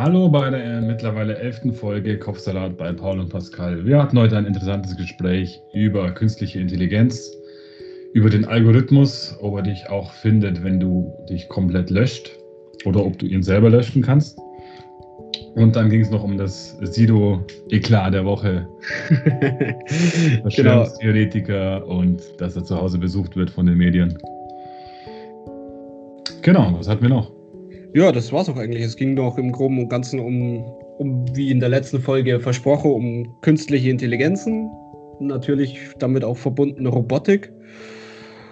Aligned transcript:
Hallo 0.00 0.28
bei 0.28 0.48
der 0.48 0.80
mittlerweile 0.80 1.36
elften 1.36 1.72
Folge 1.72 2.20
Kopfsalat 2.20 2.78
bei 2.78 2.92
Paul 2.92 3.18
und 3.18 3.30
Pascal. 3.30 3.84
Wir 3.84 4.00
hatten 4.00 4.16
heute 4.16 4.36
ein 4.36 4.46
interessantes 4.46 4.96
Gespräch 4.96 5.60
über 5.74 6.12
künstliche 6.12 6.60
Intelligenz, 6.60 7.28
über 8.12 8.30
den 8.30 8.44
Algorithmus, 8.44 9.36
ob 9.40 9.56
er 9.56 9.62
dich 9.62 9.90
auch 9.90 10.12
findet, 10.12 10.62
wenn 10.62 10.78
du 10.78 11.12
dich 11.28 11.48
komplett 11.48 11.90
löscht 11.90 12.30
oder 12.84 13.04
ob 13.04 13.18
du 13.18 13.26
ihn 13.26 13.42
selber 13.42 13.70
löschen 13.70 14.00
kannst. 14.00 14.38
Und 15.56 15.74
dann 15.74 15.90
ging 15.90 16.02
es 16.02 16.10
noch 16.10 16.22
um 16.22 16.38
das 16.38 16.78
Sido-Eklat 16.78 18.14
der 18.14 18.24
Woche. 18.24 18.68
Verschwörungstheoretiker 20.42 21.80
genau. 21.80 21.98
und 21.98 22.22
dass 22.38 22.54
er 22.54 22.62
zu 22.62 22.80
Hause 22.80 22.98
besucht 22.98 23.34
wird 23.34 23.50
von 23.50 23.66
den 23.66 23.76
Medien. 23.76 24.16
Genau, 26.42 26.72
was 26.78 26.88
hatten 26.88 27.02
wir 27.02 27.08
noch? 27.08 27.37
Ja, 27.98 28.12
das 28.12 28.32
war's 28.32 28.48
auch 28.48 28.56
eigentlich. 28.56 28.84
Es 28.84 28.94
ging 28.94 29.16
doch 29.16 29.36
im 29.38 29.50
Groben 29.50 29.80
und 29.80 29.88
Ganzen 29.88 30.20
um, 30.20 30.64
um, 30.98 31.26
wie 31.34 31.50
in 31.50 31.58
der 31.58 31.68
letzten 31.68 32.00
Folge 32.00 32.38
versprochen, 32.38 32.92
um 32.92 33.40
künstliche 33.40 33.90
Intelligenzen. 33.90 34.70
Natürlich 35.18 35.76
damit 35.98 36.22
auch 36.22 36.36
verbundene 36.36 36.90
Robotik. 36.90 37.52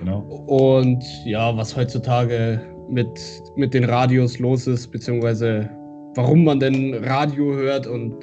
Genau. 0.01 0.19
Und 0.49 1.05
ja, 1.25 1.57
was 1.57 1.77
heutzutage 1.77 2.61
mit, 2.91 3.09
mit 3.55 3.73
den 3.73 3.85
Radios 3.85 4.41
los 4.41 4.67
ist, 4.67 4.89
beziehungsweise 4.89 5.71
warum 6.17 6.43
man 6.43 6.59
denn 6.59 6.95
Radio 7.05 7.55
hört 7.55 7.87
und 7.87 8.17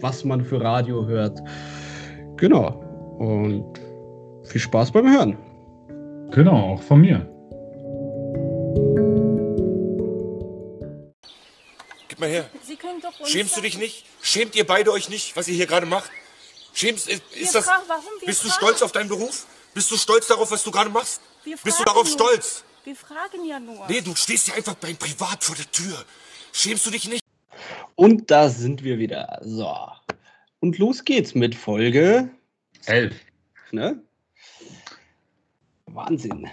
was 0.00 0.26
man 0.26 0.42
für 0.42 0.60
Radio 0.60 1.06
hört. 1.06 1.40
Genau. 2.36 2.84
Und 3.18 3.64
viel 4.42 4.60
Spaß 4.60 4.92
beim 4.92 5.10
Hören. 5.10 5.38
Genau, 6.32 6.74
auch 6.74 6.82
von 6.82 7.00
mir. 7.00 7.33
Gib 12.14 12.20
mal 12.20 12.28
her. 12.28 12.48
Sie 12.62 12.76
können 12.76 13.00
doch 13.00 13.26
Schämst 13.26 13.56
du 13.56 13.60
dich 13.60 13.76
nicht? 13.76 14.06
Schämt 14.22 14.54
ihr 14.54 14.64
beide 14.64 14.92
euch 14.92 15.08
nicht, 15.08 15.34
was 15.34 15.48
ihr 15.48 15.56
hier 15.56 15.66
gerade 15.66 15.84
macht? 15.84 16.12
Schämst 16.72 17.08
ist, 17.08 17.22
ist 17.34 17.56
das? 17.56 17.64
Fragen, 17.64 17.82
bist 18.24 18.44
du 18.44 18.50
stolz 18.50 18.82
auf 18.82 18.92
deinen 18.92 19.08
Beruf? 19.08 19.48
Bist 19.74 19.90
du 19.90 19.96
stolz 19.96 20.28
darauf, 20.28 20.48
was 20.48 20.62
du 20.62 20.70
gerade 20.70 20.90
machst? 20.90 21.20
Bist 21.64 21.80
du 21.80 21.82
darauf 21.82 22.04
nur. 22.04 22.12
stolz? 22.12 22.64
Wir 22.84 22.94
fragen 22.94 23.44
ja 23.44 23.58
nur. 23.58 23.84
Nee, 23.88 24.00
du 24.00 24.14
stehst 24.14 24.46
ja 24.46 24.54
einfach 24.54 24.74
beim 24.74 24.96
Privat 24.96 25.42
vor 25.42 25.56
der 25.56 25.68
Tür. 25.72 26.04
Schämst 26.52 26.86
du 26.86 26.92
dich 26.92 27.08
nicht? 27.08 27.20
Und 27.96 28.30
da 28.30 28.48
sind 28.48 28.84
wir 28.84 28.98
wieder. 28.98 29.40
So. 29.42 29.76
Und 30.60 30.78
los 30.78 31.04
geht's 31.04 31.34
mit 31.34 31.56
Folge 31.56 32.30
11. 32.86 33.16
Ne? 33.72 34.00
Wahnsinn. 35.86 36.48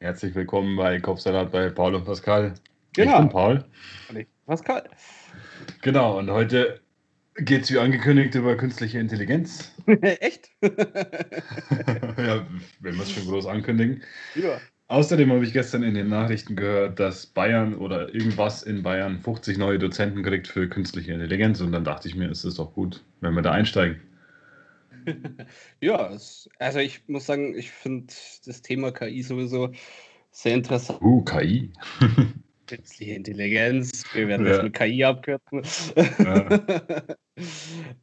Herzlich 0.00 0.34
willkommen 0.34 0.74
bei 0.74 0.98
Kopfsalat 1.00 1.52
bei 1.52 1.68
Paul 1.68 1.96
und 1.96 2.06
Pascal. 2.06 2.54
Genau. 2.94 3.12
Ich 3.12 3.18
bin 3.18 3.28
Paul. 3.28 3.64
Und 4.08 4.16
ich 4.16 4.26
Pascal. 4.46 4.88
Genau, 5.82 6.18
und 6.18 6.30
heute 6.30 6.80
geht 7.34 7.64
es 7.64 7.72
wie 7.72 7.78
angekündigt 7.78 8.34
über 8.34 8.56
künstliche 8.56 8.98
Intelligenz. 8.98 9.74
Echt? 10.00 10.50
ja, 10.62 12.46
wenn 12.80 12.94
wir 12.94 13.02
es 13.02 13.10
schon 13.10 13.26
groß 13.26 13.46
ankündigen. 13.46 14.02
Ja. 14.34 14.58
Außerdem 14.88 15.32
habe 15.32 15.44
ich 15.44 15.52
gestern 15.52 15.82
in 15.82 15.94
den 15.94 16.08
Nachrichten 16.08 16.54
gehört, 16.54 17.00
dass 17.00 17.26
Bayern 17.26 17.74
oder 17.74 18.14
irgendwas 18.14 18.62
in 18.62 18.84
Bayern 18.84 19.20
50 19.20 19.58
neue 19.58 19.80
Dozenten 19.80 20.22
kriegt 20.22 20.46
für 20.46 20.68
künstliche 20.68 21.12
Intelligenz. 21.12 21.60
Und 21.60 21.72
dann 21.72 21.84
dachte 21.84 22.06
ich 22.06 22.14
mir, 22.14 22.30
es 22.30 22.44
ist 22.44 22.60
doch 22.60 22.72
gut, 22.72 23.04
wenn 23.20 23.34
wir 23.34 23.42
da 23.42 23.50
einsteigen. 23.50 24.00
ja, 25.80 26.12
es, 26.12 26.48
also 26.60 26.78
ich 26.78 27.08
muss 27.08 27.26
sagen, 27.26 27.56
ich 27.58 27.72
finde 27.72 28.14
das 28.44 28.62
Thema 28.62 28.92
KI 28.92 29.22
sowieso 29.22 29.72
sehr 30.30 30.54
interessant. 30.54 31.02
Uh, 31.02 31.24
KI. 31.24 31.72
Künstliche 32.66 33.14
Intelligenz, 33.14 34.04
wir 34.14 34.28
werden 34.28 34.46
ja. 34.46 34.52
das 34.52 34.62
mit 34.62 34.74
KI 34.74 35.04
abkürzen. 35.04 35.62
Ja. 36.18 36.48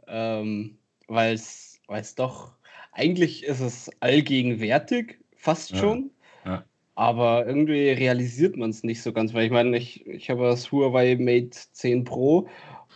ähm, 0.39 0.77
Weil 1.07 1.33
es 1.35 2.15
doch, 2.15 2.53
eigentlich 2.91 3.43
ist 3.43 3.59
es 3.59 3.89
allgegenwärtig, 3.99 5.19
fast 5.35 5.71
ja. 5.71 5.77
schon. 5.77 6.11
Aber 6.95 7.47
irgendwie 7.47 7.89
realisiert 7.89 8.55
man 8.55 8.69
es 8.69 8.83
nicht 8.83 9.01
so 9.01 9.11
ganz, 9.11 9.33
weil 9.33 9.45
ich 9.45 9.51
meine, 9.51 9.75
ich, 9.77 10.05
ich 10.05 10.29
habe 10.29 10.43
das 10.43 10.71
Huawei 10.71 11.15
Mate 11.15 11.57
10 11.71 12.03
Pro 12.03 12.47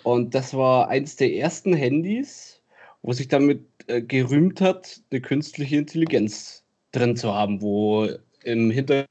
und 0.03 0.35
das 0.35 0.53
war 0.53 0.89
eins 0.89 1.15
der 1.15 1.33
ersten 1.33 1.73
Handys, 1.73 2.61
wo 3.01 3.11
sich 3.13 3.27
damit 3.27 3.63
äh, 3.87 4.01
gerühmt 4.01 4.61
hat, 4.61 5.01
eine 5.09 5.21
künstliche 5.21 5.77
Intelligenz 5.77 6.63
drin 6.91 7.15
zu 7.15 7.33
haben, 7.33 7.61
wo 7.61 8.07
im 8.43 8.69
Hintergrund 8.69 9.09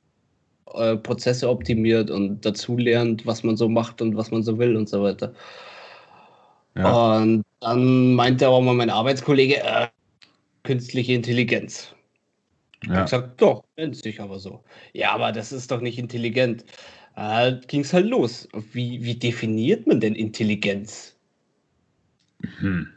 äh, 0.75 0.97
Prozesse 0.97 1.49
optimiert 1.49 2.11
und 2.11 2.45
dazu 2.45 2.77
lernt, 2.77 3.27
was 3.27 3.43
man 3.43 3.57
so 3.57 3.69
macht 3.69 4.03
und 4.03 4.17
was 4.17 4.31
man 4.31 4.43
so 4.43 4.59
will 4.59 4.77
und 4.77 4.89
so 4.89 5.03
weiter. 5.03 5.33
Ja. 6.77 7.19
Und 7.19 7.45
dann 7.61 8.15
meinte 8.15 8.47
aber 8.47 8.61
mal 8.61 8.75
mein 8.75 8.91
Arbeitskollege, 8.91 9.63
äh, 9.63 9.89
künstliche 10.63 11.15
Intelligenz. 11.15 11.95
Ja. 12.85 12.91
Ich 12.91 12.91
habe 12.91 13.05
gesagt, 13.05 13.43
doch, 13.43 13.65
nennt 13.77 13.97
sich 13.97 14.21
aber 14.21 14.39
so. 14.39 14.63
Ja, 14.93 15.13
aber 15.13 15.33
das 15.33 15.53
ist 15.53 15.71
doch 15.71 15.81
nicht 15.81 15.99
intelligent. 15.99 16.65
Äh, 17.17 17.55
Ging 17.67 17.81
es 17.81 17.93
halt 17.93 18.07
los. 18.07 18.49
Wie, 18.73 19.03
wie 19.03 19.15
definiert 19.15 19.87
man 19.87 20.01
denn 20.01 20.15
Intelligenz? 20.15 21.17
Hm. 22.59 22.89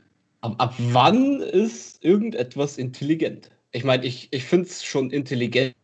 Ab, 0.41 0.55
ab 0.57 0.73
wann 0.77 1.41
ist 1.41 2.03
irgendetwas 2.03 2.77
intelligent? 2.77 3.49
Ich 3.71 3.83
meine, 3.83 4.05
ich, 4.05 4.27
ich 4.31 4.43
finde 4.43 4.67
es 4.67 4.83
schon 4.83 5.11
intelligent, 5.11 5.75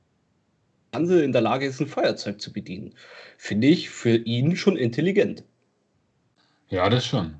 Hansel 0.95 1.22
in 1.22 1.31
der 1.31 1.41
Lage 1.41 1.66
ist, 1.66 1.79
ein 1.79 1.88
Feuerzeug 1.88 2.41
zu 2.41 2.51
bedienen. 2.51 2.94
Finde 3.38 3.67
ich 3.67 3.89
für 3.89 4.16
ihn 4.16 4.56
schon 4.56 4.78
intelligent. 4.78 5.44
Ja, 6.69 6.89
das 6.89 7.06
schon. 7.06 7.35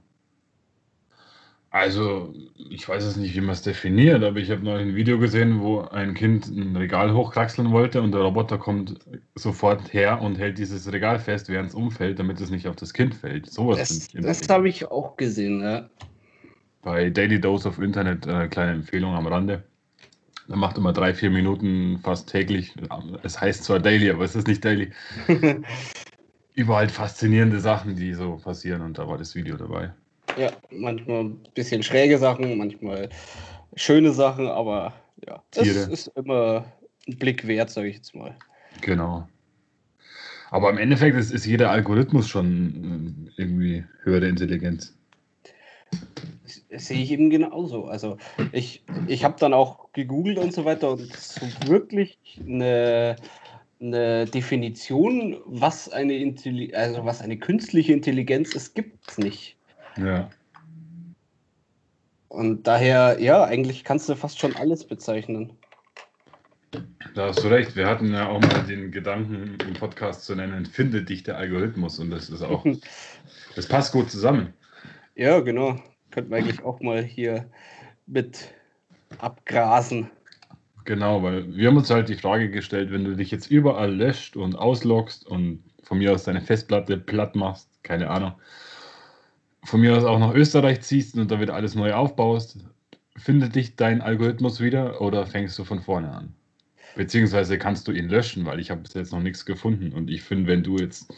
Also, 1.76 2.34
ich 2.70 2.88
weiß 2.88 3.04
es 3.04 3.18
nicht, 3.18 3.36
wie 3.36 3.42
man 3.42 3.50
es 3.50 3.62
definiert, 3.62 4.24
aber 4.24 4.40
ich 4.40 4.50
habe 4.50 4.64
neulich 4.64 4.88
ein 4.88 4.96
Video 4.96 5.20
gesehen, 5.20 5.60
wo 5.60 5.82
ein 5.82 6.14
Kind 6.14 6.48
ein 6.48 6.74
Regal 6.74 7.14
hochkraxeln 7.14 7.70
wollte 7.72 8.02
und 8.02 8.14
der 8.14 8.22
Roboter 8.22 8.58
kommt 8.58 9.00
sofort 9.36 9.92
her 9.92 10.22
und 10.22 10.38
hält 10.38 10.58
dieses 10.58 10.90
Regal 10.90 11.20
fest, 11.20 11.50
während 11.50 11.72
es 11.72 11.76
umfällt, 11.76 12.18
damit 12.18 12.40
es 12.40 12.50
nicht 12.50 12.70
auf 12.70 12.78
das 12.78 12.94
Kind 12.94 13.14
fällt. 13.14 13.52
Sowas 13.52 13.78
Das, 13.78 14.08
das 14.14 14.48
habe 14.48 14.70
ich 14.70 14.90
auch 14.90 15.18
gesehen, 15.18 15.60
ja. 15.62 15.90
Bei 16.82 17.10
Daily 17.10 17.42
Dose 17.42 17.68
of 17.68 17.80
Internet 17.80 18.26
eine 18.26 18.48
kleine 18.48 18.72
Empfehlung 18.72 19.14
am 19.14 19.28
Rande. 19.28 19.64
Er 20.48 20.58
macht 20.58 20.78
immer 20.78 20.94
drei, 20.94 21.14
vier 21.14 21.32
Minuten 21.32 22.00
fast 22.00 22.30
täglich. 22.30 22.74
Es 23.24 23.40
heißt 23.40 23.64
zwar 23.64 23.80
Daily, 23.80 24.10
aber 24.10 24.24
es 24.24 24.36
ist 24.36 24.48
nicht 24.48 24.64
Daily. 24.64 24.92
Überall 26.54 26.88
faszinierende 26.88 27.60
Sachen, 27.60 27.96
die 27.96 28.14
so 28.14 28.38
passieren 28.38 28.82
und 28.82 28.98
da 28.98 29.08
war 29.08 29.18
das 29.18 29.36
Video 29.36 29.58
dabei. 29.58 29.92
Ja, 30.38 30.52
manchmal 30.70 31.26
ein 31.26 31.40
bisschen 31.54 31.84
schräge 31.84 32.18
Sachen, 32.18 32.58
manchmal 32.58 33.10
schöne 33.76 34.12
Sachen, 34.12 34.48
aber 34.48 34.94
ja, 35.26 35.44
das 35.52 35.68
ist 35.68 36.08
immer 36.16 36.66
ein 37.08 37.18
Blick 37.18 37.48
wert, 37.48 37.70
sage 37.70 37.90
ich 37.90 37.96
jetzt 37.98 38.16
mal. 38.16 38.36
Genau. 38.82 39.28
Aber 40.52 40.70
im 40.70 40.78
Endeffekt 40.78 41.18
ist, 41.18 41.32
ist 41.32 41.46
jeder 41.46 41.72
Algorithmus 41.72 42.30
schon 42.30 43.28
äh, 43.38 43.42
irgendwie 43.42 43.84
höhere 44.04 44.28
Intelligenz. 44.28 44.96
Sehe 46.78 47.02
ich 47.02 47.12
eben 47.12 47.30
genauso. 47.30 47.86
Also 47.86 48.18
ich, 48.52 48.84
ich 49.08 49.24
habe 49.24 49.36
dann 49.40 49.54
auch 49.54 49.92
gegoogelt 49.94 50.38
und 50.38 50.54
so 50.54 50.66
weiter 50.66 50.92
und 50.92 51.14
so 51.14 51.46
wirklich 51.68 52.18
eine, 52.46 53.16
eine 53.80 54.26
Definition, 54.26 55.38
was 55.46 55.90
eine, 55.90 56.16
Intelli 56.16 56.74
also 56.74 57.06
was 57.06 57.22
eine 57.22 57.38
künstliche 57.38 57.94
Intelligenz 57.94 58.54
ist, 58.54 58.76
gibt 58.76 59.10
es 59.10 59.18
nicht. 59.18 59.58
Ja. 59.98 60.30
Und 62.30 62.68
daher, 62.68 63.18
ja, 63.22 63.46
eigentlich 63.46 63.84
kannst 63.84 64.10
du 64.10 64.16
fast 64.16 64.40
schon 64.40 64.56
alles 64.56 64.86
bezeichnen. 64.86 65.54
Da 67.14 67.28
hast 67.28 67.42
du 67.42 67.48
recht. 67.48 67.78
Wir 67.78 67.88
hatten 67.88 68.12
ja 68.12 68.28
auch 68.28 68.42
mal 68.42 68.64
den 68.68 68.92
Gedanken 68.92 69.58
im 69.66 69.74
Podcast 69.74 70.26
zu 70.26 70.36
nennen, 70.36 70.66
findet 70.66 71.08
dich 71.08 71.24
der 71.24 71.38
Algorithmus. 71.38 72.00
Und 72.00 72.10
das 72.10 72.30
ist 72.30 72.42
auch, 72.42 72.66
das 73.56 73.68
passt 73.68 73.94
gut 73.94 74.12
zusammen. 74.12 74.54
Ja, 75.16 75.40
genau. 75.40 75.80
Könnten 76.16 76.32
wir 76.32 76.38
eigentlich 76.38 76.64
auch 76.64 76.80
mal 76.80 77.04
hier 77.04 77.46
mit 78.08 78.54
abgrasen. 79.18 80.10
Genau, 80.86 81.22
weil 81.22 81.54
wir 81.54 81.68
haben 81.68 81.76
uns 81.76 81.90
halt 81.90 82.08
die 82.08 82.16
Frage 82.16 82.50
gestellt, 82.50 82.90
wenn 82.94 83.04
du 83.04 83.18
dich 83.18 83.32
jetzt 83.32 83.52
überall 83.52 83.94
löscht 83.94 84.38
und 84.38 84.56
ausloggst 84.56 85.28
und 85.28 85.62
von 85.84 85.98
mir 85.98 86.14
aus 86.14 86.24
deine 86.24 86.40
Festplatte 86.40 86.96
platt 86.96 87.36
machst, 87.36 87.68
keine 87.84 88.10
Ahnung, 88.10 88.32
von 89.66 89.82
mir 89.82 89.98
aus 89.98 90.06
auch 90.06 90.18
nach 90.18 90.34
Österreich 90.34 90.80
ziehst 90.84 91.18
und 91.18 91.30
da 91.30 91.42
wieder 91.42 91.54
alles 91.54 91.76
neu 91.76 91.94
aufbaust, 91.94 92.60
findet 93.18 93.54
dich 93.54 93.76
dein 93.76 94.00
Algorithmus 94.02 94.62
wieder 94.62 95.02
oder 95.02 95.26
fängst 95.26 95.60
du 95.60 95.66
von 95.66 95.82
vorne 95.82 96.14
an? 96.14 96.34
Beziehungsweise 96.96 97.58
kannst 97.58 97.90
du 97.90 97.92
ihn 97.92 98.08
löschen, 98.08 98.46
weil 98.46 98.62
ich 98.62 98.72
habe 98.72 98.80
bis 98.80 98.94
jetzt 98.94 99.12
noch 99.12 99.20
nichts 99.20 99.46
gefunden. 99.46 99.92
Und 99.92 100.10
ich 100.10 100.22
finde, 100.22 100.48
wenn 100.48 100.64
du 100.64 100.78
jetzt 100.78 101.14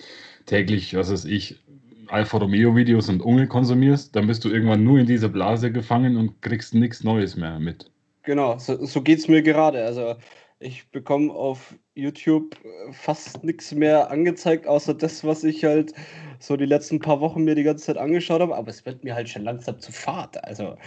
täglich, 0.48 0.96
was 0.96 1.12
weiß 1.12 1.26
ich, 1.26 1.60
Alfa 2.10 2.38
Romeo 2.38 2.76
Videos 2.76 3.10
und 3.10 3.22
Unge 3.22 3.48
konsumierst, 3.48 4.16
dann 4.16 4.28
bist 4.28 4.44
du 4.46 4.50
irgendwann 4.50 4.84
nur 4.84 5.00
in 5.00 5.06
dieser 5.06 5.30
Blase 5.30 5.72
gefangen 5.72 6.18
und 6.18 6.42
kriegst 6.42 6.74
nichts 6.74 7.04
Neues 7.04 7.36
mehr 7.36 7.60
mit. 7.60 7.92
Genau, 8.24 8.58
so, 8.58 8.84
so 8.86 9.02
geht 9.02 9.20
es 9.20 9.28
mir 9.28 9.42
gerade. 9.42 9.84
Also 9.84 10.16
ich 10.60 10.90
bekomme 10.90 11.32
auf 11.32 11.76
YouTube 11.94 12.56
fast 12.92 13.44
nichts 13.44 13.74
mehr 13.74 14.10
angezeigt, 14.10 14.68
außer 14.68 14.94
das, 14.94 15.24
was 15.24 15.44
ich 15.44 15.64
halt 15.64 15.94
so 16.40 16.58
die 16.58 16.66
letzten 16.66 17.00
paar 17.00 17.22
Wochen 17.22 17.44
mir 17.44 17.56
die 17.56 17.64
ganze 17.64 17.86
Zeit 17.86 17.98
angeschaut 17.98 18.42
habe, 18.42 18.56
aber 18.56 18.70
es 18.70 18.86
wird 18.86 19.04
mir 19.04 19.16
halt 19.16 19.30
schon 19.30 19.44
langsam 19.44 19.80
zu 19.80 19.92
fad. 19.92 20.44
Also 20.44 20.78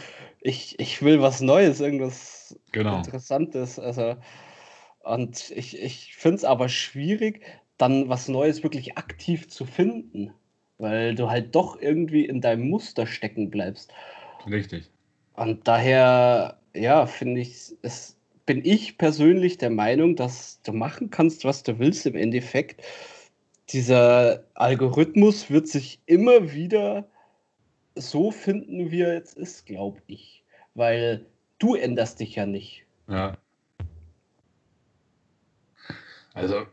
ich, 0.40 0.78
ich 0.78 1.02
will 1.02 1.23
was 1.23 1.40
Neues, 1.40 1.81
irgendwas 1.81 2.58
genau. 2.73 2.99
Interessantes. 2.99 3.78
Also, 3.78 4.16
und 5.02 5.50
ich, 5.50 5.81
ich 5.81 6.16
finde 6.16 6.37
es 6.37 6.44
aber 6.44 6.69
schwierig, 6.69 7.43
dann 7.78 8.08
was 8.08 8.28
Neues 8.28 8.62
wirklich 8.62 8.99
aktiv 8.99 9.49
zu 9.49 9.64
finden, 9.64 10.32
weil 10.81 11.15
du 11.15 11.31
halt 11.31 11.55
doch 11.55 11.81
irgendwie 11.81 12.25
in 12.25 12.41
deinem 12.41 12.69
Muster 12.69 13.06
stecken 13.06 13.50
bleibst. 13.50 13.93
Richtig. 14.47 14.91
Und 15.35 15.67
daher, 15.69 16.59
ja, 16.75 17.06
finde 17.06 17.41
ich, 17.41 17.73
es 17.82 18.17
bin 18.47 18.65
ich 18.65 18.99
persönlich 18.99 19.59
der 19.59 19.71
Meinung, 19.71 20.17
dass 20.17 20.61
du 20.62 20.73
machen 20.73 21.11
kannst, 21.11 21.44
was 21.44 21.62
du 21.62 21.79
willst 21.79 22.05
im 22.06 22.17
Endeffekt. 22.17 22.82
Dieser 23.69 24.43
Algorithmus 24.55 25.50
wird 25.50 25.69
sich 25.69 26.00
immer 26.06 26.53
wieder 26.53 27.09
so 27.94 28.31
finden, 28.31 28.91
wie 28.91 29.03
er 29.03 29.15
jetzt 29.15 29.37
ist, 29.37 29.67
glaube 29.67 30.00
ich. 30.09 30.43
Weil 30.75 31.26
du 31.59 31.76
änderst 31.76 32.19
dich 32.19 32.35
ja 32.35 32.47
nicht. 32.47 32.85
Ja. 33.09 33.37
Also, 36.35 36.67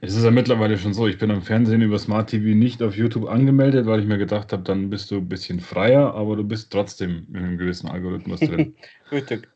es 0.00 0.14
ist 0.14 0.24
ja 0.24 0.30
mittlerweile 0.30 0.78
schon 0.78 0.94
so, 0.94 1.06
ich 1.06 1.18
bin 1.18 1.30
am 1.30 1.42
Fernsehen 1.42 1.82
über 1.82 1.98
Smart 1.98 2.30
TV 2.30 2.56
nicht 2.56 2.82
auf 2.82 2.96
YouTube 2.96 3.28
angemeldet, 3.28 3.86
weil 3.86 4.00
ich 4.00 4.06
mir 4.06 4.18
gedacht 4.18 4.52
habe, 4.52 4.62
dann 4.62 4.90
bist 4.90 5.10
du 5.10 5.16
ein 5.16 5.28
bisschen 5.28 5.60
freier, 5.60 6.14
aber 6.14 6.36
du 6.36 6.44
bist 6.44 6.72
trotzdem 6.72 7.26
in 7.30 7.36
einem 7.36 7.58
gewissen 7.58 7.88
Algorithmus 7.88 8.40
drin. 8.40 8.76
Richtig. 9.10 9.48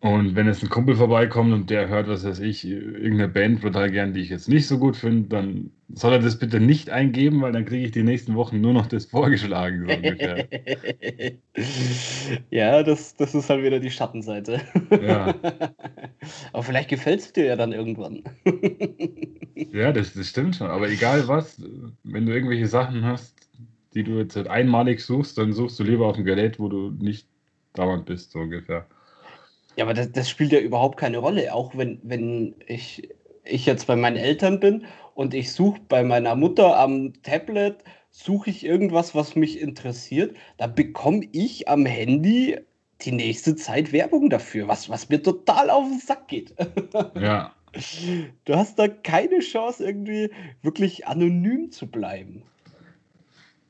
Und 0.00 0.34
wenn 0.34 0.46
jetzt 0.46 0.62
ein 0.62 0.70
Kumpel 0.70 0.96
vorbeikommt 0.96 1.52
und 1.52 1.68
der 1.68 1.88
hört, 1.88 2.08
was 2.08 2.24
weiß 2.24 2.38
ich, 2.40 2.66
irgendeine 2.66 3.28
Band 3.28 3.60
total 3.60 3.90
gern, 3.90 4.14
die 4.14 4.20
ich 4.20 4.30
jetzt 4.30 4.48
nicht 4.48 4.66
so 4.66 4.78
gut 4.78 4.96
finde, 4.96 5.28
dann 5.28 5.72
soll 5.92 6.14
er 6.14 6.18
das 6.20 6.38
bitte 6.38 6.58
nicht 6.58 6.88
eingeben, 6.88 7.42
weil 7.42 7.52
dann 7.52 7.66
kriege 7.66 7.84
ich 7.84 7.92
die 7.92 8.02
nächsten 8.02 8.34
Wochen 8.34 8.62
nur 8.62 8.72
noch 8.72 8.86
das 8.86 9.04
vorgeschlagen, 9.04 9.86
so 9.86 9.94
ungefähr. 9.94 10.48
ja, 12.50 12.82
das, 12.82 13.14
das 13.16 13.34
ist 13.34 13.50
halt 13.50 13.62
wieder 13.62 13.78
die 13.78 13.90
Schattenseite. 13.90 14.62
Ja. 15.02 15.34
Aber 16.54 16.62
vielleicht 16.62 16.88
gefällt 16.88 17.20
es 17.20 17.34
dir 17.34 17.44
ja 17.44 17.56
dann 17.56 17.72
irgendwann. 17.72 18.22
ja, 19.54 19.92
das, 19.92 20.14
das 20.14 20.28
stimmt 20.28 20.56
schon. 20.56 20.68
Aber 20.68 20.88
egal 20.88 21.28
was, 21.28 21.62
wenn 22.04 22.24
du 22.24 22.32
irgendwelche 22.32 22.68
Sachen 22.68 23.04
hast, 23.04 23.36
die 23.92 24.04
du 24.04 24.12
jetzt 24.12 24.34
halt 24.34 24.48
einmalig 24.48 25.02
suchst, 25.02 25.36
dann 25.36 25.52
suchst 25.52 25.78
du 25.78 25.84
lieber 25.84 26.06
auf 26.06 26.16
dem 26.16 26.24
Gerät, 26.24 26.58
wo 26.58 26.70
du 26.70 26.90
nicht 26.90 27.26
dauernd 27.74 28.06
bist, 28.06 28.32
so 28.32 28.38
ungefähr. 28.38 28.86
Ja, 29.76 29.84
aber 29.84 29.94
das, 29.94 30.12
das 30.12 30.28
spielt 30.28 30.52
ja 30.52 30.60
überhaupt 30.60 30.98
keine 30.98 31.18
Rolle. 31.18 31.54
Auch 31.54 31.76
wenn, 31.76 32.00
wenn 32.02 32.54
ich, 32.66 33.08
ich 33.44 33.66
jetzt 33.66 33.86
bei 33.86 33.96
meinen 33.96 34.16
Eltern 34.16 34.60
bin 34.60 34.84
und 35.14 35.34
ich 35.34 35.52
suche 35.52 35.80
bei 35.88 36.02
meiner 36.02 36.34
Mutter 36.34 36.78
am 36.78 37.12
Tablet, 37.22 37.84
suche 38.10 38.50
ich 38.50 38.64
irgendwas, 38.64 39.14
was 39.14 39.36
mich 39.36 39.60
interessiert, 39.60 40.36
da 40.56 40.66
bekomme 40.66 41.26
ich 41.32 41.68
am 41.68 41.86
Handy 41.86 42.58
die 43.02 43.12
nächste 43.12 43.56
Zeit 43.56 43.92
Werbung 43.92 44.28
dafür, 44.28 44.68
was, 44.68 44.90
was 44.90 45.08
mir 45.08 45.22
total 45.22 45.70
auf 45.70 45.88
den 45.88 46.00
Sack 46.00 46.28
geht. 46.28 46.54
Ja. 47.14 47.54
Du 48.46 48.56
hast 48.56 48.80
da 48.80 48.88
keine 48.88 49.38
Chance, 49.38 49.84
irgendwie 49.84 50.30
wirklich 50.60 51.06
anonym 51.06 51.70
zu 51.70 51.86
bleiben. 51.86 52.42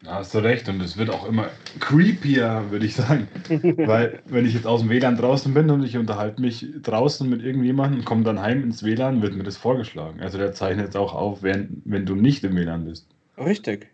Da 0.02 0.14
hast 0.14 0.34
du 0.34 0.38
recht 0.38 0.66
und 0.68 0.80
es 0.80 0.96
wird 0.96 1.10
auch 1.10 1.28
immer 1.28 1.50
creepier, 1.78 2.64
würde 2.70 2.86
ich 2.86 2.94
sagen. 2.94 3.28
Weil, 3.76 4.22
wenn 4.26 4.46
ich 4.46 4.54
jetzt 4.54 4.66
aus 4.66 4.80
dem 4.80 4.88
WLAN 4.88 5.16
draußen 5.16 5.52
bin 5.52 5.68
und 5.68 5.84
ich 5.84 5.98
unterhalte 5.98 6.40
mich 6.40 6.66
draußen 6.82 7.28
mit 7.28 7.42
irgendjemandem, 7.42 8.04
komme 8.04 8.24
dann 8.24 8.40
heim 8.40 8.62
ins 8.62 8.82
WLAN, 8.82 9.20
wird 9.20 9.34
mir 9.34 9.42
das 9.42 9.58
vorgeschlagen. 9.58 10.20
Also 10.20 10.38
der 10.38 10.52
zeichnet 10.52 10.90
es 10.90 10.96
auch 10.96 11.14
auf, 11.14 11.42
wenn, 11.42 11.82
wenn 11.84 12.06
du 12.06 12.14
nicht 12.14 12.42
im 12.44 12.56
WLAN 12.56 12.86
bist. 12.86 13.08
Richtig. 13.36 13.88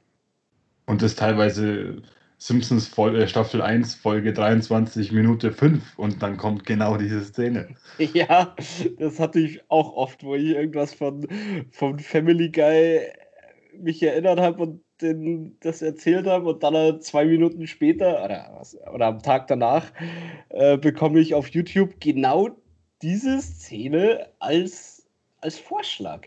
Und 0.86 1.02
das 1.02 1.16
teilweise 1.16 2.02
Simpsons 2.38 2.96
äh, 2.98 3.26
Staffel 3.26 3.62
1, 3.62 3.96
Folge 3.96 4.32
23, 4.32 5.10
Minute 5.10 5.50
5 5.50 5.98
und 5.98 6.22
dann 6.22 6.36
kommt 6.36 6.66
genau 6.66 6.96
diese 6.96 7.24
Szene. 7.24 7.68
Ja, 7.98 8.54
das 8.98 9.18
hatte 9.18 9.40
ich 9.40 9.60
auch 9.68 9.92
oft, 9.94 10.22
wo 10.22 10.34
ich 10.34 10.50
irgendwas 10.50 10.94
von, 10.94 11.26
von 11.70 11.98
Family 11.98 12.50
Guy 12.50 13.00
mich 13.78 14.02
erinnert 14.02 14.38
habe 14.38 14.62
und 14.62 14.85
den, 15.02 15.56
das 15.60 15.82
erzählt 15.82 16.26
habe 16.26 16.48
und 16.48 16.62
dann 16.62 17.00
zwei 17.00 17.24
Minuten 17.24 17.66
später 17.66 18.24
oder, 18.24 18.62
oder 18.92 19.06
am 19.06 19.22
Tag 19.22 19.46
danach 19.48 19.92
äh, 20.48 20.76
bekomme 20.76 21.20
ich 21.20 21.34
auf 21.34 21.48
YouTube 21.48 22.00
genau 22.00 22.50
diese 23.02 23.40
Szene 23.40 24.28
als, 24.38 25.06
als 25.40 25.58
Vorschlag. 25.58 26.26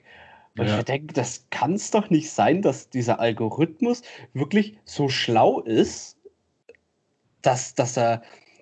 Weil 0.56 0.68
ja. 0.68 0.80
ich 0.80 0.86
denke, 0.86 1.13
das 1.13 1.48
kann 1.50 1.74
es 1.74 1.92
doch 1.92 2.10
nicht 2.10 2.30
sein, 2.30 2.62
dass 2.62 2.89
dieser 2.89 3.19
Algorithmus 3.19 4.01
wirklich 4.33 4.77
so 4.83 5.10
schlau 5.10 5.62
ist, 5.62 6.18
dass, 7.42 7.75
dass, 7.75 7.98
er, 7.98 8.21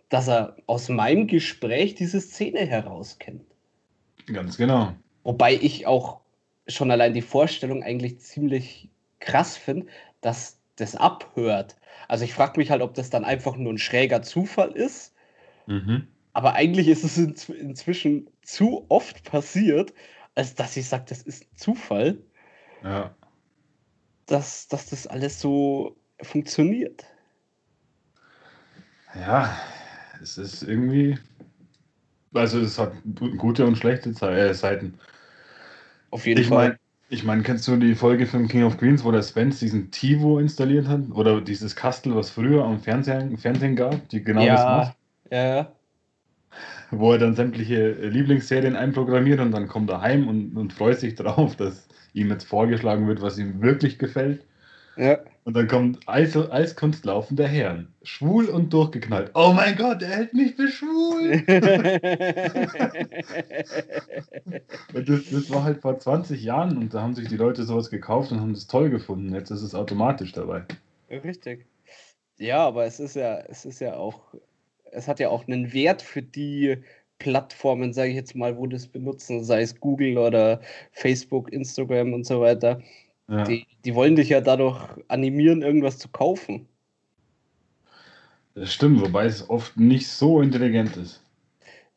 dass 0.09 0.27
er 0.27 0.57
aus 0.68 0.89
meinem 0.89 1.27
Gespräch 1.27 1.95
diese 1.95 2.21
Szene 2.21 2.65
herauskennt. 2.65 3.44
Ganz 4.27 4.57
genau. 4.57 4.94
Wobei 5.24 5.56
ich 5.56 5.88
auch 5.88 6.21
schon 6.68 6.92
allein 6.92 7.13
die 7.13 7.21
Vorstellung 7.21 7.83
eigentlich 7.83 8.19
ziemlich 8.19 8.89
krass 9.19 9.58
finde, 9.58 9.88
dass 10.22 10.60
das 10.75 10.96
abhört. 10.96 11.75
Also 12.08 12.24
ich 12.24 12.34
frage 12.34 12.60
mich 12.60 12.72
halt, 12.72 12.81
ob 12.81 12.94
das 12.94 13.10
dann 13.10 13.25
einfach 13.25 13.56
nur 13.58 13.74
ein 13.74 13.78
schräger 13.78 14.22
Zufall 14.22 14.72
ist. 14.72 15.14
Mhm. 15.66 16.08
Aber 16.34 16.54
eigentlich 16.54 16.88
ist 16.88 17.04
es 17.04 17.18
inzw 17.18 17.54
inzwischen 17.54 18.30
zu 18.44 18.86
oft 18.90 19.24
passiert, 19.24 19.94
als 20.36 20.54
dass 20.54 20.78
ich 20.78 20.88
sage, 20.88 21.06
das 21.10 21.24
ist 21.24 21.44
ein 21.44 21.58
Zufall. 21.58 22.19
Ja. 22.84 23.16
Dass, 24.28 24.68
dass 24.68 24.90
das 24.90 25.08
alles 25.08 25.40
so 25.42 25.98
funktioniert. 26.22 27.06
Ja, 29.16 29.58
es 30.22 30.38
ist 30.38 30.64
irgendwie. 30.64 31.18
Also 32.34 32.60
es 32.60 32.78
hat 32.78 32.94
gute 33.38 33.66
und 33.66 33.78
schlechte 33.78 34.10
äh, 34.10 34.54
Seiten. 34.54 35.00
Auf 36.12 36.28
jeden 36.28 36.42
ich 36.42 36.48
Fall. 36.48 36.69
Mein, 36.69 36.80
ich 37.09 37.24
meine, 37.24 37.42
kennst 37.44 37.68
du 37.68 37.77
die 37.77 37.95
Folge 37.95 38.25
von 38.25 38.48
King 38.48 38.63
of 38.63 38.77
Queens, 38.77 39.04
wo 39.04 39.12
der 39.12 39.24
Spence 39.24 39.59
diesen 39.59 39.92
TiVo 39.92 40.39
installiert 40.39 40.88
hat? 40.88 41.01
Oder 41.12 41.39
dieses 41.39 41.75
Kastel, 41.75 42.15
was 42.15 42.30
früher 42.30 42.65
am 42.65 42.80
Fernsehen, 42.80 43.38
Fernsehen 43.38 43.75
gab, 43.75 44.09
die 44.09 44.24
genau 44.24 44.42
ja, 44.42 44.56
das 44.56 44.63
macht? 44.65 44.98
Ja, 45.31 45.56
ja. 45.56 45.71
Wo 46.92 47.13
er 47.13 47.19
dann 47.19 47.36
sämtliche 47.36 47.92
Lieblingsserien 47.92 48.75
einprogrammiert 48.75 49.39
und 49.39 49.51
dann 49.51 49.68
kommt 49.68 49.89
er 49.89 50.01
heim 50.01 50.27
und, 50.27 50.56
und 50.57 50.74
freut 50.74 51.00
sich 51.00 51.15
drauf, 51.15 51.56
dass 51.56 51.88
ihm 52.13 52.30
jetzt 52.30 52.45
vorgeschlagen 52.45 53.07
wird, 53.07 53.21
was 53.21 53.37
ihm 53.37 53.61
wirklich 53.61 53.99
gefällt. 53.99 54.44
Ja. 54.97 55.19
Und 55.44 55.56
dann 55.56 55.68
kommt 55.68 55.99
Eis, 56.07 56.35
Eiskunst 56.35 57.06
laufender 57.06 57.47
Herren. 57.47 57.94
Schwul 58.04 58.47
und 58.47 58.73
durchgeknallt. 58.73 59.31
Oh 59.33 59.54
mein 59.54 59.77
Gott, 59.77 60.01
er 60.01 60.09
hält 60.09 60.33
mich 60.33 60.56
für 60.56 60.68
schwul. 60.68 61.44
und 64.94 65.07
das, 65.07 65.30
das 65.31 65.49
war 65.49 65.63
halt 65.63 65.81
vor 65.81 65.97
20 65.97 66.44
Jahren 66.44 66.77
und 66.77 66.94
da 66.94 67.01
haben 67.01 67.16
sich 67.16 67.30
die 67.30 67.37
Leute 67.37 67.63
sowas 67.63 67.89
gekauft 67.89 68.31
und 68.31 68.42
haben 68.42 68.54
das 68.54 68.68
toll 68.68 68.89
gefunden. 68.89 69.33
Jetzt 69.33 69.51
ist 69.51 69.61
es 69.61 69.73
automatisch 69.73 70.33
dabei. 70.33 70.63
Richtig. 71.09 71.66
Ja, 72.37 72.68
aber 72.68 72.85
es 72.85 72.99
ist 72.99 73.16
ja, 73.16 73.39
es 73.47 73.66
ist 73.66 73.80
ja 73.80 73.95
auch, 73.95 74.19
es 74.92 75.07
hat 75.07 75.19
ja 75.19 75.30
auch 75.30 75.47
einen 75.47 75.71
Wert 75.71 76.01
für 76.01 76.21
die 76.21 76.77
Plattformen, 77.19 77.94
sage 77.94 78.09
ich 78.09 78.16
jetzt 78.16 78.35
mal, 78.35 78.57
wo 78.57 78.68
das 78.68 78.87
benutzen, 78.87 79.44
sei 79.44 79.61
es 79.61 79.80
Google 79.80 80.18
oder 80.18 80.61
Facebook, 80.92 81.51
Instagram 81.51 82.13
und 82.13 82.25
so 82.25 82.42
weiter 82.42 82.81
ja. 83.30 83.44
Die, 83.44 83.68
die 83.84 83.96
wollen 83.96 84.16
dich 84.16 84.30
ja 84.30 84.42
dadurch 84.42 84.80
animieren, 85.07 85.62
irgendwas 85.62 85.98
zu 85.98 86.10
kaufen. 86.10 86.68
Das 88.56 88.74
stimmt, 88.74 89.02
wobei 89.02 89.26
es 89.26 89.50
oft 89.50 89.78
nicht 89.78 90.07
so 90.07 90.42
intelligent 90.42 90.98
ist. 90.98 91.22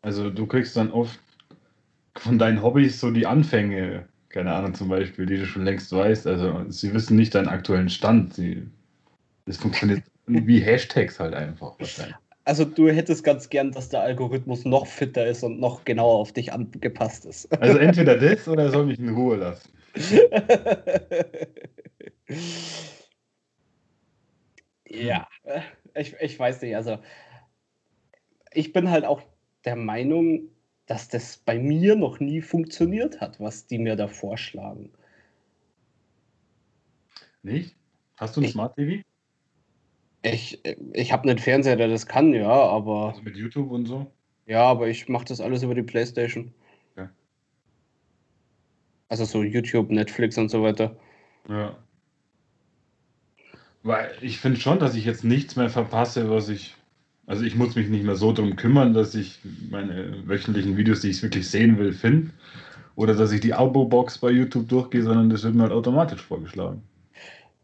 Also 0.03 0.31
du 0.31 0.47
kriegst 0.47 0.77
dann 0.77 0.91
oft 0.91 1.19
von 2.17 2.39
deinen 2.39 2.63
Hobbys 2.63 3.01
so 3.01 3.11
die 3.11 3.27
Anfänge, 3.27 4.07
keine 4.29 4.53
Ahnung 4.53 4.75
zum 4.75 4.89
Beispiel, 4.89 5.27
die 5.27 5.37
du 5.37 5.47
schon 5.47 5.65
längst 5.65 5.93
weißt. 5.93 6.27
Also 6.27 6.65
sie 6.69 6.93
wissen 6.93 7.17
nicht 7.17 7.35
deinen 7.35 7.49
aktuellen 7.49 7.89
Stand. 7.89 8.35
Sie, 8.35 8.67
das 9.47 9.57
funktioniert 9.57 10.03
wie 10.27 10.61
Hashtags 10.61 11.19
halt 11.19 11.35
einfach 11.35 11.79
wahrscheinlich. 11.79 12.17
Also 12.45 12.65
du 12.65 12.89
hättest 12.89 13.23
ganz 13.23 13.49
gern, 13.49 13.71
dass 13.71 13.91
der 13.91 14.03
Algorithmus 14.03 14.65
noch 14.65 14.87
fitter 14.87 15.27
ist 15.27 15.43
und 15.45 15.61
noch 15.61 15.85
genauer 15.85 16.19
auf 16.19 16.33
dich 16.33 16.53
angepasst 16.53 17.25
ist. 17.25 17.51
Also 17.63 17.79
entweder 17.79 18.17
das 18.17 18.49
oder 18.49 18.65
er 18.65 18.71
soll 18.71 18.87
mich 18.87 18.99
in 18.99 19.11
Ruhe 19.11 19.37
lassen. 19.37 19.69
ja, 24.89 25.29
ich, 25.95 26.15
ich 26.21 26.39
weiß 26.39 26.63
nicht. 26.63 26.77
Also, 26.77 26.99
ich 28.53 28.73
bin 28.73 28.91
halt 28.91 29.05
auch 29.05 29.23
der 29.65 29.77
Meinung, 29.77 30.49
dass 30.87 31.09
das 31.09 31.39
bei 31.39 31.59
mir 31.59 31.97
noch 31.97 32.21
nie 32.21 32.43
funktioniert 32.43 33.21
hat, 33.21 33.41
was 33.41 33.67
die 33.67 33.79
mir 33.79 33.97
da 33.97 34.09
vorschlagen. 34.09 34.91
Nicht? 37.43 37.75
Hast 38.17 38.37
du 38.37 38.41
ein 38.41 38.45
ich, 38.45 38.53
Smart 38.53 38.77
TV? 38.77 39.03
Ich, 40.23 40.61
ich 40.93 41.13
habe 41.13 41.29
einen 41.29 41.39
Fernseher, 41.39 41.77
der 41.77 41.89
das 41.89 42.07
kann, 42.07 42.35
ja, 42.35 42.51
aber. 42.51 43.09
Also 43.09 43.23
mit 43.23 43.37
YouTube 43.37 43.71
und 43.71 43.87
so? 43.87 44.11
Ja, 44.47 44.65
aber 44.65 44.89
ich 44.89 45.09
mache 45.09 45.27
das 45.27 45.41
alles 45.41 45.63
über 45.63 45.75
die 45.75 45.83
Playstation. 45.83 46.53
Also 49.11 49.25
so 49.25 49.43
YouTube, 49.43 49.91
Netflix 49.91 50.39
und 50.39 50.49
so 50.49 50.63
weiter. 50.63 50.97
Ja. 51.49 51.77
Weil 53.83 54.13
ich 54.23 54.39
finde 54.39 54.61
schon, 54.61 54.79
dass 54.79 54.95
ich 54.95 55.05
jetzt 55.05 55.25
nichts 55.25 55.57
mehr 55.57 55.69
verpasse, 55.69 56.31
was 56.31 56.49
ich. 56.49 56.75
Also 57.27 57.45
ich 57.45 57.55
muss 57.55 57.77
mich 57.77 57.89
nicht 57.89 58.05
mehr 58.05 58.17
so 58.17 58.33
darum 58.33 58.57
kümmern, 58.57 58.95
dass 58.95 59.15
ich 59.15 59.41
meine 59.71 60.27
wöchentlichen 60.27 60.77
Videos, 60.77 61.01
die 61.01 61.11
ich 61.11 61.23
wirklich 61.23 61.49
sehen 61.49 61.79
will, 61.79 61.93
finde. 61.93 62.31
Oder 62.97 63.15
dass 63.15 63.33
ich 63.33 63.41
die 63.41 63.55
Abo-Box 63.55 64.19
bei 64.19 64.31
YouTube 64.31 64.69
durchgehe, 64.69 65.03
sondern 65.03 65.31
das 65.31 65.45
wird 65.45 65.55
mir 65.55 65.63
halt 65.63 65.73
automatisch 65.73 66.23
vorgeschlagen. 66.23 66.83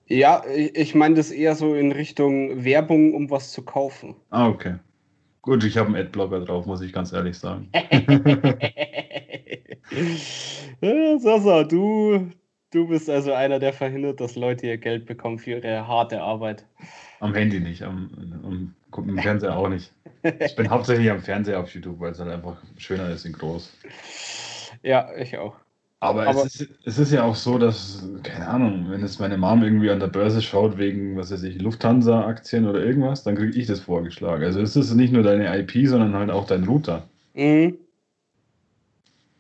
Ja, 0.07 0.45
ich 0.47 0.95
meine 0.95 1.17
das 1.17 1.31
eher 1.33 1.57
so 1.57 1.75
in 1.75 1.91
Richtung 1.91 2.65
Werbung, 2.65 3.15
um 3.15 3.29
was 3.31 3.53
zu 3.53 3.63
kaufen. 3.63 4.15
Ah, 4.31 4.49
okay. 4.49 4.77
Gut, 5.47 5.63
ich 5.63 5.77
habe 5.77 5.87
einen 5.87 6.05
Adblocker 6.05 6.41
drauf, 6.41 6.67
muss 6.67 6.83
ich 6.83 6.93
ganz 6.93 7.13
ehrlich 7.13 7.39
sagen. 7.39 7.71
Sasa, 11.21 11.63
du, 11.63 12.33
du 12.73 12.89
bist 12.89 13.09
also 13.09 13.33
einer, 13.33 13.61
der 13.61 13.73
verhindert, 13.73 14.21
dass 14.21 14.35
Leute 14.35 14.67
ihr 14.67 14.77
Geld 14.77 15.07
bekommen 15.07 15.39
für 15.39 15.53
ihre 15.53 15.87
harte 15.87 16.21
Arbeit. 16.21 16.67
Am 17.21 17.33
Handy 17.33 17.61
nicht, 17.61 17.85
am, 17.85 18.11
am, 18.43 18.75
am 18.91 19.19
Fernseher 19.21 19.57
auch 19.57 19.69
nicht. 19.69 19.93
Ich 20.41 20.57
bin 20.57 20.69
hauptsächlich 20.69 21.09
am 21.13 21.21
Fernseher 21.21 21.61
auf 21.61 21.73
YouTube, 21.73 22.01
weil 22.01 22.11
es 22.11 22.19
halt 22.19 22.33
einfach 22.33 22.57
schöner 22.77 23.09
ist 23.11 23.25
in 23.25 23.33
groß. 23.33 23.73
Ja, 24.83 25.15
ich 25.17 25.39
auch. 25.39 25.55
Aber, 26.01 26.27
Aber 26.27 26.45
es, 26.45 26.61
ist, 26.61 26.71
es 26.85 26.99
ist 26.99 27.13
ja 27.13 27.25
auch 27.25 27.35
so, 27.35 27.57
dass, 27.57 28.07
keine 28.23 28.47
Ahnung, 28.49 28.87
wenn 28.91 29.01
jetzt 29.01 29.19
meine 29.19 29.39
Mom 29.39 29.63
irgendwie 29.63 29.91
an 29.91 30.01
der 30.01 30.09
Börse 30.09 30.43
schaut 30.43 30.77
wegen, 30.77 31.17
was 31.17 31.33
weiß 31.33 31.43
ich, 31.45 31.61
Lufthansa-Aktien 31.61 32.67
oder 32.67 32.85
irgendwas, 32.85 33.23
dann 33.23 33.35
kriege 33.35 33.59
ich 33.59 33.67
das 33.67 33.81
vorgeschlagen. 33.81 34.45
Also 34.45 34.61
es 34.61 34.77
ist 34.77 34.95
nicht 34.95 35.13
nur 35.13 35.23
deine 35.23 35.59
IP, 35.59 35.89
sondern 35.89 36.15
halt 36.15 36.31
auch 36.31 36.47
dein 36.47 36.65
Router. 36.65 37.09
Mhm. 37.35 37.79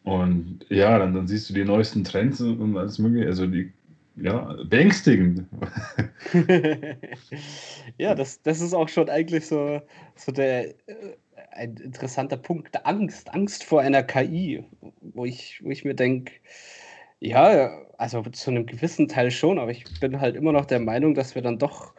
Und 0.04 0.64
ja, 0.68 0.98
dann, 0.98 1.14
dann 1.14 1.26
siehst 1.26 1.50
du 1.50 1.54
die 1.54 1.64
neuesten 1.64 2.04
Trends 2.04 2.40
und 2.40 2.76
alles 2.76 2.98
mögliche. 2.98 3.26
Also 3.26 3.46
die, 3.46 3.72
ja, 4.16 4.56
beängstigend. 4.64 5.44
ja, 7.98 8.14
das, 8.14 8.40
das 8.42 8.60
ist 8.60 8.72
auch 8.72 8.88
schon 8.88 9.10
eigentlich 9.10 9.46
so, 9.46 9.82
so 10.14 10.32
der, 10.32 10.70
äh, 10.70 11.16
ein 11.56 11.76
interessanter 11.76 12.36
Punkt. 12.36 12.84
Angst, 12.86 13.32
Angst 13.34 13.64
vor 13.64 13.80
einer 13.80 14.02
KI, 14.02 14.64
wo 15.00 15.25
ich, 15.25 15.60
wo 15.64 15.70
ich 15.70 15.84
mir 15.84 15.94
denke, 15.94 16.32
ja, 17.20 17.82
also 17.98 18.22
zu 18.22 18.50
einem 18.50 18.66
gewissen 18.66 19.08
Teil 19.08 19.30
schon, 19.30 19.58
aber 19.58 19.70
ich 19.70 19.84
bin 20.00 20.20
halt 20.20 20.36
immer 20.36 20.52
noch 20.52 20.66
der 20.66 20.80
Meinung, 20.80 21.14
dass 21.14 21.34
wir 21.34 21.42
dann 21.42 21.58
doch, 21.58 21.94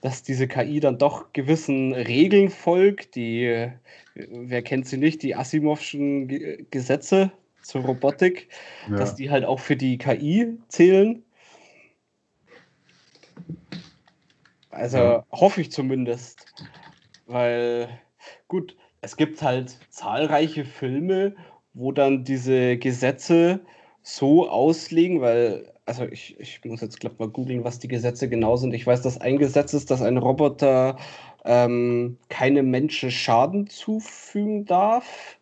dass 0.00 0.22
diese 0.22 0.48
KI 0.48 0.80
dann 0.80 0.98
doch 0.98 1.32
gewissen 1.32 1.92
Regeln 1.92 2.48
folgt, 2.50 3.14
die, 3.16 3.70
wer 4.14 4.62
kennt 4.62 4.86
sie 4.86 4.96
nicht, 4.96 5.22
die 5.22 5.36
Asimovschen 5.36 6.68
Gesetze 6.70 7.32
zur 7.62 7.82
Robotik, 7.82 8.48
ja. 8.88 8.96
dass 8.96 9.14
die 9.14 9.30
halt 9.30 9.44
auch 9.44 9.60
für 9.60 9.76
die 9.76 9.98
KI 9.98 10.56
zählen. 10.68 11.22
Also 14.70 14.98
ja. 14.98 15.26
hoffe 15.32 15.60
ich 15.62 15.72
zumindest, 15.72 16.46
weil 17.26 17.88
gut, 18.48 18.76
es 19.06 19.16
gibt 19.16 19.40
halt 19.40 19.78
zahlreiche 19.88 20.64
Filme, 20.64 21.36
wo 21.74 21.92
dann 21.92 22.24
diese 22.24 22.76
Gesetze 22.76 23.60
so 24.02 24.50
auslegen, 24.50 25.20
weil, 25.20 25.72
also 25.84 26.06
ich, 26.06 26.40
ich 26.40 26.60
muss 26.64 26.80
jetzt 26.80 26.98
glaube 26.98 27.14
mal 27.20 27.28
googeln, 27.28 27.62
was 27.62 27.78
die 27.78 27.86
Gesetze 27.86 28.28
genau 28.28 28.56
sind. 28.56 28.74
Ich 28.74 28.84
weiß, 28.84 29.02
dass 29.02 29.20
ein 29.20 29.38
Gesetz 29.38 29.74
ist, 29.74 29.92
dass 29.92 30.02
ein 30.02 30.16
Roboter 30.16 30.96
ähm, 31.44 32.18
keine 32.30 32.64
Menschen 32.64 33.12
Schaden 33.12 33.68
zufügen 33.68 34.64
darf. 34.64 35.38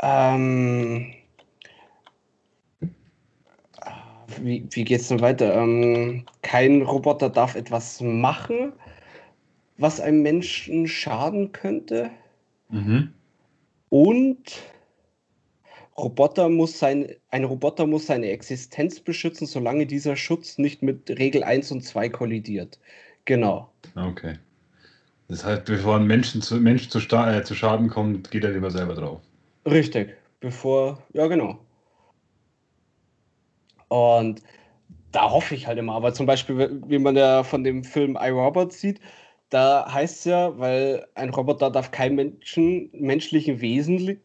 Ähm, 0.00 1.12
wie, 4.40 4.64
wie 4.70 4.84
geht 4.84 5.00
es 5.00 5.08
denn 5.08 5.20
weiter? 5.20 5.56
Ähm, 5.56 6.24
kein 6.42 6.82
Roboter 6.82 7.30
darf 7.30 7.56
etwas 7.56 8.00
machen, 8.00 8.72
was 9.76 10.00
einem 10.00 10.22
Menschen 10.22 10.86
schaden 10.86 11.50
könnte. 11.50 12.12
Mhm. 12.74 13.14
Und 13.88 14.62
Roboter 15.96 16.48
muss 16.48 16.76
sein, 16.76 17.14
ein 17.30 17.44
Roboter 17.44 17.86
muss 17.86 18.06
seine 18.06 18.30
Existenz 18.30 18.98
beschützen, 18.98 19.46
solange 19.46 19.86
dieser 19.86 20.16
Schutz 20.16 20.58
nicht 20.58 20.82
mit 20.82 21.08
Regel 21.08 21.44
1 21.44 21.70
und 21.70 21.82
2 21.82 22.08
kollidiert. 22.08 22.80
Genau. 23.26 23.70
Okay. 23.94 24.38
Das 25.28 25.44
heißt, 25.44 25.64
bevor 25.64 25.96
ein 25.96 26.06
Menschen 26.06 26.42
zu, 26.42 26.56
Mensch 26.56 26.88
zu, 26.88 26.98
äh, 26.98 27.44
zu 27.44 27.54
Schaden 27.54 27.88
kommt, 27.88 28.32
geht 28.32 28.42
er 28.42 28.50
lieber 28.50 28.70
selber 28.72 28.94
drauf. 28.94 29.20
Richtig. 29.64 30.14
Bevor, 30.40 31.00
ja 31.12 31.28
genau. 31.28 31.58
Und 33.88 34.42
da 35.12 35.30
hoffe 35.30 35.54
ich 35.54 35.68
halt 35.68 35.78
immer. 35.78 35.94
Aber 35.94 36.12
zum 36.12 36.26
Beispiel, 36.26 36.82
wie 36.88 36.98
man 36.98 37.16
ja 37.16 37.44
von 37.44 37.62
dem 37.62 37.84
Film 37.84 38.18
iRobot 38.20 38.72
sieht, 38.72 39.00
da 39.50 39.92
heißt 39.92 40.18
es 40.18 40.24
ja, 40.24 40.58
weil 40.58 41.06
ein 41.14 41.30
Roboter 41.30 41.70
darf 41.70 41.90
kein 41.90 42.14
Menschen, 42.14 42.90
menschlichen 42.92 43.60
Wesen, 43.60 44.20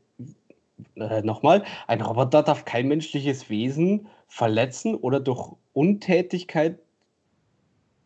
äh, 0.96 1.22
nochmal, 1.22 1.64
ein 1.88 2.02
Roboter 2.02 2.44
darf 2.44 2.66
kein 2.66 2.88
menschliches 2.88 3.50
Wesen 3.50 4.08
verletzen 4.28 4.96
oder 4.96 5.20
durch 5.20 5.54
Untätigkeit 5.74 6.80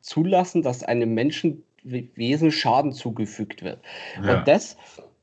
zulassen, 0.02 0.62
dass 0.62 0.84
einem 0.84 1.14
Menschenwesen 1.14 2.52
Schaden 2.52 2.92
zugefügt 2.92 3.64
wird. 3.64 3.80
Ja. 4.22 4.40
Und 4.40 4.48
das, 4.48 4.78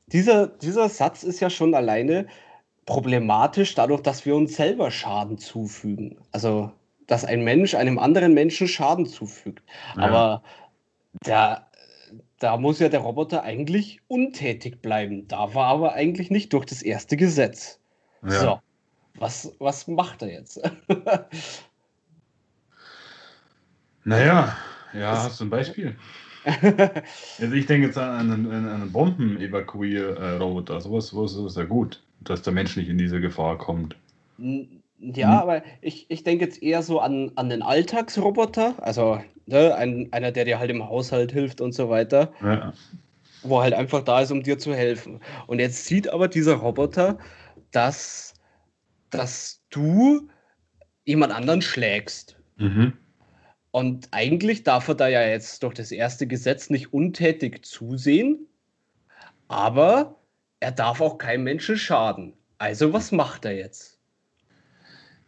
dieser, 0.07 0.47
dieser 0.47 0.89
Satz 0.89 1.23
ist 1.23 1.39
ja 1.39 1.49
schon 1.49 1.73
alleine 1.73 2.27
problematisch, 2.85 3.75
dadurch, 3.75 4.01
dass 4.01 4.25
wir 4.25 4.35
uns 4.35 4.55
selber 4.55 4.91
Schaden 4.91 5.37
zufügen. 5.37 6.17
Also, 6.31 6.71
dass 7.07 7.25
ein 7.25 7.43
Mensch 7.43 7.75
einem 7.75 7.99
anderen 7.99 8.33
Menschen 8.33 8.67
Schaden 8.67 9.05
zufügt. 9.05 9.63
Ja. 9.95 10.03
Aber 10.03 10.43
der 11.25 11.67
da 12.41 12.57
muss 12.57 12.79
ja 12.79 12.89
der 12.89 13.01
Roboter 13.01 13.43
eigentlich 13.43 14.01
untätig 14.07 14.81
bleiben. 14.81 15.27
Da 15.27 15.53
war 15.53 15.67
aber 15.67 15.93
eigentlich 15.93 16.31
nicht 16.31 16.51
durch 16.53 16.65
das 16.65 16.81
erste 16.81 17.15
Gesetz. 17.15 17.79
Ja. 18.23 18.31
So, 18.31 18.59
was, 19.19 19.55
was 19.59 19.87
macht 19.87 20.23
er 20.23 20.31
jetzt? 20.31 20.59
naja, 24.03 24.57
ja, 24.93 25.23
hast 25.23 25.39
du 25.39 25.45
ein 25.45 25.49
Beispiel? 25.51 25.95
also 27.39 27.53
ich 27.53 27.67
denke 27.67 27.87
jetzt 27.87 27.97
an 27.99 28.31
einen, 28.31 28.51
an 28.51 28.67
einen 28.67 28.91
Bomben-Evakuier-Roboter. 28.91 30.81
Sowas, 30.81 31.09
sowas 31.09 31.35
ist 31.35 31.57
ja 31.57 31.65
gut, 31.65 32.01
dass 32.21 32.41
der 32.41 32.53
Mensch 32.53 32.75
nicht 32.75 32.89
in 32.89 32.97
diese 32.97 33.21
Gefahr 33.21 33.59
kommt. 33.59 33.95
Ja, 34.39 34.63
hm. 34.97 35.37
aber 35.37 35.61
ich, 35.81 36.07
ich 36.09 36.23
denke 36.23 36.45
jetzt 36.45 36.63
eher 36.63 36.81
so 36.81 36.99
an, 36.99 37.31
an 37.35 37.49
den 37.49 37.61
Alltagsroboter, 37.61 38.73
also 38.79 39.21
ne, 39.45 39.75
ein, 39.75 40.07
einer, 40.11 40.31
der 40.31 40.45
dir 40.45 40.59
halt 40.59 40.69
im 40.69 40.87
Haushalt 40.87 41.31
hilft 41.31 41.61
und 41.61 41.73
so 41.73 41.89
weiter. 41.89 42.33
Ja. 42.41 42.73
Wo 43.43 43.61
halt 43.61 43.73
einfach 43.73 44.03
da 44.03 44.21
ist, 44.21 44.31
um 44.31 44.43
dir 44.43 44.59
zu 44.59 44.73
helfen. 44.75 45.19
Und 45.47 45.59
jetzt 45.59 45.85
sieht 45.85 46.09
aber 46.09 46.27
dieser 46.27 46.55
Roboter, 46.55 47.17
dass, 47.71 48.35
dass 49.09 49.63
du 49.69 50.29
jemand 51.05 51.33
anderen 51.33 51.61
schlägst. 51.61 52.37
Mhm. 52.57 52.93
Und 53.71 54.09
eigentlich 54.11 54.63
darf 54.63 54.87
er 54.89 54.95
da 54.95 55.07
ja 55.07 55.23
jetzt 55.23 55.63
durch 55.63 55.73
das 55.73 55.91
erste 55.91 56.27
Gesetz 56.27 56.69
nicht 56.69 56.93
untätig 56.93 57.65
zusehen, 57.65 58.47
aber 59.47 60.17
er 60.59 60.71
darf 60.71 61.01
auch 61.01 61.17
keinem 61.17 61.45
Menschen 61.45 61.77
schaden. 61.77 62.33
Also 62.57 62.93
was 62.93 63.11
macht 63.11 63.45
er 63.45 63.55
jetzt? 63.55 63.99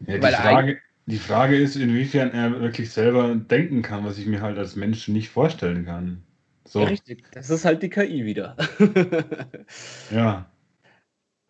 Ja, 0.06 0.18
die, 0.18 0.36
Frage, 0.36 0.78
die 1.06 1.18
Frage 1.18 1.58
ist, 1.58 1.76
inwiefern 1.76 2.32
er 2.32 2.62
wirklich 2.62 2.92
selber 2.92 3.36
denken 3.36 3.82
kann, 3.82 4.06
was 4.06 4.18
ich 4.18 4.26
mir 4.26 4.42
halt 4.42 4.58
als 4.58 4.76
Mensch 4.76 5.08
nicht 5.08 5.30
vorstellen 5.30 5.86
kann. 5.86 6.24
So. 6.66 6.82
Ja, 6.82 6.88
richtig. 6.88 7.26
Das 7.32 7.50
ist 7.50 7.66
halt 7.66 7.84
die 7.84 7.90
KI 7.90 8.26
wieder. 8.26 8.56
ja. 10.12 10.50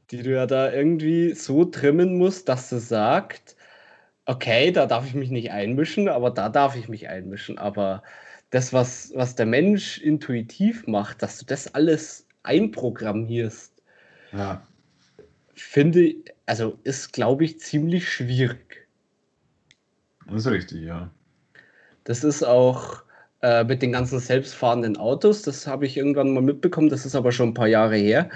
Die 0.10 0.24
du 0.24 0.32
ja 0.32 0.48
da 0.48 0.72
irgendwie 0.72 1.34
so 1.34 1.66
trimmen 1.66 2.18
musst, 2.18 2.50
dass 2.50 2.70
sie 2.70 2.80
sagt, 2.80 3.56
okay, 4.26 4.72
da 4.72 4.86
darf 4.86 5.06
ich 5.06 5.14
mich 5.14 5.30
nicht 5.30 5.52
einmischen, 5.52 6.10
aber 6.10 6.32
da 6.32 6.50
darf 6.50 6.76
ich 6.76 6.90
mich 6.90 7.10
einmischen. 7.10 7.58
Aber 7.60 8.04
das, 8.50 8.74
was, 8.74 9.12
was 9.16 9.36
der 9.36 9.46
Mensch 9.46 10.00
intuitiv 10.00 10.88
macht, 10.88 11.22
dass 11.22 11.38
du 11.38 11.46
das 11.46 11.74
alles 11.76 12.28
einprogrammierst, 12.42 13.84
ja. 14.32 14.66
finde, 15.54 16.16
also 16.48 16.80
ist, 16.84 17.14
glaube 17.14 17.46
ich, 17.46 17.60
ziemlich 17.60 18.10
schwierig. 18.10 18.83
Das 20.28 20.46
ist 20.46 20.52
richtig, 20.52 20.84
ja. 20.84 21.10
Das 22.04 22.24
ist 22.24 22.44
auch 22.44 23.04
äh, 23.44 23.66
mit 23.66 23.82
den 23.82 23.92
ganzen 23.92 24.20
selbstfahrenden 24.20 24.96
Autos, 24.96 25.42
das 25.42 25.68
habe 25.68 25.86
ich 25.86 25.98
irgendwann 25.98 26.34
mal 26.34 26.42
mitbekommen, 26.42 26.90
das 26.90 27.06
ist 27.06 27.14
aber 27.14 27.34
schon 27.34 27.50
ein 27.50 27.54
paar 27.54 27.68
Jahre 27.68 27.98
her. 27.98 28.30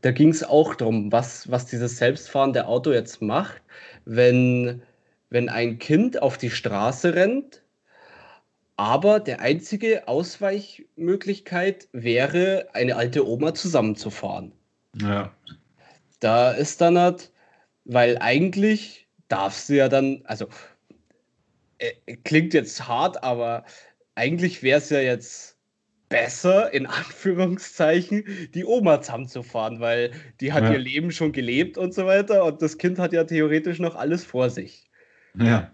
Da 0.00 0.10
ging 0.10 0.30
es 0.30 0.42
auch 0.42 0.74
darum, 0.74 1.12
was, 1.12 1.48
was 1.50 1.66
dieses 1.66 1.98
selbstfahrende 1.98 2.66
Auto 2.66 2.90
jetzt 2.90 3.22
macht, 3.22 3.62
wenn, 4.04 4.82
wenn 5.30 5.48
ein 5.48 5.78
Kind 5.78 6.20
auf 6.20 6.38
die 6.38 6.50
Straße 6.50 7.14
rennt, 7.14 7.62
aber 8.76 9.20
der 9.20 9.40
einzige 9.40 10.08
Ausweichmöglichkeit 10.08 11.88
wäre, 11.92 12.68
eine 12.72 12.96
alte 12.96 13.28
Oma 13.28 13.54
zusammenzufahren. 13.54 14.52
Ja. 15.00 15.32
Da 16.18 16.50
ist 16.50 16.80
dann 16.80 16.98
halt, 16.98 17.32
weil 17.84 18.18
eigentlich 18.18 19.06
darfst 19.28 19.68
du 19.68 19.74
ja 19.74 19.88
dann, 19.88 20.22
also 20.24 20.48
klingt 22.24 22.54
jetzt 22.54 22.88
hart, 22.88 23.22
aber 23.22 23.64
eigentlich 24.14 24.62
wäre 24.62 24.78
es 24.78 24.90
ja 24.90 25.00
jetzt 25.00 25.58
besser, 26.08 26.72
in 26.72 26.86
Anführungszeichen, 26.86 28.24
die 28.54 28.64
Oma 28.64 29.00
zusammenzufahren, 29.00 29.80
weil 29.80 30.12
die 30.40 30.52
hat 30.52 30.64
ja. 30.64 30.72
ihr 30.72 30.78
Leben 30.78 31.10
schon 31.12 31.32
gelebt 31.32 31.78
und 31.78 31.94
so 31.94 32.06
weiter 32.06 32.44
und 32.44 32.62
das 32.62 32.78
Kind 32.78 32.98
hat 32.98 33.12
ja 33.12 33.24
theoretisch 33.24 33.78
noch 33.78 33.94
alles 33.94 34.24
vor 34.24 34.50
sich. 34.50 34.90
Ja. 35.38 35.70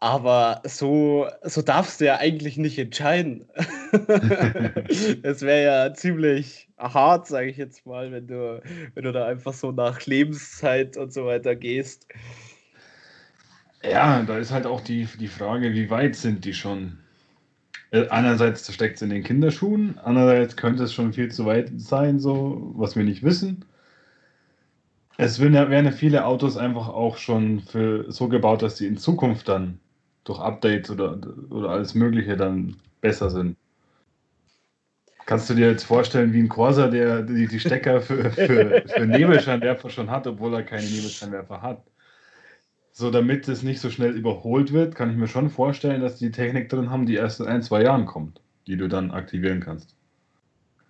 Aber 0.00 0.62
so, 0.64 1.26
so 1.42 1.60
darfst 1.60 2.00
du 2.00 2.06
ja 2.06 2.18
eigentlich 2.18 2.56
nicht 2.56 2.78
entscheiden. 2.78 3.48
Es 5.22 5.42
wäre 5.42 5.64
ja 5.64 5.94
ziemlich 5.94 6.68
hart, 6.78 7.26
sage 7.26 7.48
ich 7.48 7.56
jetzt 7.56 7.84
mal, 7.86 8.12
wenn 8.12 8.26
du, 8.26 8.62
wenn 8.94 9.04
du 9.04 9.12
da 9.12 9.26
einfach 9.26 9.54
so 9.54 9.72
nach 9.72 10.04
Lebenszeit 10.06 10.96
und 10.96 11.12
so 11.12 11.26
weiter 11.26 11.56
gehst. 11.56 12.06
Ja, 13.82 14.22
da 14.22 14.38
ist 14.38 14.50
halt 14.50 14.66
auch 14.66 14.80
die, 14.80 15.06
die 15.18 15.28
Frage, 15.28 15.72
wie 15.72 15.90
weit 15.90 16.16
sind 16.16 16.44
die 16.44 16.54
schon? 16.54 16.98
Äh, 17.90 18.08
einerseits 18.08 18.72
steckt 18.72 18.96
es 18.96 19.02
in 19.02 19.10
den 19.10 19.22
Kinderschuhen, 19.22 19.98
andererseits 20.02 20.56
könnte 20.56 20.82
es 20.82 20.92
schon 20.92 21.12
viel 21.12 21.30
zu 21.30 21.46
weit 21.46 21.70
sein, 21.76 22.18
so 22.18 22.72
was 22.74 22.96
wir 22.96 23.04
nicht 23.04 23.22
wissen. 23.22 23.64
Es 25.16 25.40
werden 25.40 25.84
ja 25.84 25.90
viele 25.90 26.24
Autos 26.24 26.56
einfach 26.56 26.88
auch 26.88 27.16
schon 27.16 27.60
für 27.60 28.10
so 28.10 28.28
gebaut, 28.28 28.62
dass 28.62 28.76
sie 28.76 28.86
in 28.86 28.98
Zukunft 28.98 29.48
dann 29.48 29.80
durch 30.24 30.38
Updates 30.38 30.90
oder, 30.90 31.18
oder 31.50 31.70
alles 31.70 31.94
Mögliche 31.94 32.36
dann 32.36 32.76
besser 33.00 33.30
sind. 33.30 33.56
Kannst 35.26 35.50
du 35.50 35.54
dir 35.54 35.70
jetzt 35.70 35.84
vorstellen, 35.84 36.32
wie 36.32 36.40
ein 36.40 36.48
Corsa, 36.48 36.88
der 36.88 37.22
die, 37.22 37.48
die 37.48 37.60
Stecker 37.60 38.00
für, 38.00 38.30
für, 38.30 38.82
für 38.86 39.06
Nebelscheinwerfer 39.06 39.90
schon 39.90 40.10
hat, 40.10 40.26
obwohl 40.26 40.54
er 40.54 40.62
keine 40.62 40.86
Nebelscheinwerfer 40.86 41.62
hat? 41.62 41.82
So, 42.98 43.12
damit 43.12 43.46
es 43.46 43.62
nicht 43.62 43.80
so 43.80 43.90
schnell 43.90 44.16
überholt 44.16 44.72
wird, 44.72 44.96
kann 44.96 45.08
ich 45.08 45.16
mir 45.16 45.28
schon 45.28 45.50
vorstellen, 45.50 46.00
dass 46.00 46.18
die 46.18 46.32
Technik 46.32 46.68
drin 46.68 46.90
haben, 46.90 47.06
die 47.06 47.14
erst 47.14 47.38
in 47.38 47.46
ein, 47.46 47.62
zwei 47.62 47.84
Jahren 47.84 48.06
kommt, 48.06 48.40
die 48.66 48.76
du 48.76 48.88
dann 48.88 49.12
aktivieren 49.12 49.60
kannst. 49.60 49.94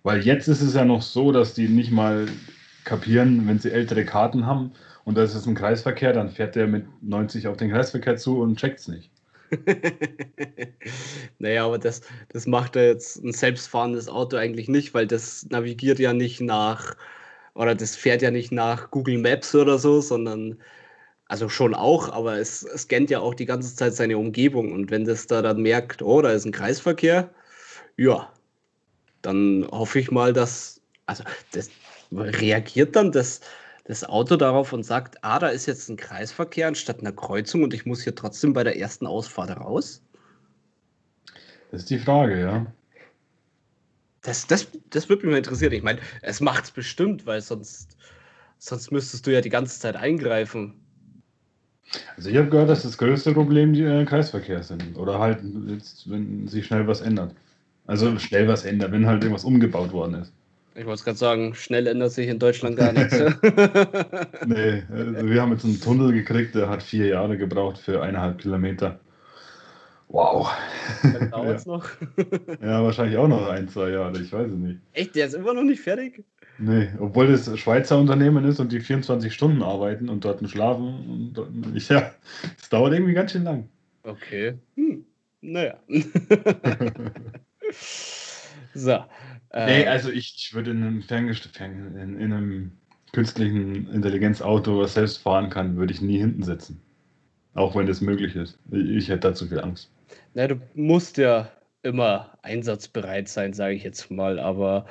Weil 0.01 0.21
jetzt 0.21 0.47
ist 0.47 0.63
es 0.63 0.73
ja 0.73 0.85
noch 0.85 1.03
so, 1.03 1.31
dass 1.31 1.53
die 1.53 1.67
nicht 1.67 1.91
mal 1.91 2.25
kapieren, 2.83 3.47
wenn 3.47 3.59
sie 3.59 3.71
ältere 3.71 4.05
Karten 4.05 4.47
haben 4.47 4.71
und 5.05 5.19
das 5.19 5.35
ist 5.35 5.45
ein 5.45 5.53
Kreisverkehr, 5.53 6.11
dann 6.11 6.31
fährt 6.31 6.55
der 6.55 6.65
mit 6.65 6.85
90 7.03 7.47
auf 7.47 7.57
den 7.57 7.69
Kreisverkehr 7.69 8.17
zu 8.17 8.39
und 8.39 8.57
checkt 8.57 8.79
es 8.79 8.87
nicht. 8.87 9.11
naja, 11.37 11.63
aber 11.63 11.77
das, 11.77 12.01
das 12.29 12.47
macht 12.47 12.75
ja 12.75 12.81
jetzt 12.81 13.23
ein 13.23 13.33
selbstfahrendes 13.33 14.09
Auto 14.09 14.35
eigentlich 14.35 14.67
nicht, 14.67 14.95
weil 14.95 15.05
das 15.05 15.45
navigiert 15.51 15.99
ja 15.99 16.13
nicht 16.13 16.41
nach, 16.41 16.95
oder 17.53 17.75
das 17.75 17.95
fährt 17.95 18.23
ja 18.23 18.31
nicht 18.31 18.51
nach 18.51 18.89
Google 18.89 19.19
Maps 19.19 19.53
oder 19.53 19.77
so, 19.77 20.01
sondern, 20.01 20.57
also 21.29 21.47
schon 21.47 21.75
auch, 21.75 22.09
aber 22.09 22.39
es, 22.39 22.63
es 22.63 22.81
scannt 22.81 23.11
ja 23.11 23.19
auch 23.19 23.35
die 23.35 23.45
ganze 23.45 23.75
Zeit 23.75 23.93
seine 23.93 24.17
Umgebung. 24.17 24.73
Und 24.73 24.89
wenn 24.89 25.05
das 25.05 25.27
da 25.27 25.43
dann 25.43 25.61
merkt, 25.61 26.01
oh, 26.01 26.21
da 26.21 26.31
ist 26.31 26.45
ein 26.45 26.51
Kreisverkehr, 26.51 27.29
ja, 27.97 28.33
dann 29.21 29.67
hoffe 29.71 29.99
ich 29.99 30.09
mal, 30.09 30.33
dass, 30.33 30.81
also 31.05 31.23
das 31.51 31.69
reagiert 32.11 32.95
dann 32.95 33.11
das, 33.11 33.41
das 33.85 34.03
Auto 34.03 34.37
darauf 34.37 34.73
und 34.73 34.83
sagt, 34.83 35.23
ah, 35.23 35.37
da 35.37 35.49
ist 35.49 35.67
jetzt 35.67 35.87
ein 35.89 35.97
Kreisverkehr 35.97 36.67
anstatt 36.67 36.99
einer 36.99 37.11
Kreuzung 37.11 37.61
und 37.61 37.75
ich 37.75 37.85
muss 37.85 38.03
hier 38.03 38.15
trotzdem 38.15 38.53
bei 38.53 38.63
der 38.63 38.79
ersten 38.79 39.05
Ausfahrt 39.05 39.51
raus? 39.55 40.01
Das 41.69 41.81
ist 41.81 41.91
die 41.91 41.99
Frage, 41.99 42.39
ja. 42.39 42.65
Das, 44.23 44.47
das, 44.47 44.67
das 44.89 45.09
würde 45.09 45.27
mich 45.27 45.31
mal 45.31 45.37
interessieren. 45.37 45.73
Ich 45.73 45.83
meine, 45.83 45.99
es 46.23 46.41
macht 46.41 46.63
es 46.63 46.71
bestimmt, 46.71 47.27
weil 47.27 47.41
sonst, 47.41 47.97
sonst 48.57 48.91
müsstest 48.91 49.27
du 49.27 49.31
ja 49.31 49.41
die 49.41 49.49
ganze 49.49 49.79
Zeit 49.79 49.95
eingreifen. 49.95 50.73
Also 52.17 52.29
ich 52.29 52.37
habe 52.37 52.49
gehört, 52.49 52.69
dass 52.69 52.83
das 52.83 52.97
größte 52.97 53.33
Problem 53.33 53.73
die 53.73 53.83
äh, 53.83 54.05
Kreisverkehr 54.05 54.63
sind. 54.63 54.97
Oder 54.97 55.19
halt, 55.19 55.39
jetzt, 55.67 56.09
wenn 56.09 56.47
sich 56.47 56.65
schnell 56.65 56.87
was 56.87 57.01
ändert. 57.01 57.33
Also 57.87 58.17
schnell 58.19 58.47
was 58.47 58.65
ändert, 58.65 58.91
wenn 58.91 59.07
halt 59.07 59.23
irgendwas 59.23 59.45
umgebaut 59.45 59.91
worden 59.91 60.15
ist. 60.15 60.33
Ich 60.75 60.85
wollte 60.85 61.03
gerade 61.03 61.17
sagen, 61.17 61.55
schnell 61.55 61.87
ändert 61.87 62.11
sich 62.11 62.27
in 62.27 62.39
Deutschland 62.39 62.77
gar 62.77 62.93
nichts. 62.93 63.17
nee, 64.45 64.83
also 64.91 65.29
wir 65.29 65.41
haben 65.41 65.51
jetzt 65.51 65.65
einen 65.65 65.81
Tunnel 65.81 66.13
gekriegt, 66.13 66.55
der 66.55 66.69
hat 66.69 66.83
vier 66.83 67.07
Jahre 67.07 67.37
gebraucht 67.37 67.79
für 67.79 68.01
eineinhalb 68.01 68.37
Kilometer. 68.37 68.99
Wow. 70.09 70.51
Dauert 71.31 71.57
es 71.57 71.65
ja. 71.65 71.71
noch. 71.71 71.89
ja, 72.61 72.83
wahrscheinlich 72.83 73.17
auch 73.17 73.27
noch 73.27 73.47
ein, 73.47 73.67
zwei 73.67 73.89
Jahre, 73.89 74.19
ich 74.19 74.31
weiß 74.31 74.47
es 74.51 74.57
nicht. 74.57 74.79
Echt, 74.93 75.15
der 75.15 75.27
ist 75.27 75.33
immer 75.33 75.53
noch 75.53 75.63
nicht 75.63 75.81
fertig? 75.81 76.23
Nee, 76.59 76.89
obwohl 76.99 77.27
das 77.27 77.57
Schweizer 77.57 77.97
Unternehmen 77.97 78.43
ist 78.43 78.59
und 78.59 78.71
die 78.73 78.81
24 78.81 79.33
Stunden 79.33 79.63
arbeiten 79.63 80.09
und 80.09 80.25
dort 80.25 80.47
schlafen. 80.49 81.09
Und 81.09 81.33
dort, 81.33 81.49
ja, 81.89 82.11
es 82.57 82.67
dauert 82.67 82.93
irgendwie 82.93 83.13
ganz 83.13 83.31
schön 83.31 83.45
lang. 83.45 83.69
Okay. 84.03 84.55
Hm. 84.75 85.05
Naja. 85.41 85.77
so. 88.73 89.05
Nee, 89.53 89.83
äh, 89.83 89.87
also 89.87 90.11
ich, 90.11 90.35
ich 90.35 90.53
würde 90.53 90.71
in 90.71 90.83
einem 90.83 91.01
Ferngesteuerten, 91.01 91.95
in, 91.95 92.19
in 92.19 92.33
einem 92.33 92.71
künstlichen 93.13 93.89
Intelligenzauto, 93.91 94.79
was 94.79 94.95
selbst 94.95 95.19
fahren 95.19 95.49
kann, 95.49 95.77
würde 95.77 95.93
ich 95.93 96.01
nie 96.01 96.17
hinten 96.17 96.43
sitzen. 96.43 96.81
Auch 97.53 97.75
wenn 97.75 97.87
das 97.87 98.01
möglich 98.01 98.35
ist. 98.35 98.59
Ich 98.71 99.07
hätte 99.07 99.29
da 99.29 99.33
zu 99.33 99.47
viel 99.47 99.61
Angst. 99.61 99.89
Na, 100.33 100.47
du 100.47 100.59
musst 100.75 101.17
ja 101.17 101.49
immer 101.83 102.37
einsatzbereit 102.41 103.29
sein, 103.29 103.53
sage 103.53 103.75
ich 103.75 103.83
jetzt 103.83 104.11
mal, 104.11 104.39
aber 104.39 104.85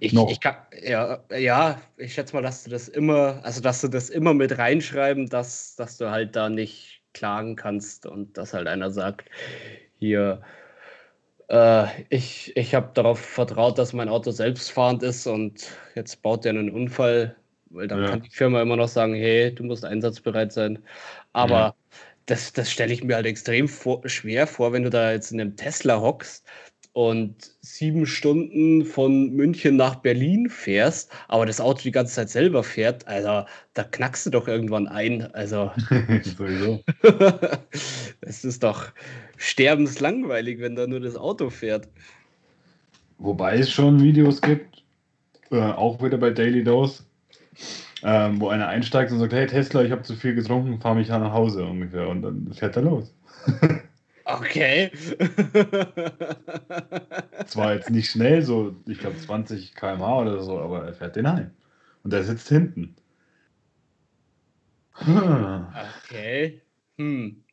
ich, 0.00 0.14
ich 0.14 0.40
kann, 0.40 0.56
ja, 0.82 1.20
ja, 1.36 1.80
ich 1.96 2.14
schätze 2.14 2.34
mal, 2.34 2.42
dass 2.42 2.64
du 2.64 2.70
das 2.70 2.88
immer, 2.88 3.40
also 3.42 3.60
dass 3.60 3.80
du 3.80 3.88
das 3.88 4.10
immer 4.10 4.34
mit 4.34 4.58
reinschreiben, 4.58 5.28
dass, 5.28 5.76
dass 5.76 5.96
du 5.96 6.10
halt 6.10 6.36
da 6.36 6.48
nicht 6.48 7.02
klagen 7.14 7.56
kannst 7.56 8.06
und 8.06 8.36
dass 8.36 8.52
halt 8.52 8.66
einer 8.66 8.90
sagt, 8.90 9.30
hier, 9.98 10.42
äh, 11.48 11.86
ich 12.08 12.56
ich 12.56 12.74
habe 12.74 12.90
darauf 12.94 13.20
vertraut, 13.20 13.78
dass 13.78 13.92
mein 13.92 14.08
Auto 14.08 14.30
selbstfahrend 14.30 15.02
ist 15.02 15.26
und 15.26 15.70
jetzt 15.94 16.22
baut 16.22 16.44
er 16.44 16.50
einen 16.50 16.70
Unfall, 16.70 17.36
weil 17.70 17.88
dann 17.88 18.02
ja. 18.02 18.10
kann 18.10 18.22
die 18.22 18.30
Firma 18.30 18.60
immer 18.60 18.76
noch 18.76 18.88
sagen, 18.88 19.14
hey, 19.14 19.54
du 19.54 19.64
musst 19.64 19.84
einsatzbereit 19.84 20.52
sein. 20.52 20.78
Aber 21.32 21.54
ja. 21.54 21.74
das, 22.26 22.52
das 22.52 22.70
stelle 22.70 22.92
ich 22.92 23.04
mir 23.04 23.16
halt 23.16 23.26
extrem 23.26 23.68
vor, 23.68 24.06
schwer 24.08 24.46
vor, 24.46 24.72
wenn 24.72 24.82
du 24.82 24.90
da 24.90 25.12
jetzt 25.12 25.32
in 25.32 25.40
einem 25.40 25.56
Tesla 25.56 26.00
hockst 26.00 26.46
und 26.92 27.34
sieben 27.62 28.06
Stunden 28.06 28.84
von 28.84 29.30
München 29.30 29.76
nach 29.76 29.96
Berlin 29.96 30.50
fährst, 30.50 31.10
aber 31.28 31.46
das 31.46 31.60
Auto 31.60 31.80
die 31.82 31.90
ganze 31.90 32.14
Zeit 32.14 32.28
selber 32.28 32.62
fährt, 32.62 33.08
also 33.08 33.46
da 33.72 33.84
knackst 33.84 34.26
du 34.26 34.30
doch 34.30 34.46
irgendwann 34.46 34.86
ein. 34.88 35.34
Also 35.34 35.70
das 38.20 38.44
ist 38.44 38.62
doch 38.62 38.92
sterbenslangweilig, 39.38 40.60
wenn 40.60 40.76
da 40.76 40.86
nur 40.86 41.00
das 41.00 41.16
Auto 41.16 41.48
fährt. 41.48 41.88
Wobei 43.18 43.58
es 43.58 43.70
schon 43.70 44.02
Videos 44.02 44.42
gibt, 44.42 44.82
äh, 45.50 45.60
auch 45.60 46.02
wieder 46.02 46.18
bei 46.18 46.30
Daily 46.30 46.62
Dose, 46.62 47.04
ähm, 48.02 48.38
wo 48.40 48.48
einer 48.48 48.68
einsteigt 48.68 49.12
und 49.12 49.18
sagt, 49.18 49.32
hey 49.32 49.46
Tesla, 49.46 49.82
ich 49.82 49.92
habe 49.92 50.02
zu 50.02 50.14
viel 50.14 50.34
getrunken, 50.34 50.78
fahr 50.80 50.94
mich 50.94 51.08
nach 51.08 51.32
Hause 51.32 51.64
ungefähr 51.64 52.08
und 52.08 52.20
dann 52.22 52.52
fährt 52.52 52.76
er 52.76 52.82
los. 52.82 53.14
Okay. 54.38 54.90
Zwar 57.46 57.74
jetzt 57.74 57.90
nicht 57.90 58.10
schnell, 58.10 58.42
so 58.42 58.74
ich 58.86 58.98
glaube 58.98 59.18
20 59.18 59.74
km/h 59.74 60.22
oder 60.22 60.42
so, 60.42 60.58
aber 60.58 60.86
er 60.86 60.94
fährt 60.94 61.16
den 61.16 61.30
heim. 61.30 61.50
Und 62.02 62.12
er 62.12 62.24
sitzt 62.24 62.48
hinten. 62.48 62.96
Okay. 64.94 66.60
Hm. 66.98 67.44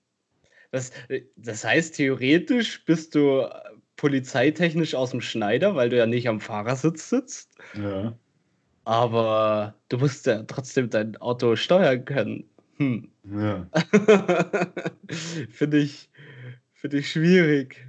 Das, 0.71 0.91
das 1.35 1.63
heißt, 1.63 1.95
theoretisch 1.95 2.85
bist 2.85 3.15
du 3.15 3.47
polizeitechnisch 3.95 4.95
aus 4.95 5.11
dem 5.11 5.21
Schneider, 5.21 5.75
weil 5.75 5.89
du 5.89 5.97
ja 5.97 6.05
nicht 6.05 6.29
am 6.29 6.39
Fahrersitz 6.39 7.09
sitzt. 7.09 7.55
Ja. 7.75 8.17
Aber 8.85 9.75
du 9.89 9.97
musst 9.97 10.25
ja 10.25 10.43
trotzdem 10.43 10.89
dein 10.89 11.17
Auto 11.17 11.55
steuern 11.55 12.05
können. 12.05 12.49
Hm. 12.77 13.09
Ja. 13.25 13.67
Finde 15.49 15.79
ich, 15.79 16.09
Finde 16.79 16.99
ich 16.99 17.11
schwierig. 17.11 17.87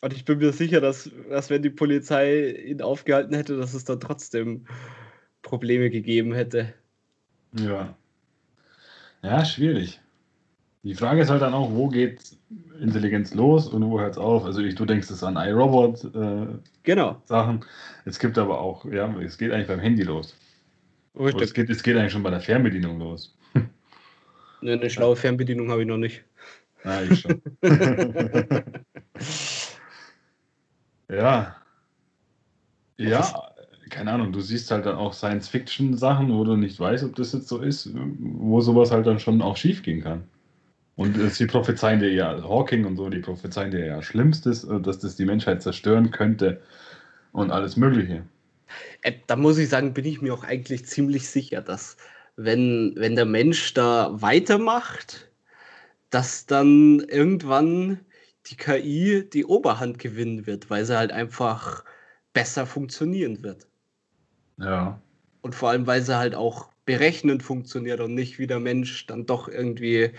Und 0.00 0.12
ich 0.12 0.24
bin 0.24 0.38
mir 0.38 0.52
sicher, 0.52 0.80
dass, 0.80 1.10
dass 1.28 1.48
wenn 1.48 1.62
die 1.62 1.70
Polizei 1.70 2.50
ihn 2.50 2.82
aufgehalten 2.82 3.34
hätte, 3.34 3.56
dass 3.56 3.72
es 3.72 3.84
dann 3.84 4.00
trotzdem 4.00 4.66
Probleme 5.42 5.90
gegeben 5.90 6.32
hätte. 6.34 6.74
Ja. 7.52 7.94
Ja, 9.22 9.44
schwierig. 9.44 10.00
Die 10.82 10.94
Frage 10.94 11.20
ist 11.20 11.30
halt 11.30 11.42
dann 11.42 11.54
auch, 11.54 11.70
wo 11.72 11.88
geht 11.88 12.36
Intelligenz 12.80 13.34
los 13.34 13.68
und 13.68 13.88
wo 13.88 14.00
hört 14.00 14.12
es 14.12 14.18
auf? 14.18 14.44
Also 14.44 14.60
ich, 14.62 14.74
du 14.74 14.84
denkst 14.84 15.10
es 15.10 15.22
an 15.22 15.36
iRobot 15.36 16.04
äh, 16.14 16.46
genau. 16.82 17.22
Sachen. 17.26 17.64
Es 18.06 18.18
gibt 18.18 18.38
aber 18.38 18.60
auch, 18.60 18.84
ja, 18.86 19.14
es 19.20 19.38
geht 19.38 19.52
eigentlich 19.52 19.68
beim 19.68 19.80
Handy 19.80 20.02
los. 20.02 20.34
Es 21.14 21.54
geht, 21.54 21.70
es 21.70 21.82
geht 21.82 21.96
eigentlich 21.96 22.12
schon 22.12 22.22
bei 22.22 22.30
der 22.30 22.40
Fernbedienung 22.40 22.98
los. 22.98 23.36
Ne, 24.62 24.72
eine 24.72 24.90
schlaue 24.90 25.16
Fernbedienung 25.16 25.70
habe 25.70 25.82
ich 25.82 25.88
noch 25.88 25.98
nicht. 25.98 26.24
Ah, 26.84 27.02
ich 27.02 27.20
schon. 27.20 27.42
ja. 31.08 31.56
Ja, 32.96 33.52
keine 33.90 34.12
Ahnung, 34.12 34.32
du 34.32 34.40
siehst 34.40 34.70
halt 34.70 34.86
dann 34.86 34.96
auch 34.96 35.12
Science-Fiction-Sachen, 35.12 36.32
wo 36.32 36.44
du 36.44 36.56
nicht 36.56 36.78
weißt, 36.78 37.04
ob 37.04 37.16
das 37.16 37.32
jetzt 37.32 37.48
so 37.48 37.58
ist, 37.58 37.90
wo 37.94 38.60
sowas 38.60 38.90
halt 38.90 39.06
dann 39.06 39.18
schon 39.18 39.42
auch 39.42 39.56
schief 39.56 39.82
gehen 39.82 40.02
kann. 40.02 40.24
Und 40.96 41.16
äh, 41.18 41.30
sie 41.30 41.46
prophezeien 41.46 42.00
dir 42.00 42.12
ja, 42.12 42.42
Hawking 42.42 42.84
und 42.84 42.96
so, 42.96 43.08
die 43.08 43.20
prophezeien 43.20 43.70
dir 43.70 43.84
ja 43.86 44.02
Schlimmstes, 44.02 44.64
äh, 44.64 44.80
dass 44.80 44.98
das 44.98 45.16
die 45.16 45.24
Menschheit 45.24 45.62
zerstören 45.62 46.10
könnte 46.10 46.60
und 47.32 47.50
alles 47.50 47.76
Mögliche. 47.76 48.24
Äh, 49.02 49.14
da 49.26 49.36
muss 49.36 49.58
ich 49.58 49.68
sagen, 49.68 49.94
bin 49.94 50.04
ich 50.04 50.20
mir 50.20 50.34
auch 50.34 50.44
eigentlich 50.44 50.84
ziemlich 50.86 51.28
sicher, 51.28 51.62
dass 51.62 51.96
wenn, 52.36 52.92
wenn 52.96 53.16
der 53.16 53.24
Mensch 53.24 53.72
da 53.74 54.10
weitermacht, 54.20 55.29
dass 56.10 56.46
dann 56.46 57.00
irgendwann 57.08 58.00
die 58.46 58.56
KI 58.56 59.28
die 59.32 59.44
Oberhand 59.44 59.98
gewinnen 59.98 60.46
wird, 60.46 60.70
weil 60.70 60.84
sie 60.84 60.96
halt 60.96 61.12
einfach 61.12 61.84
besser 62.32 62.66
funktionieren 62.66 63.42
wird. 63.42 63.68
Ja. 64.58 65.00
Und 65.42 65.54
vor 65.54 65.70
allem, 65.70 65.86
weil 65.86 66.02
sie 66.02 66.16
halt 66.16 66.34
auch 66.34 66.70
berechnend 66.84 67.42
funktioniert 67.42 68.00
und 68.00 68.14
nicht 68.14 68.38
wie 68.38 68.46
der 68.46 68.60
Mensch 68.60 69.06
dann 69.06 69.26
doch 69.26 69.48
irgendwie 69.48 70.10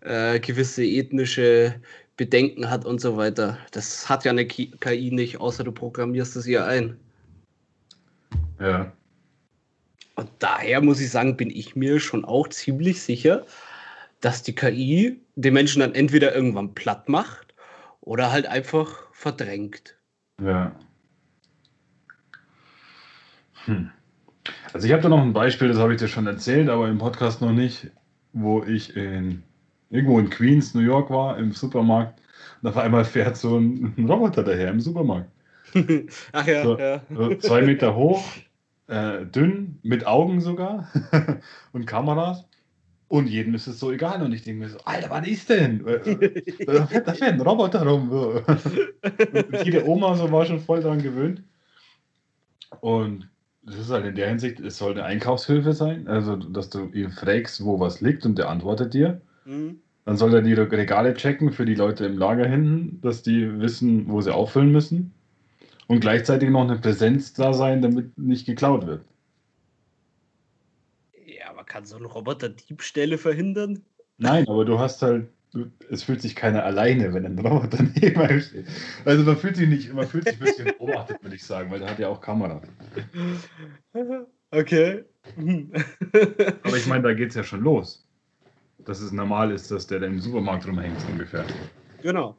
äh, 0.00 0.38
gewisse 0.40 0.84
ethnische 0.84 1.80
Bedenken 2.16 2.68
hat 2.68 2.84
und 2.84 3.00
so 3.00 3.16
weiter. 3.16 3.58
Das 3.70 4.08
hat 4.08 4.24
ja 4.24 4.32
eine 4.32 4.46
KI 4.46 5.10
nicht, 5.10 5.40
außer 5.40 5.64
du 5.64 5.72
programmierst 5.72 6.36
es 6.36 6.46
ihr 6.46 6.66
ein. 6.66 6.98
Ja. 8.60 8.92
Und 10.16 10.28
daher 10.40 10.80
muss 10.80 11.00
ich 11.00 11.10
sagen, 11.10 11.36
bin 11.36 11.48
ich 11.48 11.76
mir 11.76 12.00
schon 12.00 12.24
auch 12.24 12.48
ziemlich 12.48 13.00
sicher, 13.00 13.46
dass 14.20 14.42
die 14.42 14.54
KI 14.54 15.20
den 15.36 15.54
Menschen 15.54 15.80
dann 15.80 15.94
entweder 15.94 16.34
irgendwann 16.34 16.74
platt 16.74 17.08
macht 17.08 17.54
oder 18.00 18.32
halt 18.32 18.46
einfach 18.46 19.12
verdrängt. 19.12 19.96
Ja. 20.42 20.72
Hm. 23.64 23.90
Also 24.72 24.86
ich 24.86 24.92
habe 24.92 25.02
da 25.02 25.08
noch 25.08 25.22
ein 25.22 25.32
Beispiel, 25.32 25.68
das 25.68 25.78
habe 25.78 25.92
ich 25.92 26.00
dir 26.00 26.08
schon 26.08 26.26
erzählt, 26.26 26.68
aber 26.68 26.88
im 26.88 26.98
Podcast 26.98 27.40
noch 27.40 27.52
nicht, 27.52 27.90
wo 28.32 28.62
ich 28.62 28.96
in 28.96 29.42
irgendwo 29.90 30.18
in 30.18 30.30
Queens, 30.30 30.74
New 30.74 30.80
York 30.80 31.10
war, 31.10 31.38
im 31.38 31.52
Supermarkt. 31.52 32.20
Und 32.62 32.68
auf 32.68 32.76
einmal 32.76 33.04
fährt 33.04 33.36
so 33.36 33.58
ein, 33.58 33.94
ein 33.96 34.08
Roboter 34.08 34.42
daher 34.42 34.70
im 34.70 34.80
Supermarkt. 34.80 35.30
Ach 36.32 36.46
ja, 36.46 36.62
so, 36.62 36.78
ja. 36.78 37.02
So 37.14 37.34
zwei 37.36 37.62
Meter 37.62 37.94
hoch, 37.94 38.24
äh, 38.86 39.24
dünn, 39.26 39.78
mit 39.82 40.06
Augen 40.06 40.40
sogar 40.40 40.88
und 41.72 41.86
Kameras. 41.86 42.44
Und 43.08 43.26
jedem 43.26 43.54
ist 43.54 43.66
es 43.66 43.80
so 43.80 43.90
egal. 43.90 44.22
Und 44.22 44.32
ich 44.32 44.44
denke 44.44 44.64
mir 44.64 44.68
so, 44.68 44.78
Alter, 44.84 45.08
was 45.10 45.26
ist 45.26 45.48
denn? 45.48 45.82
Da 46.66 46.86
fährt, 46.86 47.08
da 47.08 47.14
fährt 47.14 47.32
ein 47.32 47.40
Roboter 47.40 47.86
rum. 47.86 48.10
Und 48.10 49.64
jede 49.64 49.86
Oma 49.88 50.14
so 50.14 50.30
war 50.30 50.44
schon 50.44 50.60
voll 50.60 50.82
daran 50.82 51.02
gewöhnt. 51.02 51.42
Und 52.80 53.28
das 53.62 53.78
ist 53.78 53.90
halt 53.90 54.04
in 54.04 54.14
der 54.14 54.28
Hinsicht, 54.28 54.60
es 54.60 54.78
soll 54.78 54.92
eine 54.92 55.04
Einkaufshilfe 55.04 55.72
sein. 55.72 56.06
Also, 56.06 56.36
dass 56.36 56.68
du 56.68 56.90
ihn 56.92 57.10
fragst, 57.10 57.64
wo 57.64 57.80
was 57.80 58.02
liegt 58.02 58.26
und 58.26 58.36
der 58.36 58.50
antwortet 58.50 58.92
dir. 58.92 59.20
Mhm. 59.46 59.80
Dann 60.04 60.16
soll 60.16 60.34
er 60.34 60.42
die 60.42 60.54
Regale 60.54 61.14
checken 61.14 61.52
für 61.52 61.66
die 61.66 61.74
Leute 61.74 62.06
im 62.06 62.16
Lager 62.16 62.46
hinten, 62.46 63.00
dass 63.02 63.22
die 63.22 63.60
wissen, 63.60 64.08
wo 64.08 64.20
sie 64.20 64.34
auffüllen 64.34 64.72
müssen. 64.72 65.12
Und 65.86 66.00
gleichzeitig 66.00 66.50
noch 66.50 66.64
eine 66.64 66.76
Präsenz 66.76 67.32
da 67.32 67.54
sein, 67.54 67.80
damit 67.80 68.16
nicht 68.18 68.46
geklaut 68.46 68.86
wird. 68.86 69.04
Kann 71.68 71.84
so 71.84 71.96
ein 71.96 72.04
Roboter 72.04 72.48
Diebstähle 72.48 73.18
verhindern? 73.18 73.82
Nein, 74.16 74.48
aber 74.48 74.64
du 74.64 74.78
hast 74.78 75.02
halt, 75.02 75.28
du, 75.52 75.70
es 75.90 76.02
fühlt 76.02 76.22
sich 76.22 76.34
keiner 76.34 76.64
alleine, 76.64 77.14
wenn 77.14 77.24
ein 77.24 77.38
Roboter 77.38 77.82
neben 78.00 78.20
einem 78.20 78.40
steht. 78.40 78.66
Also 79.04 79.24
man 79.24 79.36
fühlt 79.36 79.56
sich 79.56 79.68
nicht, 79.68 79.92
man 79.92 80.06
fühlt 80.06 80.24
sich 80.24 80.40
ein 80.40 80.44
bisschen 80.44 80.66
beobachtet, 80.78 81.22
würde 81.22 81.36
ich 81.36 81.44
sagen, 81.44 81.70
weil 81.70 81.80
der 81.80 81.90
hat 81.90 81.98
ja 81.98 82.08
auch 82.08 82.20
Kamera. 82.20 82.60
Okay. 84.50 85.04
aber 86.62 86.76
ich 86.76 86.86
meine, 86.86 87.02
da 87.02 87.12
geht 87.12 87.30
es 87.30 87.34
ja 87.34 87.44
schon 87.44 87.60
los 87.60 88.08
dass 88.88 89.00
es 89.00 89.12
normal 89.12 89.50
ist, 89.50 89.70
dass 89.70 89.86
der 89.86 90.00
da 90.00 90.06
im 90.06 90.18
Supermarkt 90.18 90.66
rumhängt, 90.66 90.96
ungefähr. 91.10 91.44
Genau. 92.02 92.36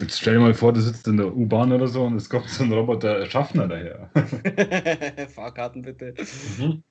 Jetzt 0.00 0.20
stell 0.20 0.34
dir 0.34 0.40
mal 0.40 0.54
vor, 0.54 0.72
du 0.72 0.80
sitzt 0.80 1.06
in 1.06 1.16
der 1.16 1.34
U-Bahn 1.34 1.72
oder 1.72 1.86
so 1.86 2.04
und 2.04 2.16
es 2.16 2.28
kommt 2.28 2.48
so 2.48 2.64
ein 2.64 2.72
Roboter 2.72 3.24
Schaffner 3.26 3.68
daher. 3.68 4.10
Fahrkarten 5.34 5.82
bitte. 5.82 6.14
Mhm. 6.58 6.82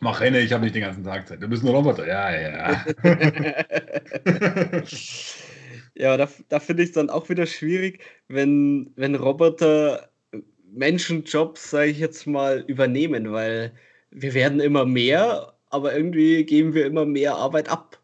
Mach 0.00 0.20
Henne, 0.20 0.40
ich 0.40 0.52
habe 0.52 0.64
nicht 0.64 0.74
den 0.74 0.82
ganzen 0.82 1.04
Tag 1.04 1.26
Zeit. 1.28 1.42
Du 1.42 1.48
bist 1.48 1.64
ein 1.64 1.68
Roboter. 1.68 2.06
Ja, 2.06 2.30
ja. 2.30 2.84
ja, 5.94 6.16
da, 6.16 6.28
da 6.48 6.60
finde 6.60 6.82
ich 6.82 6.90
es 6.90 6.94
dann 6.94 7.10
auch 7.10 7.28
wieder 7.28 7.46
schwierig, 7.46 8.04
wenn, 8.28 8.92
wenn 8.96 9.14
Roboter 9.14 10.08
Menschenjobs, 10.70 11.70
sage 11.70 11.90
ich 11.90 11.98
jetzt 11.98 12.26
mal, 12.26 12.64
übernehmen, 12.66 13.32
weil 13.32 13.72
wir 14.10 14.34
werden 14.34 14.60
immer 14.60 14.84
mehr 14.84 15.54
aber 15.70 15.94
irgendwie 15.94 16.44
geben 16.44 16.74
wir 16.74 16.86
immer 16.86 17.04
mehr 17.04 17.34
Arbeit 17.34 17.68
ab. 17.68 17.98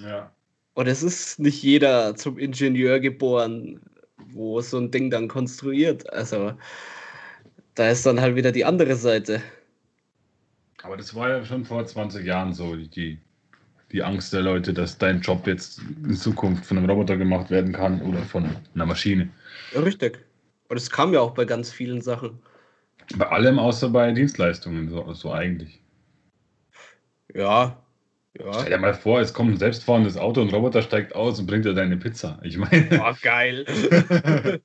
Ja. 0.00 0.32
Und 0.74 0.86
es 0.86 1.02
ist 1.02 1.38
nicht 1.38 1.62
jeder 1.62 2.16
zum 2.16 2.38
Ingenieur 2.38 3.00
geboren, 3.00 3.80
wo 4.28 4.60
so 4.60 4.78
ein 4.78 4.90
Ding 4.90 5.10
dann 5.10 5.28
konstruiert. 5.28 6.10
Also 6.12 6.52
da 7.74 7.90
ist 7.90 8.06
dann 8.06 8.20
halt 8.20 8.36
wieder 8.36 8.52
die 8.52 8.64
andere 8.64 8.94
Seite. 8.94 9.42
Aber 10.82 10.96
das 10.96 11.14
war 11.14 11.28
ja 11.28 11.44
schon 11.44 11.64
vor 11.64 11.84
20 11.86 12.26
Jahren 12.26 12.52
so, 12.52 12.74
die, 12.76 13.18
die 13.92 14.02
Angst 14.02 14.32
der 14.32 14.42
Leute, 14.42 14.74
dass 14.74 14.98
dein 14.98 15.20
Job 15.20 15.46
jetzt 15.46 15.80
in 16.04 16.16
Zukunft 16.16 16.66
von 16.66 16.78
einem 16.78 16.90
Roboter 16.90 17.16
gemacht 17.16 17.50
werden 17.50 17.72
kann 17.72 18.02
oder 18.02 18.18
von 18.22 18.56
einer 18.74 18.86
Maschine. 18.86 19.30
Ja, 19.74 19.80
richtig. 19.80 20.24
Und 20.68 20.76
es 20.76 20.90
kam 20.90 21.12
ja 21.14 21.20
auch 21.20 21.34
bei 21.34 21.44
ganz 21.44 21.70
vielen 21.70 22.00
Sachen. 22.00 22.40
Bei 23.16 23.28
allem 23.28 23.58
außer 23.58 23.90
bei 23.90 24.10
Dienstleistungen, 24.12 24.88
so, 24.88 25.12
so 25.12 25.32
eigentlich. 25.32 25.80
Ja. 27.34 27.76
ja. 28.38 28.52
Stell 28.54 28.70
dir 28.70 28.78
mal 28.78 28.94
vor, 28.94 29.20
es 29.20 29.32
kommt 29.32 29.52
ein 29.52 29.58
selbstfahrendes 29.58 30.16
Auto 30.16 30.40
und 30.40 30.48
ein 30.48 30.54
Roboter 30.54 30.82
steigt 30.82 31.14
aus 31.14 31.38
und 31.38 31.46
bringt 31.46 31.64
dir 31.64 31.74
deine 31.74 31.96
Pizza. 31.96 32.40
Ich 32.42 32.56
meine. 32.56 32.88
Oh, 33.04 33.12
geil. 33.22 33.64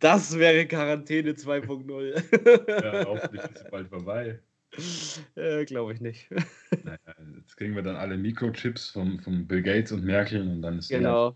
das 0.00 0.38
wäre 0.38 0.66
Quarantäne 0.66 1.32
2.0. 1.32 2.82
ja, 2.84 3.04
hoffentlich 3.06 3.42
ist 3.42 3.56
es 3.64 3.70
bald 3.70 3.88
vorbei. 3.88 4.40
Ja, 5.36 5.64
Glaube 5.64 5.92
ich 5.92 6.00
nicht. 6.00 6.28
Naja, 6.84 6.98
jetzt 7.36 7.56
kriegen 7.56 7.74
wir 7.76 7.82
dann 7.82 7.96
alle 7.96 8.18
Mikrochips 8.18 8.90
von, 8.90 9.20
von 9.20 9.46
Bill 9.46 9.62
Gates 9.62 9.92
und 9.92 10.04
Merkel 10.04 10.42
und 10.42 10.60
dann 10.60 10.78
ist 10.78 10.88
Genau. 10.90 11.34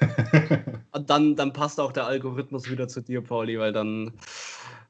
und 0.92 1.10
dann, 1.10 1.34
dann 1.36 1.52
passt 1.52 1.80
auch 1.80 1.92
der 1.92 2.06
Algorithmus 2.06 2.70
wieder 2.70 2.88
zu 2.88 3.02
dir, 3.02 3.20
Pauli, 3.20 3.58
weil 3.58 3.72
dann, 3.72 4.12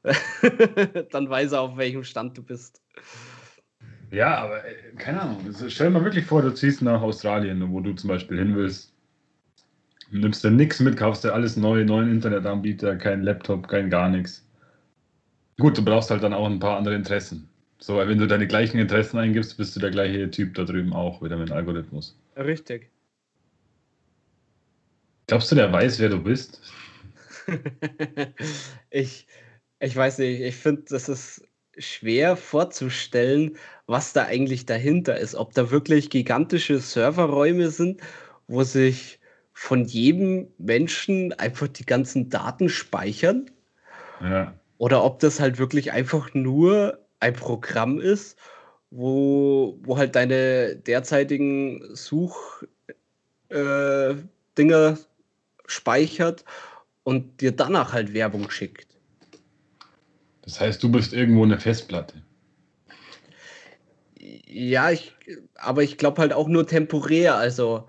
dann 1.11 1.29
weiß 1.29 1.53
er, 1.53 1.61
auf 1.61 1.77
welchem 1.77 2.03
Stand 2.03 2.37
du 2.37 2.43
bist. 2.43 2.81
Ja, 4.11 4.37
aber 4.37 4.63
äh, 4.65 4.93
keine 4.97 5.21
Ahnung. 5.21 5.53
Stell 5.67 5.87
dir 5.87 5.93
mal 5.93 6.03
wirklich 6.03 6.25
vor, 6.25 6.41
du 6.41 6.53
ziehst 6.53 6.81
nach 6.81 7.01
Australien, 7.01 7.71
wo 7.71 7.79
du 7.79 7.93
zum 7.93 8.07
Beispiel 8.07 8.37
hin 8.37 8.55
willst. 8.55 8.93
Nimmst 10.11 10.43
dir 10.43 10.51
nichts 10.51 10.79
mit, 10.79 10.97
kaufst 10.97 11.23
dir 11.23 11.33
alles 11.33 11.57
neu, 11.57 11.83
neuen 11.83 12.09
Internetanbieter, 12.09 12.95
kein 12.95 13.21
Laptop, 13.21 13.67
kein 13.67 13.89
gar 13.89 14.09
nichts. 14.09 14.47
Gut, 15.59 15.77
du 15.77 15.83
brauchst 15.83 16.09
halt 16.09 16.23
dann 16.23 16.33
auch 16.33 16.47
ein 16.47 16.59
paar 16.59 16.77
andere 16.77 16.95
Interessen. 16.95 17.49
So, 17.79 17.95
weil 17.95 18.09
wenn 18.09 18.17
du 18.17 18.27
deine 18.27 18.45
gleichen 18.45 18.77
Interessen 18.77 19.17
eingibst, 19.17 19.57
bist 19.57 19.75
du 19.75 19.79
der 19.79 19.91
gleiche 19.91 20.29
Typ 20.29 20.53
da 20.53 20.65
drüben 20.65 20.93
auch, 20.93 21.23
wieder 21.23 21.37
mit 21.37 21.49
dem 21.49 21.55
Algorithmus. 21.55 22.17
Richtig. 22.35 22.89
Glaubst 25.27 25.51
du, 25.51 25.55
der 25.55 25.71
weiß, 25.71 25.99
wer 25.99 26.09
du 26.09 26.21
bist? 26.21 26.61
ich, 28.89 29.27
ich 29.79 29.95
weiß 29.95 30.17
nicht, 30.17 30.41
ich 30.41 30.55
finde, 30.55 30.83
das 30.89 31.07
ist 31.07 31.47
schwer 31.77 32.35
vorzustellen, 32.35 33.57
was 33.87 34.11
da 34.11 34.25
eigentlich 34.25 34.65
dahinter 34.65 35.17
ist. 35.17 35.35
Ob 35.35 35.53
da 35.53 35.71
wirklich 35.71 36.09
gigantische 36.09 36.79
Serverräume 36.79 37.69
sind, 37.69 38.01
wo 38.47 38.63
sich 38.63 39.19
von 39.53 39.85
jedem 39.85 40.47
Menschen 40.57 41.31
einfach 41.33 41.69
die 41.69 41.85
ganzen 41.85 42.29
Daten 42.29 42.67
speichern. 42.67 43.49
Ja. 44.21 44.53
Oder 44.77 45.03
ob 45.03 45.19
das 45.19 45.39
halt 45.39 45.59
wirklich 45.59 45.91
einfach 45.91 46.33
nur 46.33 47.05
ein 47.19 47.33
Programm 47.33 47.99
ist, 47.99 48.37
wo, 48.91 49.77
wo 49.81 49.97
halt 49.97 50.15
deine 50.15 50.75
derzeitigen 50.75 51.95
Suchdinger 51.95 52.69
äh, 53.49 54.95
speichert 55.65 56.45
und 57.03 57.41
dir 57.41 57.51
danach 57.51 57.93
halt 57.93 58.13
Werbung 58.13 58.49
schickt. 58.49 58.87
Das 60.41 60.59
heißt, 60.59 60.81
du 60.81 60.91
bist 60.91 61.13
irgendwo 61.13 61.43
eine 61.43 61.59
Festplatte. 61.59 62.23
Ja, 64.19 64.89
ich, 64.91 65.15
aber 65.55 65.83
ich 65.83 65.97
glaube 65.97 66.21
halt 66.21 66.33
auch 66.33 66.47
nur 66.47 66.65
temporär, 66.65 67.35
also 67.35 67.87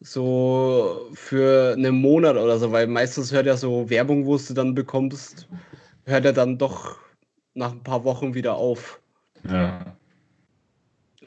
so 0.00 1.08
für 1.14 1.72
einen 1.72 1.94
Monat 1.94 2.36
oder 2.36 2.58
so, 2.58 2.72
weil 2.72 2.86
meistens 2.86 3.32
hört 3.32 3.46
ja 3.46 3.56
so 3.56 3.88
Werbung, 3.88 4.26
wo 4.26 4.36
du 4.36 4.52
dann 4.52 4.74
bekommst, 4.74 5.48
hört 6.04 6.24
er 6.24 6.32
dann 6.32 6.58
doch 6.58 6.98
nach 7.54 7.72
ein 7.72 7.82
paar 7.82 8.04
Wochen 8.04 8.34
wieder 8.34 8.54
auf. 8.54 9.00
Ja. 9.48 9.96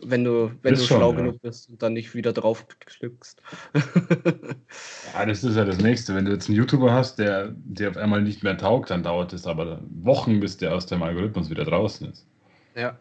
Wenn 0.02 0.24
du, 0.24 0.52
wenn 0.62 0.74
du 0.74 0.80
schon, 0.82 0.98
schlau 0.98 1.12
ja. 1.12 1.18
genug 1.18 1.42
bist 1.42 1.70
und 1.70 1.82
dann 1.82 1.94
nicht 1.94 2.14
wieder 2.14 2.34
drauf 2.34 2.68
klickst. 2.80 3.42
ja, 5.14 5.26
das 5.26 5.44
ist 5.44 5.56
ja 5.56 5.64
das 5.64 5.80
Nächste. 5.80 6.14
Wenn 6.14 6.26
du 6.26 6.32
jetzt 6.32 6.50
einen 6.50 6.58
YouTuber 6.58 6.92
hast, 6.92 7.18
der 7.18 7.56
dir 7.56 7.90
auf 7.90 7.98
einmal 7.98 8.22
nicht 8.22 8.44
mehr 8.44 8.58
taugt, 8.58 8.90
dann 8.90 9.04
dauert 9.04 9.34
es 9.34 9.48
aber 9.48 9.82
Wochen, 9.90 10.40
bis 10.42 10.58
der 10.58 10.76
aus 10.76 10.86
dem 10.86 11.02
Algorithmus 11.02 11.50
wieder 11.50 11.64
draußen 11.64 12.12
ist. 12.12 12.28
Ja. 12.76 12.98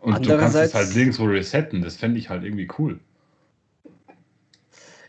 Und 0.00 0.26
du 0.26 0.36
kannst 0.36 0.56
es 0.56 0.74
halt 0.74 0.94
nirgendwo 0.94 1.24
resetten. 1.24 1.80
Das 1.80 1.96
fände 1.96 2.18
ich 2.18 2.28
halt 2.28 2.44
irgendwie 2.44 2.68
cool. 2.78 3.00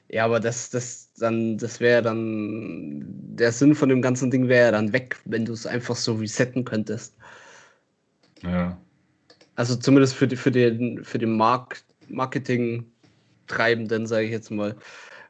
Ja, 0.09 0.25
aber 0.25 0.39
das, 0.39 0.69
das 0.69 1.06
dann, 1.17 1.57
das 1.57 1.79
wäre 1.79 2.01
dann, 2.01 3.03
der 3.35 3.51
Sinn 3.51 3.75
von 3.75 3.89
dem 3.89 4.01
ganzen 4.01 4.31
Ding 4.31 4.47
wäre 4.47 4.65
ja 4.65 4.71
dann 4.71 4.93
weg, 4.93 5.17
wenn 5.25 5.45
du 5.45 5.53
es 5.53 5.65
einfach 5.65 5.95
so 5.95 6.15
resetten 6.15 6.63
könntest. 6.63 7.15
Ja. 8.43 8.77
Also 9.55 9.75
zumindest 9.75 10.15
für, 10.15 10.27
die, 10.27 10.35
für 10.35 10.51
den, 10.51 11.03
für 11.03 11.17
den 11.17 11.35
Markt, 11.35 11.83
Marketing-Treibenden, 12.09 14.05
sage 14.05 14.25
ich 14.25 14.31
jetzt 14.31 14.51
mal. 14.51 14.75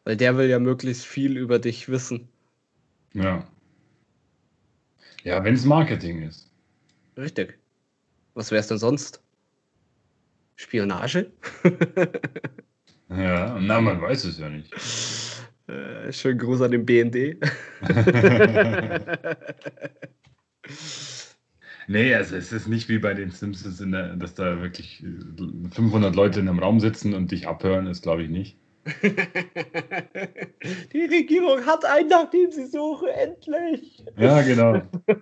Weil 0.04 0.18
der 0.18 0.38
will 0.38 0.50
ja 0.50 0.60
möglichst 0.60 1.06
viel 1.06 1.38
über 1.38 1.60
dich 1.60 1.90
wissen. 1.90 2.28
Ja. 3.14 3.48
Ja, 5.24 5.44
wenn 5.44 5.56
es 5.56 5.66
Marketing 5.66 6.24
ist. 6.24 6.50
Richtig. 7.18 7.58
Was 8.34 8.52
wäre 8.52 8.60
es 8.60 8.68
denn 8.68 8.78
sonst? 8.78 9.22
Spionage? 10.56 11.32
ja, 13.10 13.58
na, 13.60 13.82
man 13.82 14.02
weiß 14.02 14.26
es 14.26 14.40
ja 14.40 14.50
nicht. 14.50 14.74
Äh, 15.68 16.12
schönen 16.14 16.40
Gruß 16.40 16.62
an 16.62 16.72
den 16.72 16.86
BND. 16.86 17.36
nee, 21.88 22.16
also 22.16 22.38
es 22.38 22.54
ist 22.54 22.68
nicht 22.68 22.88
wie 22.88 23.00
bei 23.00 23.14
den 23.14 23.32
Simpsons, 23.32 23.80
der, 23.80 24.16
dass 24.16 24.34
da 24.34 24.62
wirklich 24.62 25.04
500 25.72 26.16
Leute 26.16 26.40
in 26.40 26.48
einem 26.48 26.60
Raum 26.60 26.80
sitzen 26.80 27.14
und 27.14 27.32
dich 27.32 27.50
abhören, 27.50 27.88
ist 27.88 28.04
glaube 28.04 28.24
ich 28.24 28.30
nicht. 28.30 28.58
Die 30.94 31.06
Regierung 31.06 31.66
hat 31.66 31.84
einen, 31.84 32.08
nachdem 32.08 32.50
sie 32.52 32.68
suche, 32.68 33.12
endlich. 33.12 34.06
Ja, 34.16 34.42
genau. 34.44 34.84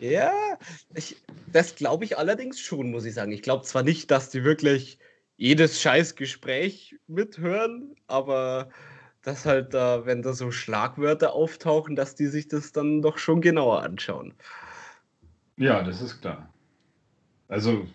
ja, 0.00 0.32
ich, 0.96 1.14
das 1.52 1.76
glaube 1.76 2.04
ich 2.04 2.18
allerdings 2.18 2.58
schon, 2.58 2.90
muss 2.90 3.04
ich 3.04 3.14
sagen. 3.14 3.30
Ich 3.30 3.42
glaube 3.42 3.64
zwar 3.64 3.84
nicht, 3.84 4.10
dass 4.10 4.30
die 4.30 4.42
wirklich 4.42 4.98
jedes 5.38 5.80
Scheißgespräch 5.80 6.96
mithören, 7.06 7.94
aber 8.08 8.68
dass 9.22 9.46
halt 9.46 9.72
da, 9.72 10.04
wenn 10.04 10.20
da 10.22 10.32
so 10.32 10.50
Schlagwörter 10.50 11.32
auftauchen, 11.32 11.96
dass 11.96 12.14
die 12.14 12.26
sich 12.26 12.48
das 12.48 12.72
dann 12.72 13.02
doch 13.02 13.18
schon 13.18 13.40
genauer 13.40 13.82
anschauen. 13.82 14.34
Ja, 15.56 15.82
das 15.82 16.02
ist 16.02 16.20
klar. 16.20 16.52
Also, 17.48 17.86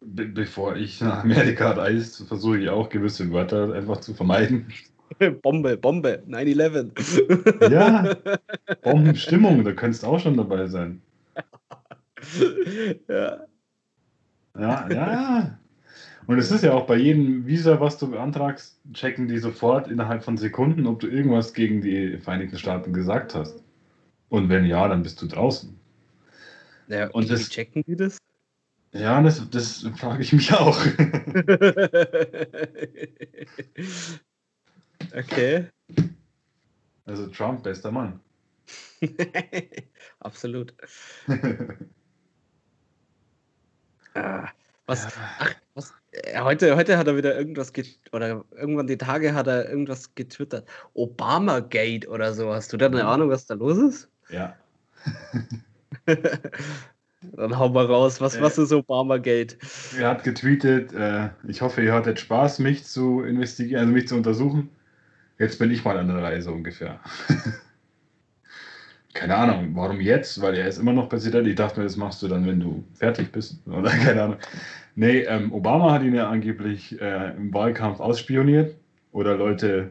be 0.00 0.26
bevor 0.26 0.76
ich 0.76 1.00
nach 1.00 1.24
Amerika 1.24 1.72
reise, 1.72 2.24
versuche 2.24 2.58
ich 2.58 2.68
auch 2.70 2.88
gewisse 2.88 3.30
Wörter 3.32 3.72
einfach 3.74 3.98
zu 3.98 4.14
vermeiden. 4.14 4.72
Bombe, 5.42 5.76
Bombe, 5.76 6.22
9-11. 6.28 7.70
Ja, 7.70 8.16
Bombenstimmung, 8.82 9.64
da 9.64 9.72
könntest 9.72 10.04
du 10.04 10.06
auch 10.06 10.20
schon 10.20 10.36
dabei 10.36 10.66
sein. 10.68 11.02
Ja. 13.08 13.46
Ja, 14.58 14.90
ja. 14.90 15.59
Und 16.26 16.38
es 16.38 16.50
ist 16.50 16.62
ja 16.62 16.72
auch 16.72 16.86
bei 16.86 16.96
jedem 16.96 17.46
Visa, 17.46 17.80
was 17.80 17.98
du 17.98 18.10
beantragst, 18.10 18.78
checken 18.92 19.28
die 19.28 19.38
sofort 19.38 19.88
innerhalb 19.88 20.22
von 20.22 20.36
Sekunden, 20.36 20.86
ob 20.86 21.00
du 21.00 21.08
irgendwas 21.08 21.54
gegen 21.54 21.82
die 21.82 22.18
Vereinigten 22.18 22.58
Staaten 22.58 22.92
gesagt 22.92 23.34
hast. 23.34 23.62
Und 24.28 24.48
wenn 24.48 24.64
ja, 24.64 24.86
dann 24.86 25.02
bist 25.02 25.20
du 25.22 25.26
draußen. 25.26 25.76
Ja, 26.88 27.08
und 27.10 27.24
wie 27.24 27.28
das, 27.28 27.48
checken 27.48 27.82
die 27.86 27.96
das? 27.96 28.18
Ja, 28.92 29.22
das, 29.22 29.48
das 29.50 29.86
frage 29.96 30.22
ich 30.22 30.32
mich 30.32 30.52
auch. 30.52 30.78
okay. 35.16 35.66
Also 37.06 37.26
Trump, 37.28 37.62
bester 37.62 37.92
Mann. 37.92 38.20
Absolut. 40.20 40.74
ah, 44.14 44.48
was, 44.90 45.06
ach, 45.38 45.54
was, 45.74 45.94
äh, 46.10 46.40
heute, 46.40 46.76
heute 46.76 46.98
hat 46.98 47.06
er 47.06 47.16
wieder 47.16 47.38
irgendwas 47.38 47.72
oder 48.12 48.44
irgendwann 48.56 48.88
die 48.88 48.98
Tage 48.98 49.34
hat 49.34 49.46
er 49.46 49.68
irgendwas 49.68 50.14
getwittert. 50.14 50.68
Obama-Gate 50.94 52.08
oder 52.08 52.34
so. 52.34 52.52
Hast 52.52 52.72
du 52.72 52.76
da 52.76 52.86
eine 52.86 53.02
mhm. 53.04 53.08
Ahnung, 53.08 53.30
was 53.30 53.46
da 53.46 53.54
los 53.54 53.78
ist? 53.78 54.08
Ja. 54.28 54.56
Dann 57.36 57.58
hau 57.58 57.68
mal 57.68 57.84
raus, 57.86 58.20
was, 58.20 58.36
äh, 58.36 58.42
was 58.42 58.58
ist 58.58 58.72
Obama-Gate? 58.72 59.58
Er 59.98 60.08
hat 60.08 60.24
getweetet, 60.24 60.92
äh, 60.92 61.28
ich 61.46 61.62
hoffe, 61.62 61.82
ihr 61.82 61.94
hattet 61.94 62.18
Spaß, 62.18 62.58
mich 62.58 62.84
zu 62.84 63.22
investigieren, 63.22 63.80
also 63.82 63.92
mich 63.92 64.08
zu 64.08 64.16
untersuchen. 64.16 64.70
Jetzt 65.38 65.58
bin 65.58 65.70
ich 65.70 65.84
mal 65.84 65.96
an 65.96 66.08
der 66.08 66.22
Reise 66.22 66.50
ungefähr. 66.50 67.00
keine 69.12 69.36
Ahnung, 69.36 69.70
warum 69.74 70.00
jetzt? 70.00 70.40
Weil 70.40 70.54
er 70.54 70.68
ist 70.68 70.78
immer 70.78 70.92
noch 70.92 71.08
Präsident. 71.08 71.46
Ich 71.46 71.56
dachte 71.56 71.80
mir, 71.80 71.84
das 71.84 71.96
machst 71.96 72.22
du 72.22 72.28
dann, 72.28 72.46
wenn 72.46 72.60
du 72.60 72.84
fertig 72.94 73.32
bist. 73.32 73.58
Oder 73.66 73.90
keine 73.90 74.22
Ahnung. 74.22 74.36
Nee, 74.94 75.20
ähm, 75.20 75.52
Obama 75.52 75.92
hat 75.92 76.02
ihn 76.02 76.14
ja 76.14 76.28
angeblich 76.28 77.00
äh, 77.00 77.36
im 77.36 77.52
Wahlkampf 77.52 78.00
ausspioniert. 78.00 78.74
Oder 79.12 79.36
Leute, 79.36 79.90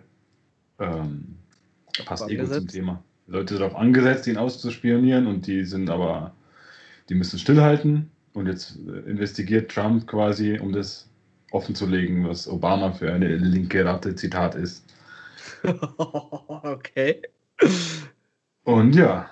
ähm, 0.80 1.36
passt 2.06 2.30
eh 2.30 2.38
gut 2.38 2.54
zum 2.54 2.68
Thema. 2.68 3.04
Leute 3.28 3.58
darauf 3.58 3.76
angesetzt, 3.76 4.28
ihn 4.28 4.38
auszuspionieren 4.38 5.28
und 5.28 5.46
die 5.46 5.64
sind 5.64 5.90
aber 5.90 6.34
die 7.10 7.16
müssen 7.16 7.40
stillhalten 7.40 8.10
und 8.34 8.48
jetzt 8.48 8.78
äh, 8.88 9.10
investigiert 9.10 9.72
Trump 9.72 10.08
quasi, 10.08 10.60
um 10.60 10.72
das 10.72 11.10
offen 11.52 11.76
zu 11.76 11.86
legen, 11.86 12.28
was 12.28 12.48
Obama 12.48 12.92
für 12.92 13.12
eine 13.12 13.36
linke 13.36 13.84
Ratte 13.84 14.16
Zitat 14.16 14.56
ist. 14.56 14.84
okay. 15.98 17.22
Und 18.70 18.96
ja, 18.96 19.28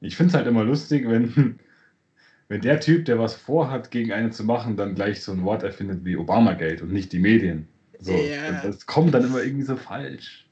ich 0.00 0.16
finde 0.16 0.30
es 0.30 0.34
halt 0.34 0.48
immer 0.48 0.64
lustig, 0.64 1.08
wenn, 1.08 1.60
wenn 2.48 2.60
der 2.60 2.80
Typ, 2.80 3.04
der 3.04 3.20
was 3.20 3.36
vorhat, 3.36 3.92
gegen 3.92 4.12
einen 4.12 4.32
zu 4.32 4.42
machen, 4.42 4.76
dann 4.76 4.96
gleich 4.96 5.22
so 5.22 5.30
ein 5.30 5.44
Wort 5.44 5.62
erfindet 5.62 6.04
wie 6.04 6.16
Obama-Gate 6.16 6.82
und 6.82 6.92
nicht 6.92 7.12
die 7.12 7.20
Medien. 7.20 7.68
So, 8.00 8.12
ja. 8.12 8.60
Das 8.64 8.86
kommt 8.86 9.14
dann 9.14 9.24
immer 9.24 9.40
irgendwie 9.40 9.64
so 9.64 9.76
falsch. 9.76 10.48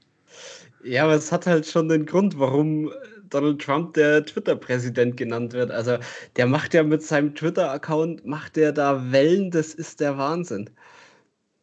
Ja, 0.84 1.04
aber 1.04 1.14
es 1.14 1.32
hat 1.32 1.46
halt 1.46 1.66
schon 1.66 1.88
den 1.88 2.06
Grund, 2.06 2.38
warum 2.38 2.92
Donald 3.30 3.60
Trump 3.60 3.94
der 3.94 4.24
Twitter-Präsident 4.24 5.16
genannt 5.16 5.52
wird. 5.52 5.72
Also 5.72 5.98
der 6.36 6.46
macht 6.46 6.72
ja 6.72 6.84
mit 6.84 7.02
seinem 7.02 7.34
Twitter-Account, 7.34 8.24
macht 8.24 8.54
der 8.54 8.70
da 8.70 9.10
Wellen, 9.10 9.50
das 9.50 9.74
ist 9.74 9.98
der 9.98 10.16
Wahnsinn. 10.16 10.70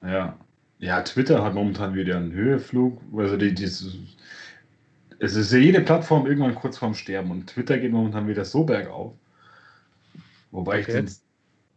Ja. 0.02 0.38
Ja, 0.80 1.02
Twitter 1.02 1.42
hat 1.46 1.54
momentan 1.54 1.96
wieder 1.96 2.18
einen 2.18 2.34
Höheflug. 2.34 3.00
Also 3.16 3.38
die, 3.38 3.54
die, 3.54 3.70
es 5.24 5.38
ist 5.38 5.54
ja 5.54 5.60
jede 5.60 5.80
Plattform 5.80 6.28
irgendwann 6.28 6.54
kurz 6.54 6.78
vorm 6.78 6.94
Sterben 6.94 7.32
und 7.32 7.48
Twitter 7.48 7.78
geht 7.78 7.94
momentan 7.94 8.28
wieder 8.28 8.44
so 8.44 8.66
bergauf. 8.66 9.14
Wobei 10.52 10.82
okay. 10.82 11.00
ich 11.00 11.18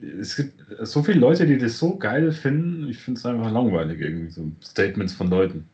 den, 0.01 0.21
es 0.21 0.35
gibt 0.35 0.65
so 0.81 1.01
viele 1.01 1.21
Leute, 1.21 1.47
die 1.47 1.57
das 1.57 1.79
so 1.79 1.97
geil 1.97 2.33
finden, 2.33 2.89
ich 2.89 2.99
finde 2.99 3.19
es 3.21 3.25
einfach 3.25 3.53
langweilig 3.53 4.01
irgendwie, 4.01 4.31
so 4.33 4.51
Statements 4.61 5.15
von 5.15 5.31
Leuten. 5.31 5.69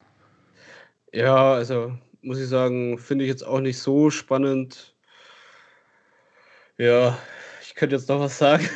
Ja, 1.15 1.55
also 1.55 1.97
muss 2.21 2.39
ich 2.39 2.49
sagen, 2.49 2.99
finde 2.99 3.25
ich 3.25 3.31
jetzt 3.31 3.45
auch 3.45 3.61
nicht 3.61 3.79
so 3.79 4.11
spannend. 4.11 4.95
Ja, 6.77 7.19
ich 7.63 7.75
könnte 7.75 7.97
jetzt 7.97 8.11
noch 8.11 8.21
was 8.21 8.37
sagen. 8.37 8.69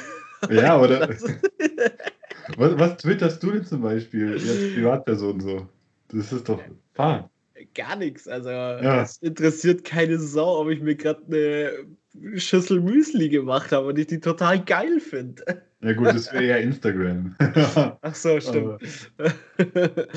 Ja, 0.51 0.81
oder? 0.81 1.07
was, 2.57 2.79
was 2.79 2.97
twitterst 2.97 3.43
du 3.43 3.53
denn 3.53 3.65
zum 3.65 3.83
Beispiel 3.83 4.33
als 4.33 4.43
Privatperson 4.43 5.41
so? 5.41 5.69
Das 6.09 6.33
ist 6.33 6.49
doch 6.49 6.63
fahr. 6.95 7.31
Gar 7.75 7.97
nichts. 7.97 8.29
Also, 8.29 8.51
ja. 8.51 9.03
es 9.03 9.19
interessiert 9.19 9.85
keine 9.85 10.19
Sau, 10.19 10.61
ob 10.61 10.69
ich 10.69 10.81
mir 10.81 10.95
gerade 10.95 11.23
eine 11.27 12.39
Schüssel 12.39 12.81
Müsli 12.81 13.29
gemacht 13.29 13.73
habe 13.73 13.87
und 13.89 13.99
ich 13.99 14.07
die 14.07 14.21
total 14.21 14.63
geil 14.65 15.01
finde. 15.01 15.63
Ja, 15.83 15.93
gut, 15.93 16.09
das 16.09 16.33
wäre 16.33 16.45
ja 16.45 16.57
Instagram. 16.57 17.37
Ach 18.01 18.15
so, 18.15 18.41
stimmt. 18.41 18.81
Aber, 19.19 19.33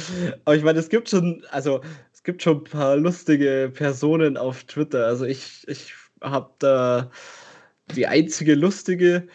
Aber 0.46 0.56
ich 0.56 0.64
meine, 0.64 0.80
es 0.80 0.90
gibt 0.90 1.10
schon, 1.10 1.46
also 1.52 1.82
es 2.14 2.24
gibt 2.24 2.42
schon 2.42 2.58
ein 2.58 2.64
paar 2.64 2.98
lustige 2.98 3.72
Personen 3.74 4.38
auf 4.38 4.64
Twitter. 4.64 5.06
Also 5.06 5.26
ich, 5.26 5.68
ich 5.68 5.94
habe 6.22 6.52
da 6.60 7.12
die 7.96 8.08
einzige 8.08 8.56
lustige, 8.56 9.28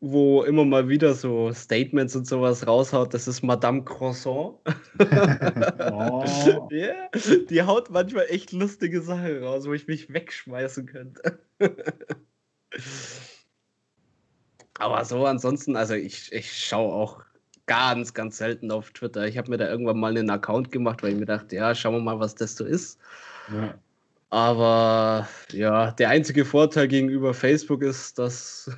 wo 0.00 0.42
immer 0.44 0.64
mal 0.64 0.88
wieder 0.88 1.12
so 1.14 1.52
Statements 1.52 2.16
und 2.16 2.26
sowas 2.26 2.66
raushaut, 2.66 3.12
das 3.12 3.28
ist 3.28 3.42
Madame 3.42 3.84
Croissant. 3.84 4.56
oh. 5.92 6.24
yeah, 6.72 7.10
die 7.50 7.62
haut 7.62 7.90
manchmal 7.90 8.24
echt 8.28 8.52
lustige 8.52 9.02
Sachen 9.02 9.44
raus, 9.44 9.66
wo 9.66 9.74
ich 9.74 9.86
mich 9.86 10.12
wegschmeißen 10.12 10.86
könnte. 10.86 11.38
Aber 14.78 15.04
so 15.04 15.26
ansonsten, 15.26 15.76
also 15.76 15.92
ich, 15.92 16.32
ich 16.32 16.50
schaue 16.56 16.94
auch 16.94 17.22
ganz, 17.66 18.14
ganz 18.14 18.38
selten 18.38 18.70
auf 18.70 18.90
Twitter. 18.92 19.26
Ich 19.26 19.36
habe 19.36 19.50
mir 19.50 19.58
da 19.58 19.68
irgendwann 19.68 20.00
mal 20.00 20.16
einen 20.16 20.30
Account 20.30 20.72
gemacht, 20.72 21.02
weil 21.02 21.12
ich 21.12 21.18
mir 21.18 21.26
dachte, 21.26 21.56
ja, 21.56 21.74
schauen 21.74 21.96
wir 21.96 22.00
mal, 22.00 22.18
was 22.18 22.34
das 22.34 22.56
so 22.56 22.64
ist. 22.64 22.98
Ja. 23.52 23.78
Aber 24.30 25.28
ja, 25.50 25.90
der 25.90 26.08
einzige 26.08 26.44
Vorteil 26.44 26.86
gegenüber 26.86 27.34
Facebook 27.34 27.82
ist, 27.82 28.18
dass, 28.18 28.70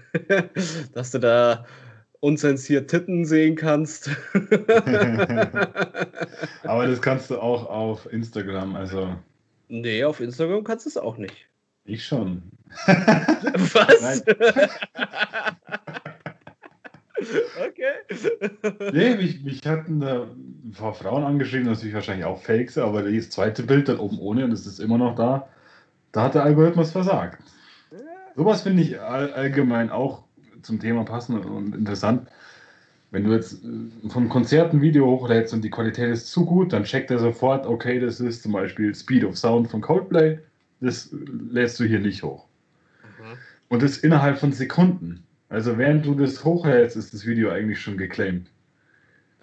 dass 0.94 1.10
du 1.10 1.18
da 1.18 1.66
unzensiert 2.20 2.90
Titten 2.90 3.26
sehen 3.26 3.54
kannst. 3.56 4.08
Aber 6.62 6.86
das 6.86 7.02
kannst 7.02 7.30
du 7.30 7.38
auch 7.38 7.66
auf 7.66 8.10
Instagram, 8.10 8.76
also. 8.76 9.14
Nee, 9.68 10.04
auf 10.04 10.20
Instagram 10.20 10.64
kannst 10.64 10.86
du 10.86 10.90
es 10.90 10.96
auch 10.96 11.18
nicht. 11.18 11.46
Ich 11.84 12.06
schon. 12.06 12.42
Was? 12.86 14.22
Okay. 17.58 18.92
nee, 18.92 19.14
mich, 19.16 19.42
mich 19.42 19.66
hatten 19.66 20.00
da 20.00 20.24
ein 20.24 20.72
paar 20.76 20.94
Frauen 20.94 21.24
angeschrieben, 21.24 21.66
natürlich 21.66 21.94
wahrscheinlich 21.94 22.24
auch 22.24 22.42
Fakes, 22.42 22.78
aber 22.78 23.02
das 23.02 23.30
zweite 23.30 23.62
Bild 23.62 23.88
dann 23.88 23.98
oben 23.98 24.18
ohne 24.18 24.44
und 24.44 24.52
es 24.52 24.66
ist 24.66 24.78
immer 24.78 24.98
noch 24.98 25.14
da. 25.14 25.48
Da 26.12 26.24
hat 26.24 26.34
der 26.34 26.44
Algorithmus 26.44 26.92
versagt. 26.92 27.42
Sowas 28.36 28.62
finde 28.62 28.82
ich 28.82 29.00
all, 29.00 29.32
allgemein 29.32 29.90
auch 29.90 30.24
zum 30.62 30.80
Thema 30.80 31.04
passend 31.04 31.44
und 31.44 31.74
interessant. 31.74 32.28
Wenn 33.10 33.24
du 33.24 33.32
jetzt 33.32 33.62
äh, 33.64 34.08
vom 34.08 34.28
Konzert 34.28 34.72
ein 34.72 34.80
Video 34.80 35.06
hochlädst 35.06 35.52
und 35.52 35.62
die 35.62 35.70
Qualität 35.70 36.10
ist 36.10 36.30
zu 36.30 36.46
gut, 36.46 36.72
dann 36.72 36.84
checkt 36.84 37.10
er 37.10 37.18
sofort, 37.18 37.66
okay, 37.66 38.00
das 38.00 38.20
ist 38.20 38.42
zum 38.42 38.52
Beispiel 38.52 38.94
Speed 38.94 39.24
of 39.24 39.36
Sound 39.36 39.70
von 39.70 39.82
Coldplay, 39.82 40.38
das 40.80 41.10
lädst 41.50 41.78
du 41.78 41.84
hier 41.84 42.00
nicht 42.00 42.22
hoch. 42.22 42.46
Mhm. 43.02 43.36
Und 43.68 43.82
das 43.82 43.98
innerhalb 43.98 44.38
von 44.38 44.52
Sekunden. 44.52 45.24
Also 45.52 45.76
während 45.76 46.06
du 46.06 46.14
das 46.14 46.42
hochhältst, 46.44 46.96
ist 46.96 47.12
das 47.12 47.26
Video 47.26 47.50
eigentlich 47.50 47.78
schon 47.78 47.98
geclaimed. 47.98 48.50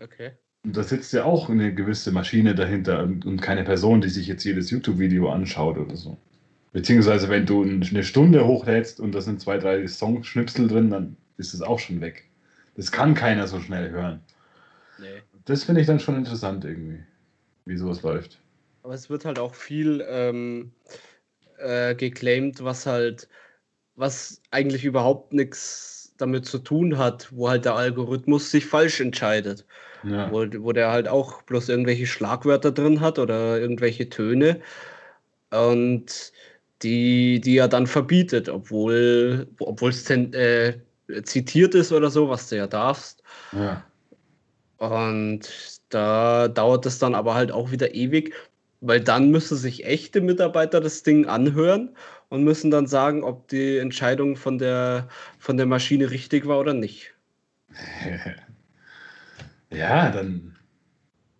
Okay. 0.02 0.32
Und 0.64 0.76
da 0.76 0.82
sitzt 0.82 1.14
ja 1.14 1.24
auch 1.24 1.50
eine 1.50 1.72
gewisse 1.72 2.12
Maschine 2.12 2.56
dahinter 2.56 3.04
und, 3.04 3.28
und 3.28 3.44
keine 3.44 3.64
Person, 3.64 4.02
die 4.02 4.10
sich 4.10 4.26
jetzt 4.26 4.44
jedes 4.44 4.72
YouTube-Video 4.72 5.30
anschaut 5.30 5.78
oder 5.78 5.96
so. 5.96 6.18
Beziehungsweise 6.74 7.30
wenn 7.30 7.46
du 7.46 7.62
eine 7.62 8.04
Stunde 8.04 8.48
hochlädst 8.48 9.00
und 9.00 9.14
da 9.14 9.22
sind 9.22 9.40
zwei, 9.40 9.60
drei 9.60 9.86
Songschnipsel 9.86 10.68
drin, 10.68 10.90
dann 10.90 11.16
ist 11.38 11.54
es 11.54 11.62
auch 11.62 11.78
schon 11.78 12.02
weg. 12.02 12.28
Das 12.76 12.92
kann 12.92 13.14
keiner 13.14 13.46
so 13.46 13.60
schnell 13.60 13.92
hören. 13.92 14.20
Nee. 14.98 15.22
Das 15.46 15.66
finde 15.66 15.82
ich 15.82 15.88
dann 15.88 16.00
schon 16.00 16.16
interessant 16.16 16.66
irgendwie, 16.66 17.04
wie 17.66 17.78
sowas 17.78 18.02
läuft. 18.02 18.42
Aber 18.82 18.96
es 18.96 19.12
wird 19.12 19.26
halt 19.26 19.38
auch 19.38 19.54
viel 19.54 20.04
ähm, 20.10 20.72
äh, 21.60 21.94
geclaimed, 21.94 22.64
was 22.64 22.88
halt, 22.88 23.30
was 23.96 24.42
eigentlich 24.50 24.86
überhaupt 24.86 25.34
nichts 25.34 25.99
damit 26.22 26.46
zu 26.46 26.60
tun 26.60 26.98
hat, 26.98 27.30
wo 27.32 27.50
halt 27.50 27.66
der 27.66 27.76
Algorithmus 27.76 28.52
sich 28.52 28.66
falsch 28.66 29.00
entscheidet. 29.00 29.66
Ja. 30.04 30.32
Wo, 30.32 30.46
wo 30.60 30.72
der 30.72 30.92
halt 30.92 31.08
auch 31.08 31.42
bloß 31.44 31.70
irgendwelche 31.70 32.08
Schlagwörter 32.08 32.72
drin 32.72 33.02
hat 33.02 33.20
oder 33.20 33.60
irgendwelche 33.60 34.10
Töne. 34.10 34.62
Und 35.52 36.32
die, 36.82 37.42
die 37.42 37.58
er 37.58 37.68
dann 37.68 37.88
verbietet, 37.88 38.48
obwohl 38.48 39.48
es 39.60 40.10
äh, 40.10 40.78
zitiert 41.24 41.76
ist 41.76 41.92
oder 41.92 42.10
so, 42.10 42.30
was 42.30 42.50
du 42.50 42.58
ja 42.58 42.68
darfst. 42.68 43.22
Ja. 43.52 43.84
Und 44.78 45.50
da 45.90 46.48
dauert 46.48 46.86
es 46.86 47.00
dann 47.00 47.16
aber 47.16 47.34
halt 47.34 47.52
auch 47.52 47.72
wieder 47.72 47.94
ewig, 47.94 48.34
weil 48.80 49.02
dann 49.02 49.32
müssen 49.32 49.58
sich 49.58 49.86
echte 49.86 50.22
Mitarbeiter 50.22 50.80
das 50.80 51.04
Ding 51.04 51.26
anhören 51.26 51.96
und 52.30 52.44
müssen 52.44 52.72
dann 52.72 52.88
sagen, 52.88 53.24
ob 53.24 53.48
die 53.48 53.78
Entscheidung 53.78 54.36
von 54.36 54.58
der, 54.58 55.08
von 55.40 55.58
der 55.58 55.66
Maschine 55.66 56.12
richtig 56.12 56.48
war 56.48 56.60
oder 56.60 56.74
nicht. 56.74 57.14
Ja, 59.72 60.10
dann 60.10 60.58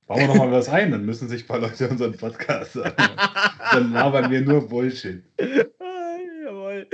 bauen 0.06 0.20
wir 0.20 0.28
noch 0.28 0.36
mal 0.36 0.52
was 0.52 0.70
ein, 0.70 0.92
dann 0.92 1.04
müssen 1.04 1.28
sich 1.28 1.46
ein 1.46 1.48
paar 1.48 1.60
Leute 1.60 1.90
unseren 1.90 2.16
Podcast 2.16 2.74
sagen. 2.74 2.96
dann 3.72 3.92
labern 3.92 4.30
wir 4.30 4.42
nur 4.42 4.68
Bullshit. 4.68 5.24
Jawohl. 6.46 6.88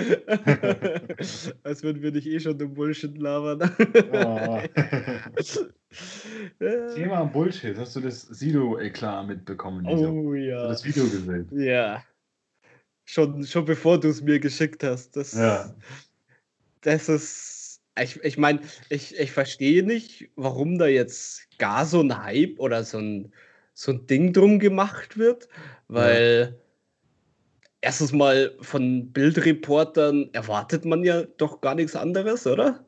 Als 1.64 1.84
würden 1.84 2.02
wir 2.02 2.12
nicht 2.12 2.28
eh 2.28 2.40
schon 2.40 2.58
den 2.58 2.74
Bullshit 2.74 3.18
labern. 3.18 3.70
oh. 4.14 4.60
Thema 6.96 7.26
Bullshit. 7.26 7.78
Hast 7.78 7.98
du 7.98 8.00
das 8.00 8.22
Sido-Eklat 8.22 9.28
mitbekommen? 9.28 9.86
Oh 9.88 10.34
ja. 10.34 10.70
Hast 10.70 10.86
du 10.86 10.90
das 10.90 10.96
Video 10.96 11.04
gesehen? 11.04 11.50
Ja. 11.52 12.02
Schon, 13.06 13.46
schon 13.46 13.66
bevor 13.66 14.00
du 14.00 14.10
es 14.10 14.22
mir 14.22 14.40
geschickt 14.40 14.84
hast. 14.84 15.16
Das, 15.16 15.34
ja. 15.34 15.74
Das 16.82 17.08
ist. 17.08 17.82
Ich, 17.98 18.22
ich 18.24 18.38
meine, 18.38 18.60
ich, 18.90 19.18
ich 19.18 19.32
verstehe 19.32 19.82
nicht, 19.82 20.30
warum 20.36 20.78
da 20.78 20.88
jetzt 20.88 21.48
gar 21.60 21.86
so 21.86 22.02
ein 22.02 22.24
Hype 22.24 22.60
oder 22.60 22.84
so 22.84 22.98
ein, 22.98 23.32
so 23.74 23.94
ein 23.94 24.06
Ding 24.06 24.34
drum 24.34 24.60
gemacht 24.60 25.18
wird, 25.18 25.48
weil 25.88 26.50
ja. 26.52 26.58
erstens 27.80 28.12
mal 28.12 28.54
von 28.60 29.14
Bildreportern 29.14 30.30
erwartet 30.34 30.84
man 30.84 31.06
ja 31.06 31.24
doch 31.38 31.62
gar 31.62 31.76
nichts 31.76 31.96
anderes, 31.96 32.46
oder? 32.46 32.86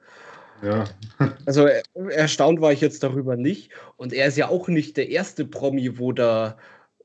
Ja. 0.62 0.86
also 1.46 1.68
erstaunt 1.94 2.60
war 2.60 2.74
ich 2.74 2.82
jetzt 2.82 3.04
darüber 3.04 3.38
nicht. 3.38 3.72
Und 3.96 4.12
er 4.12 4.28
ist 4.28 4.38
ja 4.38 4.50
auch 4.50 4.68
nicht 4.68 4.98
der 4.98 5.10
erste 5.10 5.46
Promi, 5.46 6.00
wo 6.00 6.12
da 6.12 6.58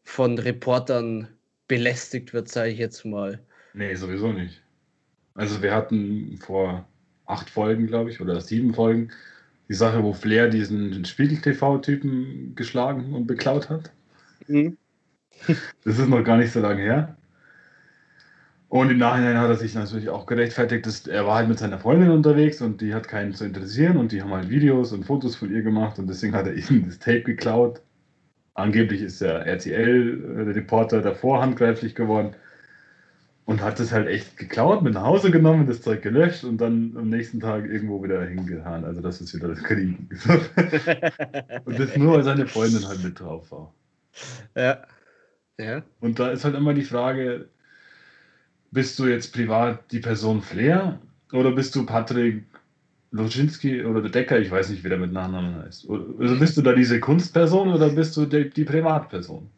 von 0.03 0.39
Reportern 0.39 1.29
belästigt 1.73 2.35
wird, 2.35 2.51
sage 2.51 2.69
ich 2.69 2.79
jetzt 2.79 3.03
mal. 3.07 3.41
Nee, 3.73 3.95
sowieso 3.95 4.31
nicht. 4.31 4.63
Also 5.33 5.63
wir 5.63 5.75
hatten 5.75 6.39
vor 6.45 6.87
acht 7.25 7.49
Folgen, 7.49 7.87
glaube 7.87 8.11
ich, 8.11 8.21
oder 8.21 8.39
sieben 8.43 8.75
Folgen, 8.75 9.11
die 9.71 9.75
Sache, 9.75 10.03
wo 10.03 10.13
Flair 10.13 10.51
diesen 10.51 11.03
Spiegel-TV-Typen 11.03 12.55
geschlagen 12.55 13.15
und 13.15 13.27
beklaut 13.27 13.71
hat. 13.71 13.91
Mhm. 14.49 14.77
Das 15.47 15.99
ist 15.99 16.11
noch 16.11 16.23
gar 16.23 16.37
nicht 16.37 16.53
so 16.53 16.61
lange 16.61 16.83
her. 16.83 17.17
Und 18.69 18.91
im 18.91 18.99
Nachhinein 18.99 19.39
hat 19.39 19.49
er 19.49 19.57
sich 19.57 19.73
natürlich 19.73 20.11
auch 20.11 20.27
gerechtfertigt, 20.27 20.85
dass 20.85 21.07
er 21.07 21.27
war 21.27 21.37
halt 21.37 21.49
mit 21.49 21.59
seiner 21.59 21.79
Freundin 21.79 22.11
unterwegs 22.11 22.61
und 22.61 22.83
die 22.83 22.93
hat 22.93 23.09
keinen 23.09 23.33
zu 23.33 23.47
interessieren 23.47 23.97
und 23.97 24.13
die 24.13 24.21
haben 24.21 24.33
halt 24.33 24.51
Videos 24.51 24.93
und 24.93 25.05
Fotos 25.05 25.37
von 25.37 25.51
ihr 25.51 25.63
gemacht 25.63 25.99
und 25.99 26.07
deswegen 26.07 26.35
hat 26.35 26.47
er 26.47 26.55
ihm 26.71 26.85
das 26.85 26.99
Tape 26.99 27.23
geklaut. 27.23 27.81
Angeblich 28.55 29.01
ist 29.01 29.21
der 29.21 29.47
RTL-Reporter 29.47 31.01
davor 31.01 31.41
handgreiflich 31.41 31.95
geworden 31.95 32.35
und 33.45 33.63
hat 33.63 33.81
das 33.81 33.93
halt 33.93 34.09
echt 34.09 34.37
geklaut, 34.37 34.83
mit 34.83 34.95
nach 34.95 35.05
Hause 35.05 35.31
genommen, 35.31 35.67
das 35.67 35.83
Zeug 35.83 36.03
gelöscht 36.03 36.45
und 36.45 36.59
dann 36.59 36.95
am 36.97 37.09
nächsten 37.09 37.41
Tag 37.41 37.65
irgendwo 37.65 38.03
wieder 38.03 38.25
hingetan. 38.25 38.85
Also 38.85 39.01
das 39.01 39.21
ist 39.21 39.35
wieder 39.35 39.49
das 39.49 39.63
Kriegen. 39.63 40.09
und 41.65 41.79
das 41.79 41.97
nur, 41.97 42.15
weil 42.15 42.25
seine 42.25 42.47
Freundin 42.47 42.87
halt 42.87 43.03
mit 43.03 43.19
drauf 43.19 43.51
war. 43.51 43.75
Ja. 44.55 44.83
Ja. 45.59 45.83
Und 46.01 46.19
da 46.19 46.31
ist 46.31 46.45
halt 46.45 46.55
immer 46.55 46.75
die 46.75 46.85
Frage, 46.85 47.49
bist 48.71 48.99
du 48.99 49.07
jetzt 49.07 49.33
privat 49.33 49.91
die 49.93 50.01
Person 50.01 50.43
Flair 50.43 50.99
oder 51.33 51.53
bist 51.53 51.75
du 51.75 51.85
Patrick 51.85 52.45
Loschinski 53.13 53.85
oder 53.85 54.01
der 54.01 54.11
Decker? 54.11 54.41
Ich 54.41 54.51
weiß 54.51 54.71
nicht, 54.71 54.83
wie 54.85 54.89
der 54.89 54.99
mit 54.99 55.13
Nachnamen 55.13 55.63
heißt. 55.63 55.89
Also 55.89 56.39
bist 56.39 56.57
du 56.57 56.63
da 56.63 56.73
diese 56.73 56.99
Kunstperson 56.99 57.73
oder 57.73 57.91
bist 57.91 58.17
du 58.17 58.27
die, 58.27 58.51
die 58.51 58.65
Privatperson? 58.65 59.49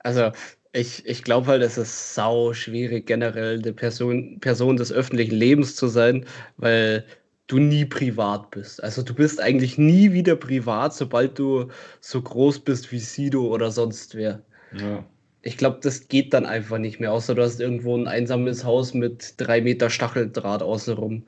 Also 0.00 0.30
ich, 0.72 1.04
ich 1.06 1.24
glaube 1.24 1.46
halt, 1.46 1.62
es 1.62 1.78
ist 1.78 2.14
sau 2.14 2.52
schwierig, 2.52 3.06
generell 3.06 3.58
eine 3.58 3.72
Person, 3.72 4.38
Person 4.40 4.76
des 4.76 4.92
öffentlichen 4.92 5.34
Lebens 5.34 5.76
zu 5.76 5.88
sein, 5.88 6.26
weil 6.58 7.04
du 7.46 7.58
nie 7.58 7.86
privat 7.86 8.50
bist. 8.50 8.82
Also 8.82 9.02
du 9.02 9.14
bist 9.14 9.40
eigentlich 9.40 9.78
nie 9.78 10.12
wieder 10.12 10.36
privat, 10.36 10.94
sobald 10.94 11.38
du 11.38 11.68
so 12.00 12.20
groß 12.20 12.60
bist 12.60 12.92
wie 12.92 12.98
Sido 12.98 13.46
oder 13.46 13.70
sonst 13.70 14.14
wer. 14.14 14.42
Ja 14.72 15.04
ich 15.44 15.58
glaube, 15.58 15.78
das 15.82 16.08
geht 16.08 16.32
dann 16.32 16.46
einfach 16.46 16.78
nicht 16.78 17.00
mehr, 17.00 17.12
außer 17.12 17.34
du 17.34 17.42
hast 17.42 17.60
irgendwo 17.60 17.96
ein 17.96 18.08
einsames 18.08 18.64
Haus 18.64 18.94
mit 18.94 19.34
drei 19.36 19.60
Meter 19.60 19.90
Stacheldraht 19.90 20.62
außenrum. 20.62 21.24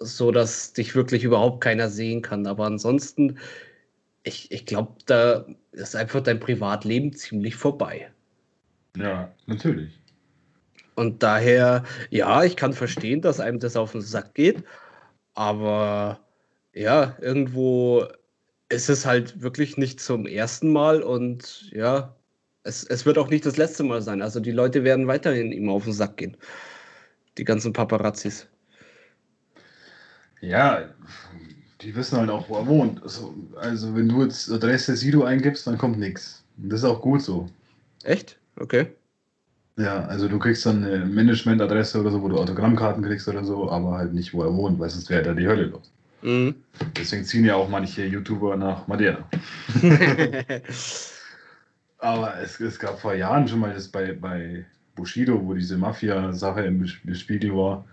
So 0.00 0.30
dass 0.30 0.72
dich 0.72 0.94
wirklich 0.94 1.24
überhaupt 1.24 1.62
keiner 1.62 1.88
sehen 1.88 2.22
kann. 2.22 2.46
Aber 2.46 2.66
ansonsten, 2.66 3.38
ich, 4.22 4.50
ich 4.52 4.66
glaube, 4.66 4.94
da 5.06 5.46
ist 5.72 5.96
einfach 5.96 6.22
dein 6.22 6.40
Privatleben 6.40 7.12
ziemlich 7.12 7.56
vorbei. 7.56 8.10
Ja, 8.96 9.32
natürlich. 9.46 9.98
Und 10.94 11.22
daher, 11.22 11.84
ja, 12.10 12.42
ich 12.42 12.56
kann 12.56 12.72
verstehen, 12.72 13.20
dass 13.20 13.38
einem 13.38 13.60
das 13.60 13.76
auf 13.76 13.92
den 13.92 14.00
Sack 14.00 14.34
geht. 14.34 14.64
Aber 15.34 16.20
ja, 16.74 17.16
irgendwo 17.20 18.04
ist 18.68 18.88
es 18.88 19.06
halt 19.06 19.40
wirklich 19.40 19.76
nicht 19.76 20.00
zum 20.00 20.26
ersten 20.26 20.72
Mal 20.72 21.02
und 21.02 21.70
ja, 21.72 22.16
es, 22.64 22.84
es 22.84 23.06
wird 23.06 23.18
auch 23.18 23.30
nicht 23.30 23.46
das 23.46 23.56
letzte 23.56 23.84
Mal 23.84 24.02
sein. 24.02 24.22
Also 24.22 24.40
die 24.40 24.50
Leute 24.50 24.84
werden 24.84 25.06
weiterhin 25.06 25.52
ihm 25.52 25.70
auf 25.70 25.84
den 25.84 25.92
Sack 25.92 26.18
gehen. 26.18 26.36
Die 27.38 27.44
ganzen 27.44 27.72
Paparazzis. 27.72 28.48
Ja, 30.40 30.84
die 31.80 31.94
wissen 31.94 32.18
halt 32.18 32.30
auch, 32.30 32.48
wo 32.48 32.56
er 32.56 32.66
wohnt. 32.66 33.02
Also, 33.02 33.34
also 33.60 33.94
wenn 33.94 34.08
du 34.08 34.22
jetzt 34.22 34.50
Adresse 34.50 34.96
Sido 34.96 35.24
eingibst, 35.24 35.66
dann 35.66 35.78
kommt 35.78 35.98
nichts. 35.98 36.44
Und 36.56 36.70
das 36.70 36.80
ist 36.80 36.86
auch 36.86 37.00
gut 37.00 37.22
so. 37.22 37.48
Echt? 38.04 38.38
Okay. 38.56 38.88
Ja, 39.76 40.04
also 40.06 40.28
du 40.28 40.38
kriegst 40.40 40.66
dann 40.66 40.84
eine 40.84 41.04
Managementadresse 41.04 42.00
oder 42.00 42.10
so, 42.10 42.20
wo 42.20 42.28
du 42.28 42.36
Autogrammkarten 42.36 43.04
kriegst 43.04 43.28
oder 43.28 43.44
so, 43.44 43.70
aber 43.70 43.96
halt 43.96 44.12
nicht, 44.12 44.34
wo 44.34 44.42
er 44.42 44.52
wohnt, 44.52 44.80
weil 44.80 44.90
sonst 44.90 45.08
wäre 45.08 45.22
da 45.22 45.34
die 45.34 45.46
Hölle 45.46 45.66
los. 45.66 45.92
Mhm. 46.22 46.56
Deswegen 46.96 47.24
ziehen 47.24 47.44
ja 47.44 47.54
auch 47.54 47.68
manche 47.68 48.04
YouTuber 48.04 48.56
nach 48.56 48.88
Madeira. 48.88 49.28
Aber 51.98 52.40
es, 52.40 52.60
es 52.60 52.78
gab 52.78 53.00
vor 53.00 53.14
Jahren 53.14 53.46
schon 53.48 53.60
mal 53.60 53.74
das 53.74 53.88
bei, 53.88 54.12
bei 54.12 54.64
Bushido, 54.94 55.40
wo 55.44 55.54
diese 55.54 55.76
Mafia-Sache 55.76 56.62
im 56.62 56.86
Spiegel 56.86 57.54
war, 57.54 57.84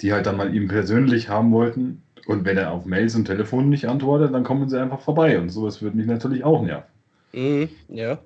die 0.00 0.12
halt 0.12 0.26
dann 0.26 0.36
mal 0.36 0.54
ihm 0.54 0.68
persönlich 0.68 1.28
haben 1.28 1.52
wollten. 1.52 2.02
Und 2.26 2.44
wenn 2.44 2.58
er 2.58 2.72
auf 2.72 2.84
Mails 2.86 3.14
und 3.14 3.26
Telefon 3.26 3.68
nicht 3.68 3.88
antwortet, 3.88 4.34
dann 4.34 4.44
kommen 4.44 4.68
sie 4.68 4.80
einfach 4.80 5.00
vorbei. 5.00 5.38
Und 5.38 5.50
sowas 5.50 5.80
würde 5.80 5.96
mich 5.96 6.06
natürlich 6.06 6.44
auch 6.44 6.62
nerven. 6.62 6.90
Mhm, 7.32 7.68
ja. 7.88 8.18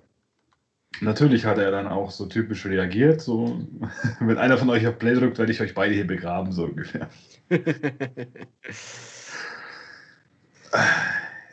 Natürlich 1.00 1.44
hat 1.44 1.58
er 1.58 1.70
dann 1.70 1.86
auch 1.86 2.10
so 2.10 2.26
typisch 2.26 2.66
reagiert, 2.66 3.20
so, 3.20 3.60
wenn 4.20 4.38
einer 4.38 4.58
von 4.58 4.70
euch 4.70 4.86
auf 4.86 4.98
Play 4.98 5.14
drückt, 5.14 5.38
werde 5.38 5.52
ich 5.52 5.60
euch 5.60 5.74
beide 5.74 5.94
hier 5.94 6.06
begraben, 6.06 6.52
so 6.52 6.64
ungefähr. 6.64 7.08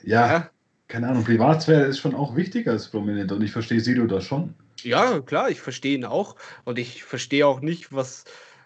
ja, 0.03 0.28
ja, 0.28 0.49
keine 0.88 1.07
Ahnung, 1.09 1.24
Privatsphäre 1.24 1.86
ist 1.86 1.99
schon 1.99 2.15
auch 2.15 2.36
wichtiger 2.36 2.72
als 2.72 2.89
prominent 2.89 3.32
und 3.32 3.41
ich 3.43 3.51
verstehe 3.51 3.80
Sido 3.80 4.05
da 4.05 4.22
schon. 4.22 4.53
Ja, 4.82 5.20
klar, 5.22 5.49
ich 5.49 5.61
verstehe 5.61 5.95
ihn 5.95 6.05
auch 6.05 6.36
und 6.65 6.78
ich 6.80 7.03
verstehe 7.03 7.47
auch 7.47 7.61
nicht, 7.61 7.93
was, 7.93 8.26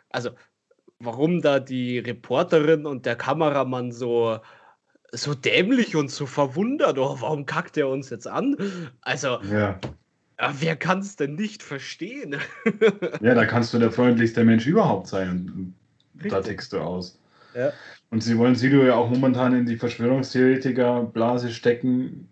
also 0.10 0.32
warum 1.04 1.42
da 1.42 1.60
die 1.60 2.00
Reporterin 2.00 2.86
und 2.86 3.06
der 3.06 3.16
Kameramann 3.16 3.92
so 3.92 4.40
so 5.14 5.34
dämlich 5.34 5.96
und 5.96 6.10
so 6.10 6.26
verwundert. 6.26 6.98
Oh, 6.98 7.18
warum 7.20 7.46
kackt 7.46 7.78
er 7.78 7.90
uns 7.90 8.10
jetzt 8.10 8.28
an? 8.28 8.56
Also, 9.02 9.40
ja. 9.52 9.80
Wer 10.60 10.76
kann 10.76 11.00
es 11.00 11.16
denn 11.18 11.36
nicht 11.36 11.62
verstehen? 11.62 12.38
ja, 13.22 13.36
da 13.36 13.46
kannst 13.46 13.74
du 13.74 13.80
der 13.80 13.92
freundlichste 13.92 14.44
Mensch 14.44 14.66
überhaupt 14.66 15.08
sein. 15.08 15.52
Und 15.54 16.32
da 16.32 16.42
tickst 16.42 16.74
du 16.74 16.80
aus. 16.80 17.20
Ja. 17.54 17.72
Und 18.10 18.24
sie 18.24 18.38
wollen 18.38 18.56
Sido 18.56 18.84
ja 18.84 18.96
auch 18.96 19.10
momentan 19.10 19.54
in 19.54 19.66
die 19.68 19.78
Verschwörungstheoretiker-Blase 19.78 21.52
stecken, 21.52 22.28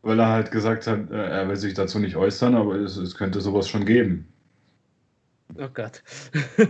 weil 0.00 0.18
er 0.18 0.28
halt 0.28 0.50
gesagt 0.50 0.86
hat, 0.86 1.10
äh, 1.10 1.14
er 1.14 1.48
will 1.48 1.56
sich 1.56 1.74
dazu 1.74 1.98
nicht 1.98 2.16
äußern, 2.16 2.54
aber 2.54 2.76
es, 2.76 2.96
es 2.96 3.14
könnte 3.14 3.42
sowas 3.42 3.68
schon 3.68 3.84
geben. 3.84 4.26
Oh 5.58 5.68
Gott. 5.72 6.02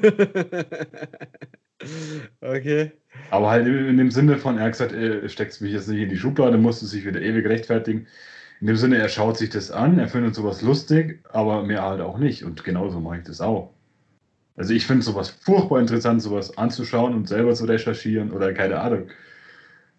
okay. 2.41 2.93
Aber 3.31 3.51
halt 3.51 3.67
in 3.67 3.97
dem 3.97 4.11
Sinne 4.11 4.37
von, 4.37 4.59
er 4.59 4.65
hat 4.65 4.73
gesagt, 4.73 4.93
er 4.93 5.29
steckt 5.29 5.61
mich 5.61 5.73
jetzt 5.73 5.89
nicht 5.89 6.01
in 6.01 6.09
die 6.09 6.17
Schublade, 6.17 6.59
musste 6.59 6.87
sich 6.87 7.05
wieder 7.05 7.21
ewig 7.21 7.47
rechtfertigen. 7.47 8.07
In 8.61 8.67
dem 8.67 8.77
Sinne, 8.77 8.99
er 8.99 9.09
schaut 9.09 9.39
sich 9.39 9.51
das 9.51 9.71
an, 9.71 9.99
er 9.99 10.09
findet 10.09 10.35
sowas 10.35 10.63
lustig, 10.63 11.25
aber 11.31 11.65
mehr 11.65 11.83
halt 11.83 12.01
auch 12.01 12.19
nicht. 12.19 12.45
Und 12.45 12.65
genauso 12.65 13.01
mache 13.01 13.19
ich 13.19 13.25
das 13.25 13.41
auch. 13.41 13.73
Also 14.57 14.75
ich 14.75 14.87
finde 14.87 15.03
sowas 15.03 15.31
furchtbar 15.31 15.81
interessant, 15.81 16.23
sowas 16.23 16.57
anzuschauen 16.59 17.15
und 17.15 17.29
selber 17.29 17.55
zu 17.55 17.65
recherchieren 17.65 18.31
oder 18.31 18.53
keine 18.53 18.81
Ahnung. 18.81 19.09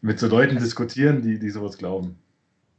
Mit 0.01 0.19
so 0.19 0.27
Leuten 0.27 0.57
diskutieren, 0.57 1.21
die, 1.21 1.39
die 1.39 1.49
sowas 1.49 1.77
glauben. 1.77 2.17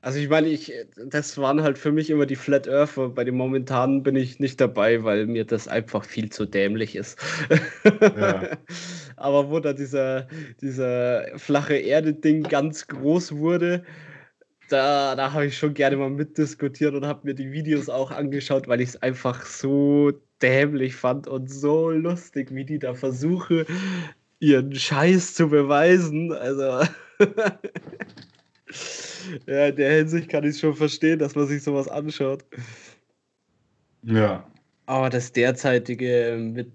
Also 0.04 0.18
ich 0.18 0.28
meine, 0.28 0.48
ich, 0.48 0.72
das 0.96 1.38
waren 1.38 1.62
halt 1.62 1.78
für 1.78 1.92
mich 1.92 2.10
immer 2.10 2.26
die 2.26 2.34
Flat 2.34 2.66
Earther. 2.66 3.08
Bei 3.10 3.22
den 3.22 3.36
momentanen 3.36 4.02
bin 4.02 4.16
ich 4.16 4.40
nicht 4.40 4.60
dabei, 4.60 5.04
weil 5.04 5.28
mir 5.28 5.44
das 5.44 5.68
einfach 5.68 6.04
viel 6.04 6.28
zu 6.28 6.44
dämlich 6.44 6.96
ist. 6.96 7.20
Ja. 8.16 8.58
Aber 9.16 9.48
wo 9.48 9.60
da 9.60 9.72
dieser, 9.72 10.26
dieser 10.60 11.26
flache 11.38 11.76
Erde-Ding 11.76 12.42
ganz 12.42 12.88
groß 12.88 13.36
wurde, 13.36 13.84
da, 14.68 15.14
da 15.14 15.32
habe 15.32 15.46
ich 15.46 15.56
schon 15.56 15.72
gerne 15.72 15.96
mal 15.96 16.10
mitdiskutiert 16.10 16.94
und 16.94 17.06
habe 17.06 17.20
mir 17.22 17.34
die 17.34 17.52
Videos 17.52 17.88
auch 17.88 18.10
angeschaut, 18.10 18.66
weil 18.66 18.80
ich 18.80 18.88
es 18.90 19.02
einfach 19.02 19.46
so 19.46 20.10
dämlich 20.42 20.96
fand 20.96 21.28
und 21.28 21.48
so 21.48 21.90
lustig, 21.90 22.52
wie 22.52 22.64
die 22.64 22.80
da 22.80 22.94
versuchen, 22.94 23.66
ihren 24.40 24.74
Scheiß 24.74 25.34
zu 25.34 25.48
beweisen. 25.48 26.32
Also. 26.32 26.80
ja, 29.46 29.66
in 29.66 29.76
der 29.76 29.96
Hinsicht 29.96 30.28
kann 30.28 30.44
ich 30.44 30.58
schon 30.58 30.74
verstehen, 30.74 31.18
dass 31.18 31.34
man 31.34 31.46
sich 31.46 31.62
sowas 31.62 31.88
anschaut. 31.88 32.44
Ja. 34.02 34.46
Aber 34.86 35.10
das 35.10 35.32
derzeitige 35.32 36.36
mit, 36.38 36.72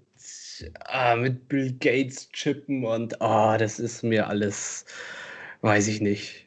ah, 0.86 1.16
mit 1.16 1.48
Bill 1.48 1.72
Gates 1.78 2.28
chippen 2.30 2.84
und 2.84 3.20
ah, 3.20 3.58
das 3.58 3.78
ist 3.78 4.02
mir 4.02 4.26
alles, 4.26 4.86
weiß 5.60 5.88
ich 5.88 6.00
nicht. 6.00 6.46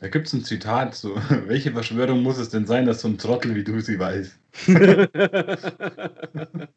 Da 0.00 0.08
gibt 0.08 0.26
es 0.26 0.34
ein 0.34 0.44
Zitat, 0.44 0.94
so, 0.94 1.16
welche 1.46 1.72
Verschwörung 1.72 2.22
muss 2.22 2.38
es 2.38 2.50
denn 2.50 2.66
sein, 2.66 2.86
dass 2.86 3.00
so 3.00 3.08
ein 3.08 3.18
Trottel 3.18 3.54
wie 3.54 3.64
du 3.64 3.80
sie 3.80 3.98
weißt? 3.98 4.38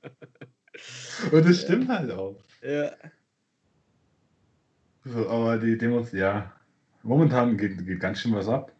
Und 1.31 1.45
das 1.45 1.61
stimmt 1.61 1.89
halt 1.89 2.11
auch. 2.11 2.37
Ja. 2.61 2.91
So, 5.03 5.29
aber 5.29 5.57
die 5.57 5.77
Demos, 5.77 6.11
ja, 6.11 6.53
momentan 7.09 7.57
geht, 7.57 7.85
geht 7.85 7.99
ganz 7.99 8.19
schön 8.21 8.33
was 8.33 8.47
ab. 8.47 8.71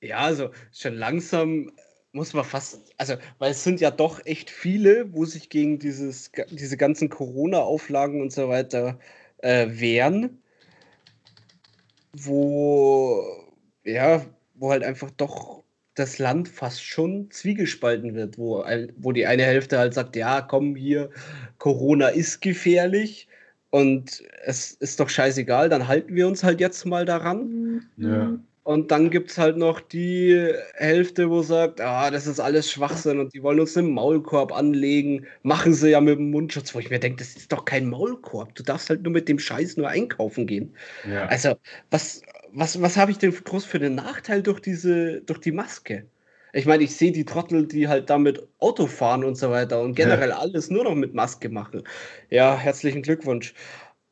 Ja, 0.00 0.18
also 0.18 0.50
schon 0.72 0.94
langsam 0.94 1.72
muss 2.12 2.32
man 2.32 2.44
fast, 2.44 2.94
also, 2.96 3.14
weil 3.38 3.50
es 3.50 3.64
sind 3.64 3.80
ja 3.80 3.90
doch 3.90 4.24
echt 4.24 4.48
viele, 4.48 5.12
wo 5.12 5.24
sich 5.24 5.50
gegen 5.50 5.78
dieses, 5.78 6.30
diese 6.50 6.76
ganzen 6.76 7.08
Corona-Auflagen 7.08 8.22
und 8.22 8.32
so 8.32 8.48
weiter 8.48 8.98
äh, 9.38 9.66
wehren 9.68 10.38
wo, 12.12 13.24
ja, 13.84 14.24
wo 14.54 14.70
halt 14.70 14.82
einfach 14.82 15.10
doch 15.12 15.62
das 15.94 16.18
Land 16.18 16.48
fast 16.48 16.82
schon 16.84 17.30
zwiegespalten 17.30 18.14
wird, 18.14 18.38
wo, 18.38 18.64
wo 18.96 19.12
die 19.12 19.26
eine 19.26 19.42
Hälfte 19.42 19.78
halt 19.78 19.94
sagt, 19.94 20.14
ja, 20.16 20.40
komm 20.40 20.76
hier, 20.76 21.10
Corona 21.58 22.08
ist 22.08 22.40
gefährlich 22.40 23.28
und 23.70 24.22
es 24.44 24.72
ist 24.72 24.98
doch 25.00 25.08
scheißegal, 25.08 25.68
dann 25.68 25.88
halten 25.88 26.14
wir 26.14 26.26
uns 26.26 26.42
halt 26.42 26.60
jetzt 26.60 26.86
mal 26.86 27.04
daran. 27.04 27.86
Ja. 27.96 28.38
Und 28.68 28.90
dann 28.90 29.08
gibt 29.08 29.30
es 29.30 29.38
halt 29.38 29.56
noch 29.56 29.80
die 29.80 30.52
Hälfte, 30.74 31.30
wo 31.30 31.40
sagt, 31.40 31.80
ah, 31.80 32.10
das 32.10 32.26
ist 32.26 32.38
alles 32.38 32.70
Schwachsinn 32.70 33.18
und 33.18 33.32
die 33.32 33.42
wollen 33.42 33.60
uns 33.60 33.74
einen 33.78 33.92
Maulkorb 33.92 34.52
anlegen. 34.52 35.26
Machen 35.42 35.72
sie 35.72 35.88
ja 35.88 36.02
mit 36.02 36.18
dem 36.18 36.30
Mundschutz, 36.30 36.74
wo 36.74 36.78
ich 36.78 36.90
mir 36.90 36.98
denke, 36.98 37.18
das 37.18 37.34
ist 37.34 37.50
doch 37.50 37.64
kein 37.64 37.88
Maulkorb. 37.88 38.54
Du 38.54 38.62
darfst 38.62 38.90
halt 38.90 39.04
nur 39.04 39.12
mit 39.12 39.26
dem 39.26 39.38
Scheiß 39.38 39.78
nur 39.78 39.88
einkaufen 39.88 40.46
gehen. 40.46 40.74
Ja. 41.10 41.24
Also, 41.28 41.54
was, 41.90 42.20
was, 42.52 42.80
was 42.82 42.98
habe 42.98 43.10
ich 43.10 43.16
denn 43.16 43.32
groß 43.32 43.64
für 43.64 43.78
den 43.78 43.94
Nachteil 43.94 44.42
durch 44.42 44.60
diese, 44.60 45.22
durch 45.22 45.40
die 45.40 45.52
Maske? 45.52 46.04
Ich 46.52 46.66
meine, 46.66 46.82
ich 46.82 46.96
sehe 46.96 47.12
die 47.12 47.24
Trottel, 47.24 47.66
die 47.66 47.88
halt 47.88 48.08
damit 48.10 48.42
Auto 48.58 48.86
fahren 48.86 49.24
und 49.24 49.36
so 49.36 49.50
weiter 49.50 49.80
und 49.80 49.94
generell 49.94 50.30
ja. 50.30 50.38
alles 50.38 50.70
nur 50.70 50.84
noch 50.84 50.94
mit 50.94 51.14
Maske 51.14 51.48
machen. 51.48 51.82
Ja, 52.30 52.56
herzlichen 52.56 53.02
Glückwunsch. 53.02 53.54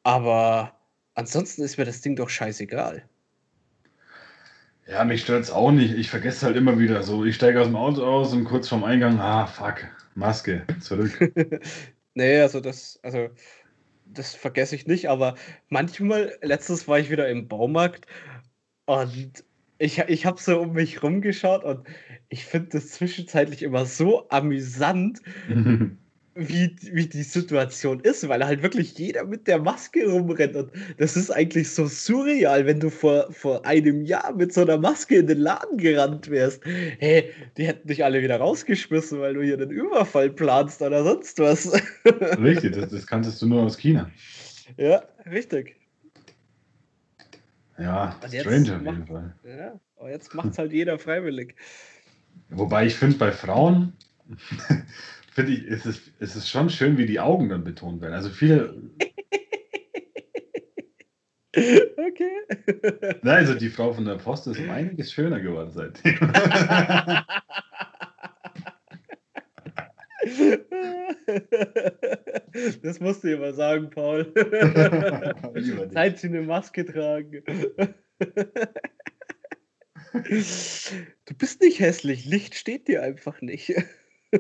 Aber 0.03 0.73
ansonsten 1.15 1.63
ist 1.63 1.79
mir 1.79 1.85
das 1.85 2.01
Ding 2.01 2.17
doch 2.17 2.29
scheißegal. 2.29 3.05
Ja, 4.87 5.05
mich 5.05 5.23
stört 5.23 5.43
es 5.43 5.51
auch 5.51 5.73
nicht. 5.73 5.95
Ich 5.95 6.11
vergesse 6.11 6.47
halt 6.47 6.57
immer 6.57 6.79
wieder 6.79 7.03
so. 7.03 7.25
Ich 7.25 7.35
steige 7.35 7.61
aus 7.61 7.67
dem 7.67 7.77
Auto 7.77 8.05
aus 8.05 8.33
und 8.33 8.45
kurz 8.45 8.69
vorm 8.69 8.85
Eingang, 8.85 9.19
ah, 9.19 9.47
fuck, 9.47 9.85
Maske, 10.15 10.65
zurück. 10.81 11.33
nee, 12.15 12.41
also 12.41 12.61
das, 12.61 13.01
also 13.03 13.29
das 14.05 14.35
vergesse 14.35 14.77
ich 14.77 14.87
nicht, 14.87 15.09
aber 15.09 15.35
manchmal, 15.69 16.39
letztes 16.41 16.87
war 16.87 17.01
ich 17.01 17.11
wieder 17.11 17.29
im 17.29 17.49
Baumarkt 17.49 18.07
und 18.85 19.45
ich, 19.79 19.99
ich 19.99 20.27
habe 20.27 20.41
so 20.41 20.61
um 20.61 20.73
mich 20.73 21.03
rumgeschaut 21.03 21.65
und 21.65 21.87
ich 22.29 22.45
finde 22.45 22.69
das 22.73 22.89
zwischenzeitlich 22.89 23.63
immer 23.63 23.87
so 23.87 24.29
amüsant, 24.31 25.21
wie, 26.37 26.77
wie 26.93 27.07
die 27.07 27.23
Situation 27.23 28.01
ist, 28.01 28.29
weil 28.29 28.45
halt 28.45 28.63
wirklich 28.63 28.99
jeder 28.99 29.25
mit 29.25 29.47
der 29.47 29.59
Maske 29.59 30.07
rumrennt. 30.07 30.55
Und 30.55 30.71
das 30.99 31.17
ist 31.17 31.31
eigentlich 31.31 31.71
so 31.71 31.87
surreal, 31.87 32.67
wenn 32.67 32.79
du 32.79 32.91
vor, 32.91 33.33
vor 33.33 33.65
einem 33.65 34.03
Jahr 34.05 34.35
mit 34.35 34.53
so 34.53 34.61
einer 34.61 34.77
Maske 34.77 35.17
in 35.17 35.27
den 35.27 35.39
Laden 35.39 35.79
gerannt 35.79 36.31
wärst. 36.31 36.63
Hey, 36.99 37.31
die 37.57 37.67
hätten 37.67 37.89
dich 37.89 38.05
alle 38.05 38.23
wieder 38.23 38.37
rausgeschmissen, 38.37 39.19
weil 39.21 39.35
du 39.35 39.43
hier 39.43 39.55
einen 39.55 39.71
Überfall 39.71 40.29
planst 40.29 40.83
oder 40.83 41.05
sonst 41.05 41.39
was. 41.39 41.73
Richtig, 42.05 42.75
das, 42.75 42.91
das 42.91 43.07
kanntest 43.07 43.41
du 43.41 43.47
nur 43.47 43.63
aus 43.63 43.77
China. 43.77 44.11
Ja, 44.77 45.05
richtig. 45.31 45.77
Ja, 47.79 48.19
strange 48.27 48.77
auf 48.77 48.83
jeden 48.83 49.07
Fall. 49.07 49.35
Ja, 49.45 49.81
aber 49.97 50.11
jetzt 50.11 50.35
macht 50.35 50.51
es 50.51 50.59
halt 50.59 50.73
jeder 50.73 50.99
freiwillig. 50.99 51.55
Wobei 52.49 52.87
ich 52.87 52.95
finde, 52.95 53.17
bei 53.17 53.33
Frauen 53.33 53.93
finde 55.33 55.53
ich, 55.53 55.65
ist 55.65 55.87
es, 55.87 56.09
ist 56.19 56.37
es 56.37 56.49
schon 56.49 56.71
schön, 56.71 56.99
wie 56.99 57.07
die 57.07 57.21
Augen 57.21 57.49
dann 57.49 57.65
betont 57.65 58.01
werden. 58.01 58.15
Also 58.15 58.31
viele. 58.31 58.75
okay. 61.57 63.19
Nein, 63.23 63.37
also 63.37 63.55
die 63.55 63.69
Frau 63.69 63.93
von 63.93 64.05
der 64.05 64.17
Post 64.17 64.47
ist 64.47 64.59
um 64.59 64.71
einiges 64.71 65.13
schöner 65.13 65.41
geworden 65.41 65.73
seitdem. 65.73 66.19
Das 72.83 73.01
musst 73.01 73.25
du 73.25 73.33
immer 73.33 73.53
sagen, 73.53 73.91
Paul. 73.91 74.33
Seit 75.93 76.19
sie 76.19 76.29
eine 76.29 76.43
Maske 76.43 76.85
tragen. 76.85 77.43
Du 80.13 81.35
bist 81.37 81.61
nicht 81.61 81.81
hässlich, 81.81 82.25
Licht 82.25 82.55
steht 82.55 82.89
dir 82.89 83.03
einfach 83.03 83.41
nicht. 83.41 83.75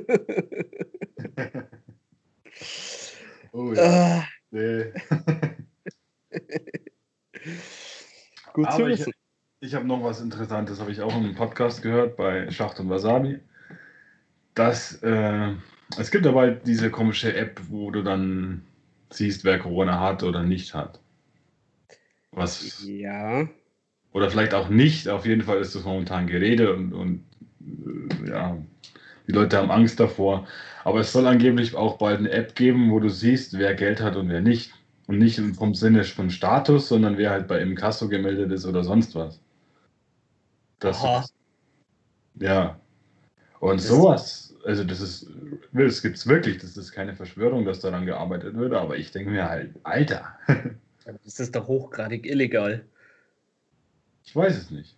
oh 3.53 3.73
ja. 3.75 3.83
Ah. 3.83 4.25
Nee. 4.51 4.93
Gut 8.53 8.67
Aber 8.69 8.77
zu 8.77 8.87
wissen. 8.87 9.13
Ich, 9.61 9.69
ich 9.69 9.75
habe 9.75 9.87
noch 9.87 10.03
was 10.03 10.21
Interessantes, 10.21 10.81
habe 10.81 10.91
ich 10.93 11.01
auch 11.03 11.15
in 11.17 11.25
einem 11.25 11.35
Podcast 11.35 11.83
gehört 11.83 12.17
bei 12.17 12.51
Schacht 12.51 12.81
und 12.81 12.89
Wasabi. 12.89 13.41
Dass 14.55 15.03
äh, 15.03 15.55
es 15.99 16.11
gibt 16.11 16.27
aber 16.27 16.51
diese 16.51 16.91
komische 16.91 17.35
App, 17.35 17.61
wo 17.69 17.91
du 17.91 18.03
dann 18.03 18.63
siehst, 19.11 19.45
wer 19.45 19.59
Corona 19.59 20.01
hat 20.01 20.23
oder 20.23 20.43
nicht 20.43 20.75
hat. 20.75 21.01
Was. 22.33 22.85
Ja. 22.87 23.49
Oder 24.13 24.31
vielleicht 24.31 24.55
auch 24.55 24.69
nicht. 24.69 25.09
Auf 25.09 25.27
jeden 25.27 25.43
Fall 25.43 25.59
ist 25.59 25.75
das 25.75 25.85
momentan 25.85 26.27
Gerede 26.27 26.75
und, 26.75 26.93
und 26.93 27.25
äh, 27.61 28.31
ja, 28.31 28.59
die 29.27 29.33
Leute 29.33 29.57
haben 29.57 29.71
Angst 29.71 30.01
davor. 30.01 30.47
Aber 30.85 31.01
es 31.01 31.13
soll 31.13 31.27
angeblich 31.27 31.75
auch 31.75 31.99
bald 31.99 32.21
eine 32.21 32.31
App 32.31 32.55
geben, 32.55 32.91
wo 32.91 33.01
du 33.01 33.09
siehst, 33.09 33.59
wer 33.59 33.75
Geld 33.75 34.01
hat 34.01 34.17
und 34.17 34.29
wer 34.29 34.41
nicht. 34.41 34.73
Und 35.07 35.19
nicht 35.19 35.41
vom 35.57 35.75
Sinne 35.75 36.03
von 36.05 36.31
Status, 36.31 36.89
sondern 36.89 37.17
wer 37.17 37.31
halt 37.31 37.47
bei 37.47 37.61
Imkasso 37.61 38.09
gemeldet 38.09 38.51
ist 38.53 38.67
oder 38.67 38.83
sonst 38.83 39.15
was. 39.15 39.41
Das 40.81 41.03
Aha. 41.03 41.25
ja. 42.35 42.81
Und 43.61 43.81
das 43.81 43.89
sowas, 43.89 44.46
also 44.67 44.83
das 44.83 45.01
ist, 45.01 45.29
das 45.73 46.03
gibt 46.03 46.17
es 46.17 46.27
wirklich, 46.27 46.59
das 46.59 46.77
ist 46.77 46.93
keine 46.93 47.15
Verschwörung, 47.15 47.65
dass 47.65 47.81
daran 47.81 48.05
gearbeitet 48.05 48.57
wird, 48.57 48.75
aber 48.75 48.97
ich 48.97 49.13
denke 49.13 49.31
mir 49.31 49.49
halt, 49.49 49.71
Alter. 49.85 50.37
das 51.25 51.39
ist 51.39 51.55
doch 51.55 51.69
hochgradig 51.69 52.27
illegal. 52.27 52.85
Ich 54.25 54.35
weiß 54.35 54.57
es 54.57 54.71
nicht. 54.71 54.97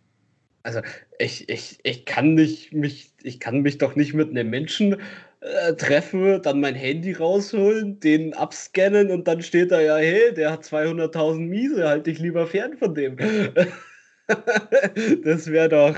Also 0.62 0.80
ich, 1.18 1.48
ich, 1.48 1.78
ich 1.82 2.06
kann 2.06 2.34
nicht 2.34 2.72
mich, 2.72 3.12
ich 3.22 3.40
kann 3.40 3.60
mich 3.60 3.78
doch 3.78 3.94
nicht 3.94 4.14
mit 4.14 4.30
einem 4.30 4.50
Menschen 4.50 4.96
äh, 5.40 5.74
treffen, 5.74 6.42
dann 6.42 6.60
mein 6.60 6.74
Handy 6.74 7.12
rausholen, 7.12 8.00
den 8.00 8.34
abscannen 8.34 9.10
und 9.10 9.28
dann 9.28 9.42
steht 9.42 9.70
da 9.70 9.80
ja, 9.80 9.96
hey, 9.96 10.32
der 10.34 10.50
hat 10.50 10.64
200.000 10.64 11.40
Miese, 11.40 11.86
halt 11.86 12.06
dich 12.06 12.18
lieber 12.18 12.46
fern 12.46 12.76
von 12.78 12.94
dem. 12.94 13.16
das 15.24 15.46
wäre 15.46 15.68
doch, 15.68 15.96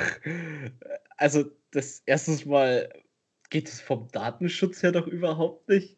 also 1.16 1.44
das 1.70 2.02
erstens 2.06 2.44
mal 2.44 2.88
geht 3.50 3.68
es 3.68 3.80
vom 3.80 4.08
Datenschutz 4.12 4.82
her 4.82 4.92
doch 4.92 5.06
überhaupt 5.06 5.68
nicht. 5.68 5.96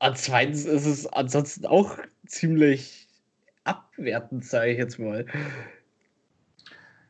Äh, 0.00 0.12
zweitens 0.14 0.64
ist 0.64 0.86
es 0.86 1.06
ansonsten 1.06 1.66
auch 1.66 1.98
ziemlich 2.26 3.08
abwertend, 3.64 4.44
sage 4.44 4.72
ich 4.72 4.78
jetzt 4.78 4.98
mal. 4.98 5.26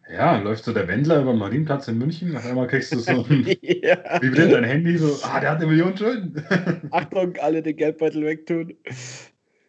Ja, 0.09 0.39
läuft 0.39 0.65
so 0.65 0.73
der 0.73 0.87
Wendler 0.87 1.21
über 1.21 1.33
den 1.33 1.39
Marienplatz 1.39 1.89
in 1.89 1.99
München, 1.99 2.37
auf 2.37 2.47
einmal 2.47 2.69
kriegst 2.69 2.93
du 2.95 2.99
so 3.01 3.25
ein, 3.29 3.45
ja. 3.61 3.99
wie 4.23 4.31
dein 4.31 4.63
Handy, 4.63 4.97
so, 4.99 5.19
ah, 5.25 5.41
der 5.41 5.51
hat 5.51 5.59
eine 5.59 5.67
Million 5.67 5.97
Schulden. 5.97 6.45
Achtung, 6.93 7.37
alle 7.39 7.63
den 7.63 7.77
Geldbeutel 7.77 8.25
wegtun. 8.25 8.75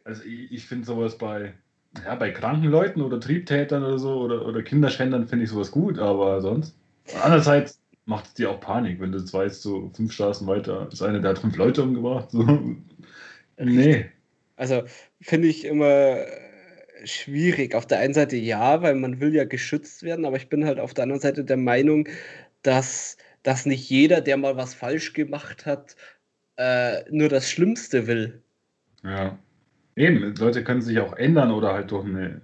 Also 0.04 0.24
ich, 0.24 0.52
ich 0.52 0.68
finde 0.68 0.86
sowas 0.86 1.18
bei, 1.18 1.54
ja, 2.06 2.14
bei 2.16 2.30
kranken 2.30 2.70
Leuten 2.70 3.02
oder 3.02 3.20
Triebtätern 3.20 3.84
oder 3.84 3.98
so 3.98 4.20
oder, 4.20 4.46
oder 4.46 4.62
Kinderschändern 4.62 5.28
finde 5.28 5.46
ich 5.46 5.50
sowas 5.50 5.72
gut, 5.72 5.98
aber 5.98 6.40
sonst. 6.42 6.78
Andererseits 7.24 7.82
macht 8.08 8.28
es 8.28 8.34
dir 8.34 8.50
auch 8.50 8.60
Panik, 8.60 9.00
wenn 9.00 9.12
du 9.12 9.20
jetzt 9.20 9.34
weißt, 9.34 9.62
so 9.62 9.92
fünf 9.94 10.14
Straßen 10.14 10.48
weiter 10.48 10.90
ist 10.92 11.02
einer, 11.02 11.20
der 11.20 11.32
hat 11.32 11.40
fünf 11.40 11.56
Leute 11.58 11.84
umgebracht. 11.84 12.32
So. 12.32 12.44
Nee. 13.60 14.06
Also 14.56 14.84
finde 15.22 15.50
ich 15.50 15.66
immer 15.66 16.18
schwierig. 17.04 17.76
Auf 17.76 17.86
der 17.86 18.00
einen 18.00 18.14
Seite 18.14 18.38
ja, 18.38 18.82
weil 18.82 18.96
man 18.96 19.20
will 19.20 19.36
ja 19.36 19.44
geschützt 19.44 20.04
werden, 20.04 20.26
aber 20.26 20.38
ich 20.38 20.50
bin 20.50 20.66
halt 20.66 20.80
auf 20.80 20.94
der 20.94 21.04
anderen 21.04 21.22
Seite 21.22 21.44
der 21.44 21.58
Meinung, 21.58 22.08
dass, 22.62 23.18
dass 23.44 23.66
nicht 23.66 23.90
jeder, 23.90 24.22
der 24.22 24.38
mal 24.38 24.56
was 24.56 24.74
falsch 24.74 25.14
gemacht 25.14 25.66
hat, 25.66 25.96
äh, 26.56 27.04
nur 27.12 27.30
das 27.30 27.50
Schlimmste 27.50 28.08
will. 28.08 28.42
Ja. 29.04 29.38
Eben, 29.96 30.36
Leute 30.36 30.64
können 30.64 30.82
sich 30.82 31.00
auch 31.00 31.14
ändern 31.14 31.52
oder 31.52 31.74
halt 31.74 31.92
durch, 31.92 32.06
eine, 32.06 32.42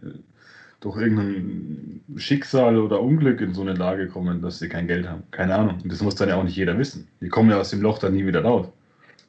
durch 0.83 0.97
irgendein 0.97 2.01
Schicksal 2.17 2.77
oder 2.77 3.01
Unglück 3.01 3.39
in 3.39 3.53
so 3.53 3.61
eine 3.61 3.73
Lage 3.73 4.09
kommen, 4.09 4.41
dass 4.41 4.59
sie 4.59 4.67
kein 4.67 4.85
Geld 4.85 5.07
haben. 5.07 5.23
Keine 5.31 5.55
Ahnung. 5.55 5.79
Und 5.81 5.89
das 5.89 6.01
muss 6.01 6.15
dann 6.15 6.27
ja 6.27 6.35
auch 6.35 6.43
nicht 6.43 6.57
jeder 6.57 6.77
wissen. 6.77 7.07
Die 7.21 7.29
kommen 7.29 7.49
ja 7.49 7.57
aus 7.57 7.69
dem 7.69 7.81
Loch 7.81 7.99
dann 7.99 8.13
nie 8.13 8.25
wieder 8.25 8.43
raus. 8.43 8.67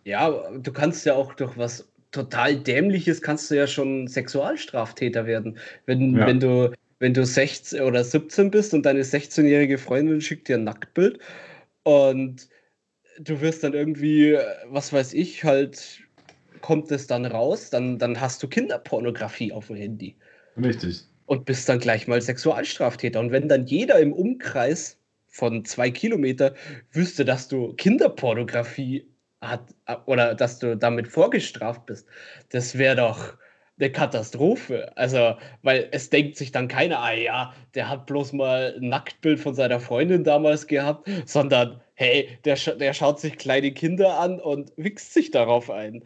Ja, 0.04 0.30
du 0.58 0.72
kannst 0.72 1.06
ja 1.06 1.14
auch 1.14 1.32
durch 1.34 1.56
was 1.56 1.88
total 2.10 2.56
dämliches 2.56 3.22
kannst 3.22 3.50
du 3.50 3.56
ja 3.56 3.66
schon 3.66 4.08
Sexualstraftäter 4.08 5.26
werden. 5.26 5.56
Wenn, 5.86 6.16
ja. 6.16 6.26
wenn 6.26 6.40
du 6.40 6.72
wenn 6.98 7.14
du 7.14 7.24
16 7.24 7.82
oder 7.82 8.02
17 8.02 8.50
bist 8.50 8.72
und 8.72 8.86
deine 8.86 9.02
16-jährige 9.02 9.78
Freundin 9.78 10.20
schickt 10.20 10.48
dir 10.48 10.56
ein 10.56 10.64
Nacktbild 10.64 11.18
und 11.82 12.48
du 13.20 13.40
wirst 13.40 13.62
dann 13.62 13.74
irgendwie, 13.74 14.38
was 14.68 14.92
weiß 14.92 15.12
ich, 15.12 15.44
halt 15.44 16.00
kommt 16.62 16.90
es 16.90 17.06
dann 17.06 17.26
raus, 17.26 17.70
dann, 17.70 17.98
dann 17.98 18.20
hast 18.20 18.42
du 18.42 18.48
Kinderpornografie 18.48 19.52
auf 19.52 19.66
dem 19.66 19.76
Handy. 19.76 20.16
Richtig. 20.56 21.04
Und 21.26 21.46
bist 21.46 21.68
dann 21.68 21.78
gleich 21.78 22.06
mal 22.06 22.20
Sexualstraftäter. 22.20 23.18
Und 23.18 23.32
wenn 23.32 23.48
dann 23.48 23.66
jeder 23.66 23.98
im 23.98 24.12
Umkreis 24.12 24.98
von 25.28 25.64
zwei 25.64 25.90
Kilometer 25.90 26.54
wüsste, 26.92 27.24
dass 27.24 27.48
du 27.48 27.72
Kinderpornografie 27.74 29.06
hat 29.40 29.74
oder 30.06 30.34
dass 30.34 30.58
du 30.58 30.76
damit 30.76 31.08
vorgestraft 31.08 31.86
bist, 31.86 32.06
das 32.50 32.76
wäre 32.76 32.96
doch 32.96 33.34
eine 33.78 33.90
Katastrophe. 33.90 34.96
Also, 34.96 35.36
weil 35.62 35.88
es 35.90 36.10
denkt 36.10 36.36
sich 36.36 36.52
dann 36.52 36.68
keiner, 36.68 37.00
ah 37.00 37.12
ja, 37.12 37.54
der 37.74 37.88
hat 37.88 38.06
bloß 38.06 38.32
mal 38.32 38.74
ein 38.76 38.88
Nacktbild 38.88 39.40
von 39.40 39.54
seiner 39.54 39.80
Freundin 39.80 40.24
damals 40.24 40.66
gehabt, 40.66 41.08
sondern 41.24 41.80
hey, 41.94 42.38
der, 42.44 42.56
der 42.56 42.92
schaut 42.92 43.20
sich 43.20 43.38
kleine 43.38 43.72
Kinder 43.72 44.18
an 44.18 44.40
und 44.40 44.72
wichst 44.76 45.12
sich 45.12 45.30
darauf 45.30 45.70
ein. 45.70 46.02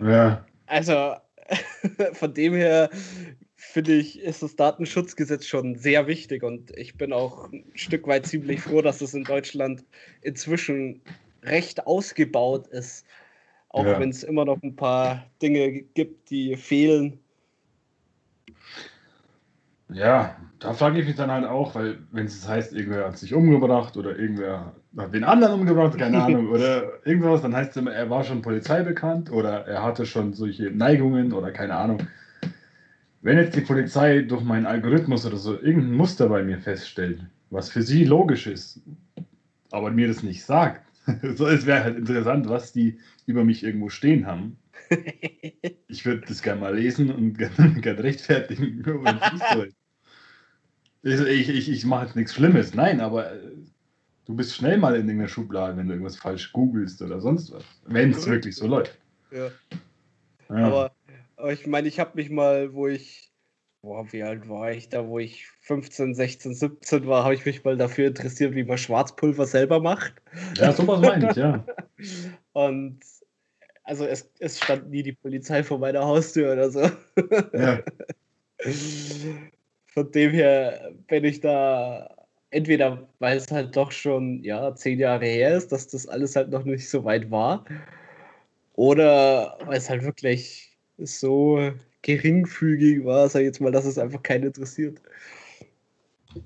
Ja. 0.00 0.44
Also, 0.66 1.14
von 2.12 2.34
dem 2.34 2.54
her 2.54 2.90
finde 3.74 3.94
ich, 3.94 4.20
ist 4.20 4.40
das 4.40 4.54
Datenschutzgesetz 4.54 5.46
schon 5.46 5.74
sehr 5.74 6.06
wichtig 6.06 6.44
und 6.44 6.70
ich 6.78 6.96
bin 6.96 7.12
auch 7.12 7.50
ein 7.50 7.64
Stück 7.74 8.06
weit 8.06 8.24
ziemlich 8.24 8.60
froh, 8.60 8.82
dass 8.82 9.00
es 9.00 9.14
in 9.14 9.24
Deutschland 9.24 9.84
inzwischen 10.22 11.00
recht 11.42 11.84
ausgebaut 11.84 12.68
ist. 12.68 13.04
Auch 13.70 13.84
ja. 13.84 13.98
wenn 13.98 14.10
es 14.10 14.22
immer 14.22 14.44
noch 14.44 14.62
ein 14.62 14.76
paar 14.76 15.26
Dinge 15.42 15.72
gibt, 15.72 16.30
die 16.30 16.54
fehlen. 16.54 17.18
Ja, 19.88 20.36
da 20.60 20.72
frage 20.72 21.00
ich 21.00 21.06
mich 21.08 21.16
dann 21.16 21.32
halt 21.32 21.44
auch, 21.44 21.74
weil 21.74 21.98
wenn 22.12 22.26
es 22.26 22.46
heißt, 22.46 22.74
irgendwer 22.74 23.08
hat 23.08 23.18
sich 23.18 23.34
umgebracht 23.34 23.96
oder 23.96 24.16
irgendwer 24.16 24.72
hat 24.96 25.12
den 25.12 25.24
anderen 25.24 25.60
umgebracht, 25.60 25.98
keine 25.98 26.22
Ahnung, 26.22 26.48
oder 26.48 27.04
irgendwas, 27.04 27.42
dann 27.42 27.56
heißt 27.56 27.72
es 27.72 27.76
immer, 27.78 27.92
er 27.92 28.08
war 28.08 28.22
schon 28.22 28.40
Polizei 28.40 28.84
bekannt 28.84 29.32
oder 29.32 29.66
er 29.66 29.82
hatte 29.82 30.06
schon 30.06 30.32
solche 30.32 30.70
Neigungen 30.70 31.32
oder 31.32 31.50
keine 31.50 31.74
Ahnung. 31.74 32.06
Wenn 33.24 33.38
jetzt 33.38 33.56
die 33.56 33.62
Polizei 33.62 34.20
durch 34.20 34.42
meinen 34.44 34.66
Algorithmus 34.66 35.24
oder 35.24 35.38
so 35.38 35.54
irgendein 35.54 35.94
Muster 35.94 36.28
bei 36.28 36.42
mir 36.42 36.58
feststellt, 36.58 37.20
was 37.48 37.70
für 37.70 37.80
sie 37.80 38.04
logisch 38.04 38.46
ist, 38.46 38.82
aber 39.70 39.90
mir 39.90 40.08
das 40.08 40.22
nicht 40.22 40.44
sagt, 40.44 40.82
so, 41.34 41.46
es 41.46 41.64
wäre 41.64 41.84
halt 41.84 41.96
interessant, 41.96 42.50
was 42.50 42.74
die 42.74 42.98
über 43.24 43.42
mich 43.42 43.64
irgendwo 43.64 43.88
stehen 43.88 44.26
haben. 44.26 44.58
Ich 45.88 46.04
würde 46.04 46.26
das 46.26 46.42
gerne 46.42 46.60
mal 46.60 46.74
lesen 46.74 47.08
und 47.10 47.38
gerne, 47.38 47.80
gerne 47.80 48.02
rechtfertigen. 48.02 48.84
ich 51.02 51.20
ich, 51.20 51.48
ich, 51.48 51.70
ich 51.70 51.84
mache 51.86 52.06
jetzt 52.06 52.16
nichts 52.16 52.34
Schlimmes, 52.34 52.74
nein, 52.74 53.00
aber 53.00 53.32
äh, 53.32 53.38
du 54.26 54.34
bist 54.34 54.56
schnell 54.56 54.76
mal 54.76 54.96
in 54.96 55.02
irgendeiner 55.02 55.28
Schublade, 55.28 55.76
wenn 55.76 55.86
du 55.86 55.92
irgendwas 55.92 56.16
falsch 56.16 56.52
googelst 56.52 57.00
oder 57.00 57.20
sonst 57.20 57.52
was. 57.52 57.62
Wenn 57.86 58.10
es 58.10 58.26
wirklich 58.26 58.56
so 58.56 58.66
läuft. 58.66 58.98
Ja. 59.30 59.50
ja. 60.48 60.66
Aber, 60.66 60.93
aber 61.36 61.52
ich 61.52 61.66
meine, 61.66 61.88
ich 61.88 62.00
habe 62.00 62.12
mich 62.14 62.30
mal, 62.30 62.74
wo 62.74 62.88
ich 62.88 63.30
boah, 63.84 64.10
wie 64.12 64.22
alt 64.22 64.48
war 64.48 64.72
ich 64.72 64.88
da, 64.88 65.06
wo 65.06 65.18
ich 65.18 65.46
15, 65.60 66.14
16, 66.14 66.54
17 66.54 67.06
war, 67.06 67.24
habe 67.24 67.34
ich 67.34 67.44
mich 67.44 67.64
mal 67.64 67.76
dafür 67.76 68.08
interessiert, 68.08 68.54
wie 68.54 68.64
man 68.64 68.78
Schwarzpulver 68.78 69.46
selber 69.46 69.78
macht. 69.78 70.14
Ja, 70.56 70.72
sowas 70.72 71.00
meine 71.00 71.30
ich, 71.30 71.36
ja. 71.36 71.64
Und 72.54 73.00
also 73.84 74.06
es, 74.06 74.30
es 74.38 74.58
stand 74.58 74.90
nie 74.90 75.02
die 75.02 75.12
Polizei 75.12 75.62
vor 75.62 75.78
meiner 75.78 76.04
Haustür 76.04 76.54
oder 76.54 76.70
so. 76.70 76.90
Ja. 77.52 77.82
Von 79.86 80.10
dem 80.10 80.30
her 80.32 80.92
bin 81.06 81.24
ich 81.24 81.40
da 81.40 82.08
entweder, 82.50 83.06
weil 83.18 83.36
es 83.36 83.50
halt 83.50 83.76
doch 83.76 83.92
schon 83.92 84.42
ja, 84.42 84.74
zehn 84.74 84.98
Jahre 84.98 85.26
her 85.26 85.56
ist, 85.56 85.72
dass 85.72 85.88
das 85.88 86.08
alles 86.08 86.34
halt 86.36 86.50
noch 86.50 86.64
nicht 86.64 86.88
so 86.88 87.04
weit 87.04 87.30
war, 87.30 87.66
oder 88.74 89.58
weil 89.66 89.76
es 89.76 89.90
halt 89.90 90.02
wirklich 90.02 90.73
so 90.98 91.72
geringfügig 92.02 93.04
war, 93.04 93.28
sag 93.28 93.40
ich 93.40 93.46
jetzt 93.46 93.60
mal, 93.60 93.72
dass 93.72 93.84
es 93.84 93.98
einfach 93.98 94.22
keinen 94.22 94.44
interessiert. 94.44 95.00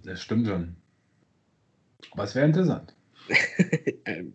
Das 0.04 0.20
stimmt 0.22 0.46
schon. 0.46 0.76
Was 2.14 2.34
wäre 2.34 2.46
interessant? 2.46 2.94
Ähm, 4.04 4.32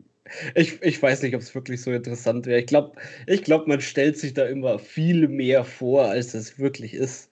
ich, 0.56 0.82
ich 0.82 1.02
weiß 1.02 1.22
nicht, 1.22 1.36
ob 1.36 1.42
es 1.42 1.54
wirklich 1.54 1.82
so 1.82 1.92
interessant 1.92 2.46
wäre. 2.46 2.60
Ich 2.60 2.66
glaube, 2.66 3.00
ich 3.28 3.44
glaub, 3.44 3.68
man 3.68 3.82
stellt 3.82 4.18
sich 4.18 4.34
da 4.34 4.46
immer 4.46 4.80
viel 4.80 5.28
mehr 5.28 5.64
vor, 5.64 6.06
als 6.06 6.34
es 6.34 6.58
wirklich 6.58 6.94
ist. 6.94 7.30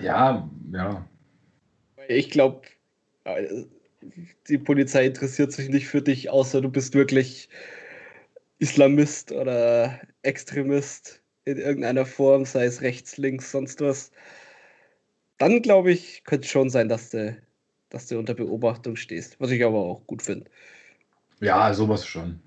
Ja, 0.00 0.48
ja. 0.72 1.08
Ich 2.08 2.30
glaube, 2.30 2.62
äh, 3.24 3.64
die 4.48 4.58
Polizei 4.58 5.06
interessiert 5.06 5.52
sich 5.52 5.68
nicht 5.68 5.88
für 5.88 6.02
dich, 6.02 6.30
außer 6.30 6.60
du 6.60 6.68
bist 6.68 6.94
wirklich 6.94 7.48
Islamist 8.58 9.32
oder 9.32 10.00
Extremist 10.22 11.22
in 11.44 11.58
irgendeiner 11.58 12.06
Form, 12.06 12.44
sei 12.44 12.64
es 12.64 12.80
rechts, 12.82 13.16
links, 13.16 13.52
sonst 13.52 13.80
was, 13.80 14.10
dann 15.38 15.62
glaube 15.62 15.92
ich, 15.92 16.24
könnte 16.24 16.46
es 16.46 16.50
schon 16.50 16.70
sein, 16.70 16.88
dass 16.88 17.10
du, 17.10 17.36
dass 17.90 18.08
du 18.08 18.18
unter 18.18 18.34
Beobachtung 18.34 18.96
stehst. 18.96 19.38
Was 19.40 19.50
ich 19.50 19.64
aber 19.64 19.78
auch 19.78 20.06
gut 20.06 20.22
finde. 20.22 20.50
Ja, 21.40 21.72
sowas 21.74 22.06
schon. 22.06 22.40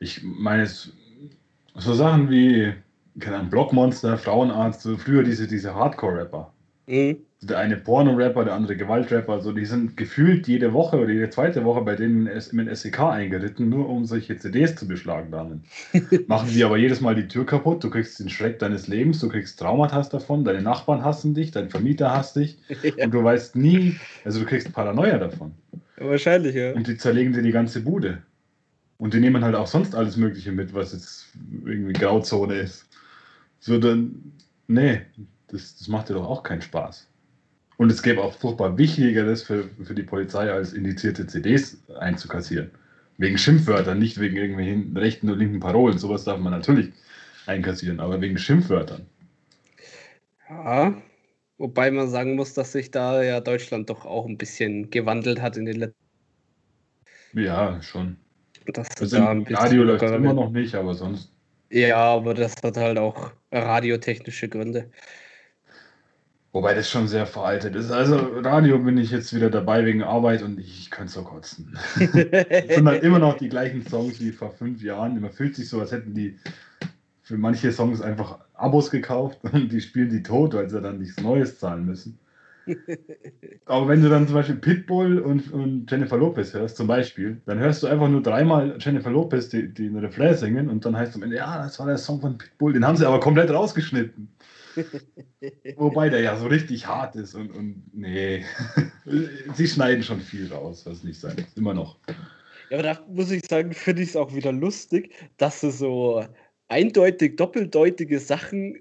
Ich 0.00 0.22
meine, 0.22 0.66
so 0.66 1.94
Sachen 1.94 2.30
wie, 2.30 2.74
keine 3.18 3.36
Ahnung, 3.36 3.50
Blockmonster, 3.50 4.18
Frauenarzt, 4.18 4.86
früher 4.98 5.22
diese, 5.22 5.48
diese 5.48 5.74
Hardcore-Rapper. 5.74 6.52
Mhm. 6.86 7.24
Der 7.46 7.58
eine 7.58 7.76
Porno-Rapper, 7.76 8.44
der 8.44 8.54
andere 8.54 8.76
Gewaltrapper, 8.76 9.40
so 9.40 9.52
die 9.52 9.64
sind 9.64 9.96
gefühlt 9.96 10.48
jede 10.48 10.72
Woche 10.72 10.98
oder 10.98 11.10
jede 11.10 11.30
zweite 11.30 11.64
Woche 11.64 11.82
bei 11.82 11.96
denen 11.96 12.26
im 12.26 12.74
SEK 12.74 13.00
eingeritten, 13.00 13.68
nur 13.68 13.88
um 13.88 14.04
solche 14.04 14.36
CDs 14.36 14.76
zu 14.76 14.86
beschlagnahmen. 14.86 15.64
Machen 16.26 16.48
sie 16.48 16.64
aber 16.64 16.76
jedes 16.76 17.00
Mal 17.00 17.14
die 17.14 17.28
Tür 17.28 17.46
kaputt, 17.46 17.82
du 17.84 17.90
kriegst 17.90 18.18
den 18.20 18.28
Schreck 18.28 18.58
deines 18.58 18.88
Lebens, 18.88 19.20
du 19.20 19.28
kriegst 19.28 19.58
Traumata 19.58 20.02
davon, 20.02 20.44
deine 20.44 20.62
Nachbarn 20.62 21.04
hassen 21.04 21.34
dich, 21.34 21.50
dein 21.50 21.70
Vermieter 21.70 22.12
hasst 22.12 22.36
dich 22.36 22.58
ja. 22.96 23.04
und 23.04 23.12
du 23.12 23.22
weißt 23.22 23.56
nie, 23.56 23.96
also 24.24 24.40
du 24.40 24.46
kriegst 24.46 24.72
Paranoia 24.72 25.18
davon. 25.18 25.52
Ja, 25.98 26.08
wahrscheinlich, 26.08 26.54
ja. 26.54 26.72
Und 26.72 26.86
die 26.86 26.96
zerlegen 26.96 27.32
dir 27.32 27.42
die 27.42 27.52
ganze 27.52 27.80
Bude. 27.80 28.22
Und 28.98 29.12
die 29.12 29.20
nehmen 29.20 29.44
halt 29.44 29.54
auch 29.54 29.66
sonst 29.66 29.94
alles 29.94 30.16
Mögliche 30.16 30.52
mit, 30.52 30.72
was 30.72 30.92
jetzt 30.92 31.26
irgendwie 31.64 31.92
Grauzone 31.92 32.54
ist. 32.54 32.86
So 33.58 33.78
dann, 33.78 34.32
nee, 34.66 35.02
das, 35.48 35.76
das 35.76 35.88
macht 35.88 36.08
dir 36.08 36.14
doch 36.14 36.28
auch 36.28 36.42
keinen 36.42 36.62
Spaß. 36.62 37.08
Und 37.84 37.90
es 37.90 38.02
gäbe 38.02 38.22
auch 38.22 38.32
furchtbar 38.32 38.78
Wichtigeres 38.78 39.42
für, 39.42 39.68
für 39.84 39.94
die 39.94 40.04
Polizei, 40.04 40.50
als 40.50 40.72
indizierte 40.72 41.26
CDs 41.26 41.76
einzukassieren. 41.98 42.70
Wegen 43.18 43.36
Schimpfwörtern, 43.36 43.98
nicht 43.98 44.18
wegen 44.18 44.38
irgendwelchen 44.38 44.96
rechten 44.96 45.28
und 45.28 45.38
linken 45.38 45.60
Parolen. 45.60 45.98
Sowas 45.98 46.24
darf 46.24 46.40
man 46.40 46.52
natürlich 46.52 46.94
einkassieren, 47.44 48.00
aber 48.00 48.22
wegen 48.22 48.38
Schimpfwörtern. 48.38 49.04
Ja, 50.48 50.94
wobei 51.58 51.90
man 51.90 52.08
sagen 52.08 52.36
muss, 52.36 52.54
dass 52.54 52.72
sich 52.72 52.90
da 52.90 53.22
ja 53.22 53.40
Deutschland 53.40 53.90
doch 53.90 54.06
auch 54.06 54.24
ein 54.24 54.38
bisschen 54.38 54.88
gewandelt 54.88 55.42
hat 55.42 55.58
in 55.58 55.66
den 55.66 55.76
letzten 55.76 55.98
Ja, 57.34 57.82
schon. 57.82 58.16
Das 58.64 58.88
also 58.98 59.18
da 59.18 59.28
ein 59.28 59.46
Radio 59.50 59.82
läuft 59.82 60.04
immer 60.04 60.32
noch 60.32 60.50
nicht, 60.50 60.74
aber 60.74 60.94
sonst. 60.94 61.30
Ja, 61.68 61.98
aber 61.98 62.32
das 62.32 62.54
hat 62.62 62.78
halt 62.78 62.96
auch 62.96 63.32
radiotechnische 63.52 64.48
Gründe. 64.48 64.90
Wobei 66.54 66.72
das 66.72 66.88
schon 66.88 67.08
sehr 67.08 67.26
veraltet 67.26 67.74
ist. 67.74 67.90
Also 67.90 68.16
Radio 68.16 68.78
bin 68.78 68.96
ich 68.96 69.10
jetzt 69.10 69.34
wieder 69.34 69.50
dabei 69.50 69.84
wegen 69.84 70.04
Arbeit 70.04 70.40
und 70.44 70.60
ich 70.60 70.88
könnte 70.88 71.12
so 71.12 71.24
kotzen. 71.24 71.76
Es 72.48 72.76
sind 72.76 72.86
halt 72.86 73.02
immer 73.02 73.18
noch 73.18 73.36
die 73.36 73.48
gleichen 73.48 73.84
Songs 73.84 74.20
wie 74.20 74.30
vor 74.30 74.52
fünf 74.52 74.80
Jahren. 74.80 75.20
Man 75.20 75.32
fühlt 75.32 75.56
sich 75.56 75.68
so, 75.68 75.80
als 75.80 75.90
hätten 75.90 76.14
die 76.14 76.38
für 77.22 77.36
manche 77.38 77.72
Songs 77.72 78.00
einfach 78.00 78.38
Abos 78.54 78.92
gekauft 78.92 79.40
und 79.42 79.72
die 79.72 79.80
spielen 79.80 80.10
die 80.10 80.22
tot, 80.22 80.54
weil 80.54 80.70
sie 80.70 80.80
dann 80.80 81.00
nichts 81.00 81.20
Neues 81.20 81.58
zahlen 81.58 81.86
müssen. 81.86 82.20
Aber 83.66 83.88
wenn 83.88 84.00
du 84.00 84.08
dann 84.08 84.28
zum 84.28 84.36
Beispiel 84.36 84.54
Pitbull 84.54 85.18
und, 85.18 85.52
und 85.52 85.90
Jennifer 85.90 86.16
Lopez 86.16 86.54
hörst, 86.54 86.76
zum 86.76 86.86
Beispiel, 86.86 87.40
dann 87.46 87.58
hörst 87.58 87.82
du 87.82 87.88
einfach 87.88 88.08
nur 88.08 88.22
dreimal 88.22 88.76
Jennifer 88.78 89.10
Lopez 89.10 89.52
eine 89.52 90.02
Refrain 90.02 90.36
singen 90.36 90.70
und 90.70 90.84
dann 90.84 90.96
heißt 90.96 91.10
es 91.10 91.16
am 91.16 91.24
Ende, 91.24 91.34
ja, 91.34 91.58
das 91.58 91.80
war 91.80 91.86
der 91.86 91.98
Song 91.98 92.20
von 92.20 92.38
Pitbull, 92.38 92.74
den 92.74 92.86
haben 92.86 92.96
sie 92.96 93.08
aber 93.08 93.18
komplett 93.18 93.50
rausgeschnitten. 93.50 94.28
Wobei 95.76 96.08
der 96.08 96.20
ja 96.20 96.36
so 96.36 96.46
richtig 96.46 96.86
hart 96.86 97.16
ist 97.16 97.34
und, 97.34 97.50
und 97.50 97.82
nee, 97.92 98.44
sie 99.54 99.66
schneiden 99.66 100.02
schon 100.02 100.20
viel 100.20 100.52
raus, 100.52 100.84
was 100.86 101.02
nicht 101.02 101.20
sein 101.20 101.46
immer 101.56 101.74
noch. 101.74 101.98
Ja, 102.70 102.78
aber 102.78 102.82
da 102.82 103.04
muss 103.08 103.30
ich 103.30 103.46
sagen, 103.46 103.72
finde 103.72 104.02
ich 104.02 104.10
es 104.10 104.16
auch 104.16 104.34
wieder 104.34 104.52
lustig, 104.52 105.14
dass 105.36 105.60
sie 105.60 105.70
so 105.70 106.24
eindeutig 106.68 107.36
doppeldeutige 107.36 108.18
Sachen 108.18 108.80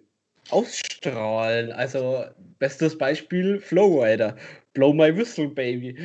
ausstrahlen. 0.49 1.71
Also, 1.71 2.25
bestes 2.59 2.97
Beispiel: 2.97 3.59
Flowrider. 3.59 4.35
Blow 4.73 4.93
my 4.93 5.15
whistle, 5.15 5.49
baby. 5.49 5.97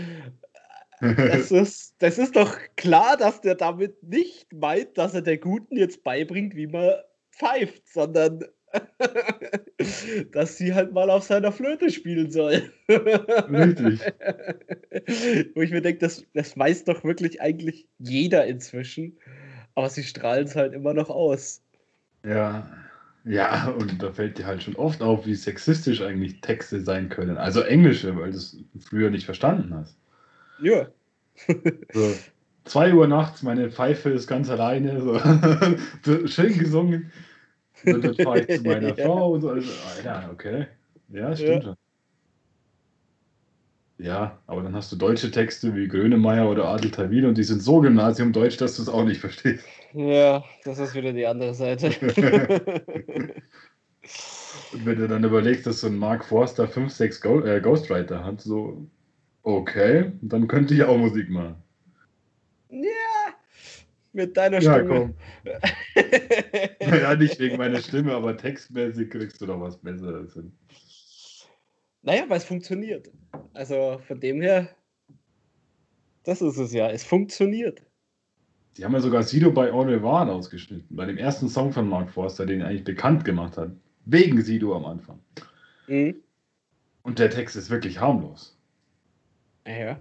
Das 1.00 1.50
ist, 1.50 1.94
das 1.98 2.18
ist 2.18 2.36
doch 2.36 2.58
klar, 2.76 3.16
dass 3.16 3.40
der 3.40 3.54
damit 3.54 4.02
nicht 4.02 4.52
meint, 4.52 4.98
dass 4.98 5.14
er 5.14 5.22
der 5.22 5.38
Guten 5.38 5.76
jetzt 5.76 6.02
beibringt, 6.02 6.54
wie 6.56 6.66
man 6.66 6.94
pfeift, 7.30 7.88
sondern 7.88 8.44
dass 10.32 10.56
sie 10.58 10.74
halt 10.74 10.92
mal 10.92 11.10
auf 11.10 11.24
seiner 11.24 11.52
Flöte 11.52 11.90
spielen 11.90 12.30
soll. 12.30 12.70
Richtig. 12.88 14.00
Wo 15.54 15.62
ich 15.62 15.70
mir 15.70 15.82
denke, 15.82 16.00
das, 16.00 16.24
das 16.34 16.56
weiß 16.56 16.84
doch 16.84 17.04
wirklich 17.04 17.40
eigentlich 17.40 17.86
jeder 17.98 18.46
inzwischen, 18.46 19.18
aber 19.74 19.88
sie 19.88 20.02
strahlen 20.02 20.46
es 20.46 20.56
halt 20.56 20.72
immer 20.72 20.94
noch 20.94 21.10
aus. 21.10 21.62
Ja, 22.24 22.68
ja, 23.24 23.68
und 23.68 24.02
da 24.02 24.12
fällt 24.12 24.38
dir 24.38 24.46
halt 24.46 24.62
schon 24.62 24.76
oft 24.76 25.02
auf, 25.02 25.26
wie 25.26 25.34
sexistisch 25.34 26.00
eigentlich 26.00 26.40
Texte 26.40 26.80
sein 26.80 27.08
können. 27.08 27.36
Also 27.36 27.60
englische, 27.60 28.16
weil 28.16 28.30
du 28.30 28.36
es 28.36 28.56
früher 28.80 29.10
nicht 29.10 29.26
verstanden 29.26 29.74
hast. 29.74 29.96
Ja. 30.60 30.88
So, 31.94 32.14
zwei 32.64 32.92
Uhr 32.92 33.06
nachts, 33.06 33.42
meine 33.44 33.70
Pfeife 33.70 34.10
ist 34.10 34.26
ganz 34.26 34.50
alleine. 34.50 35.00
So. 35.00 36.26
Schön 36.26 36.58
gesungen. 36.58 37.12
Und 37.84 38.04
dann 38.04 38.14
fahre 38.14 38.40
ich 38.40 38.58
zu 38.58 38.62
meiner 38.66 38.96
ja. 38.96 39.04
Frau 39.04 39.32
und 39.32 39.40
so. 39.40 39.50
Also, 39.50 39.70
Alter, 39.96 40.30
okay. 40.32 40.66
Ja, 41.08 41.34
stimmt 41.34 41.64
schon. 41.64 41.76
Ja, 43.98 44.38
aber 44.46 44.62
dann 44.62 44.76
hast 44.76 44.92
du 44.92 44.96
deutsche 44.96 45.30
Texte 45.32 45.74
wie 45.74 45.88
Grönemeyer 45.88 46.48
oder 46.48 46.66
Adel 46.66 46.92
Tawil 46.92 47.26
und 47.26 47.36
die 47.36 47.42
sind 47.42 47.60
so 47.60 47.80
Gymnasium-Deutsch, 47.80 48.56
dass 48.56 48.76
du 48.76 48.82
es 48.82 48.88
auch 48.88 49.04
nicht 49.04 49.20
verstehst. 49.20 49.66
Ja, 49.92 50.44
das 50.64 50.78
ist 50.78 50.94
wieder 50.94 51.12
die 51.12 51.26
andere 51.26 51.52
Seite. 51.52 51.88
und 54.72 54.86
wenn 54.86 54.98
du 54.98 55.08
dann 55.08 55.24
überlegst, 55.24 55.66
dass 55.66 55.80
so 55.80 55.88
ein 55.88 55.96
Mark 55.96 56.24
Forster 56.24 56.68
5, 56.68 56.92
6 56.92 57.20
Go 57.20 57.40
äh, 57.40 57.60
Ghostwriter 57.60 58.24
hat, 58.24 58.40
so, 58.40 58.86
okay, 59.42 60.12
dann 60.22 60.46
könnte 60.46 60.74
ich 60.74 60.84
auch 60.84 60.96
Musik 60.96 61.28
machen. 61.28 61.56
Mit 64.18 64.36
deiner 64.36 64.60
ja, 64.60 64.74
Stimme. 64.74 65.14
Komm. 65.44 65.54
ja, 66.80 67.14
nicht 67.14 67.38
wegen 67.38 67.56
meiner 67.56 67.80
Stimme, 67.80 68.14
aber 68.14 68.36
textmäßig 68.36 69.10
kriegst 69.10 69.40
du 69.40 69.46
doch 69.46 69.60
was 69.60 69.76
Besseres 69.76 70.34
hin. 70.34 70.52
Naja, 72.02 72.24
weil 72.26 72.38
es 72.38 72.44
funktioniert. 72.44 73.12
Also 73.54 74.00
von 74.08 74.18
dem 74.18 74.40
her, 74.40 74.70
das 76.24 76.42
ist 76.42 76.58
es 76.58 76.72
ja. 76.72 76.90
Es 76.90 77.04
funktioniert. 77.04 77.80
Die 78.76 78.84
haben 78.84 78.92
ja 78.92 79.00
sogar 79.00 79.22
Sido 79.22 79.52
bei 79.52 79.72
All 79.72 79.88
Revoir 79.88 80.28
ausgeschnitten, 80.28 80.96
bei 80.96 81.04
dem 81.04 81.16
ersten 81.16 81.48
Song 81.48 81.72
von 81.72 81.88
Mark 81.88 82.10
Forster, 82.10 82.44
den 82.44 82.62
er 82.62 82.66
eigentlich 82.66 82.82
bekannt 82.82 83.24
gemacht 83.24 83.56
hat. 83.56 83.70
Wegen 84.04 84.42
Sido 84.42 84.74
am 84.74 84.84
Anfang. 84.84 85.20
Mhm. 85.86 86.16
Und 87.02 87.20
der 87.20 87.30
Text 87.30 87.54
ist 87.54 87.70
wirklich 87.70 88.00
harmlos. 88.00 88.58
Ja. 89.64 89.96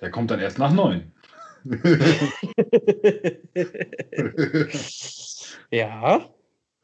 Der 0.00 0.12
kommt 0.12 0.30
dann 0.30 0.38
erst 0.38 0.60
nach 0.60 0.72
neun. 0.72 1.10
ja. 5.70 6.30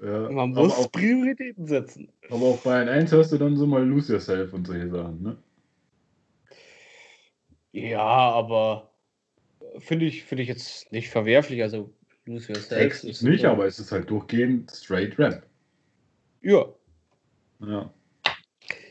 Ja, 0.03 0.29
Man 0.31 0.51
muss 0.51 0.73
auch, 0.73 0.93
Prioritäten 0.93 1.67
setzen. 1.67 2.13
Aber 2.29 2.47
auch 2.47 2.59
bei 2.59 2.91
1 2.91 3.13
hörst 3.13 3.33
du 3.33 3.39
dann 3.39 3.57
so 3.57 3.67
mal 3.67 3.87
Lose 3.87 4.13
Yourself 4.13 4.53
und 4.53 4.67
solche 4.67 4.91
Sachen, 4.91 5.23
ne? 5.23 5.39
Ja, 7.73 8.01
aber 8.01 8.91
finde 9.79 10.07
ich, 10.07 10.25
find 10.25 10.41
ich 10.41 10.49
jetzt 10.49 10.91
nicht 10.93 11.09
verwerflich. 11.09 11.63
Also 11.63 11.93
Lose 12.27 12.53
Yourself 12.53 12.81
Text 12.81 13.05
ist 13.05 13.23
nicht, 13.23 13.45
aber 13.45 13.67
es 13.67 13.79
ist 13.79 13.93
halt 13.93 14.11
durchgehend 14.11 14.71
straight 14.71 15.19
Rap. 15.19 15.47
Ja. 16.43 16.67
Ja. 17.61 17.93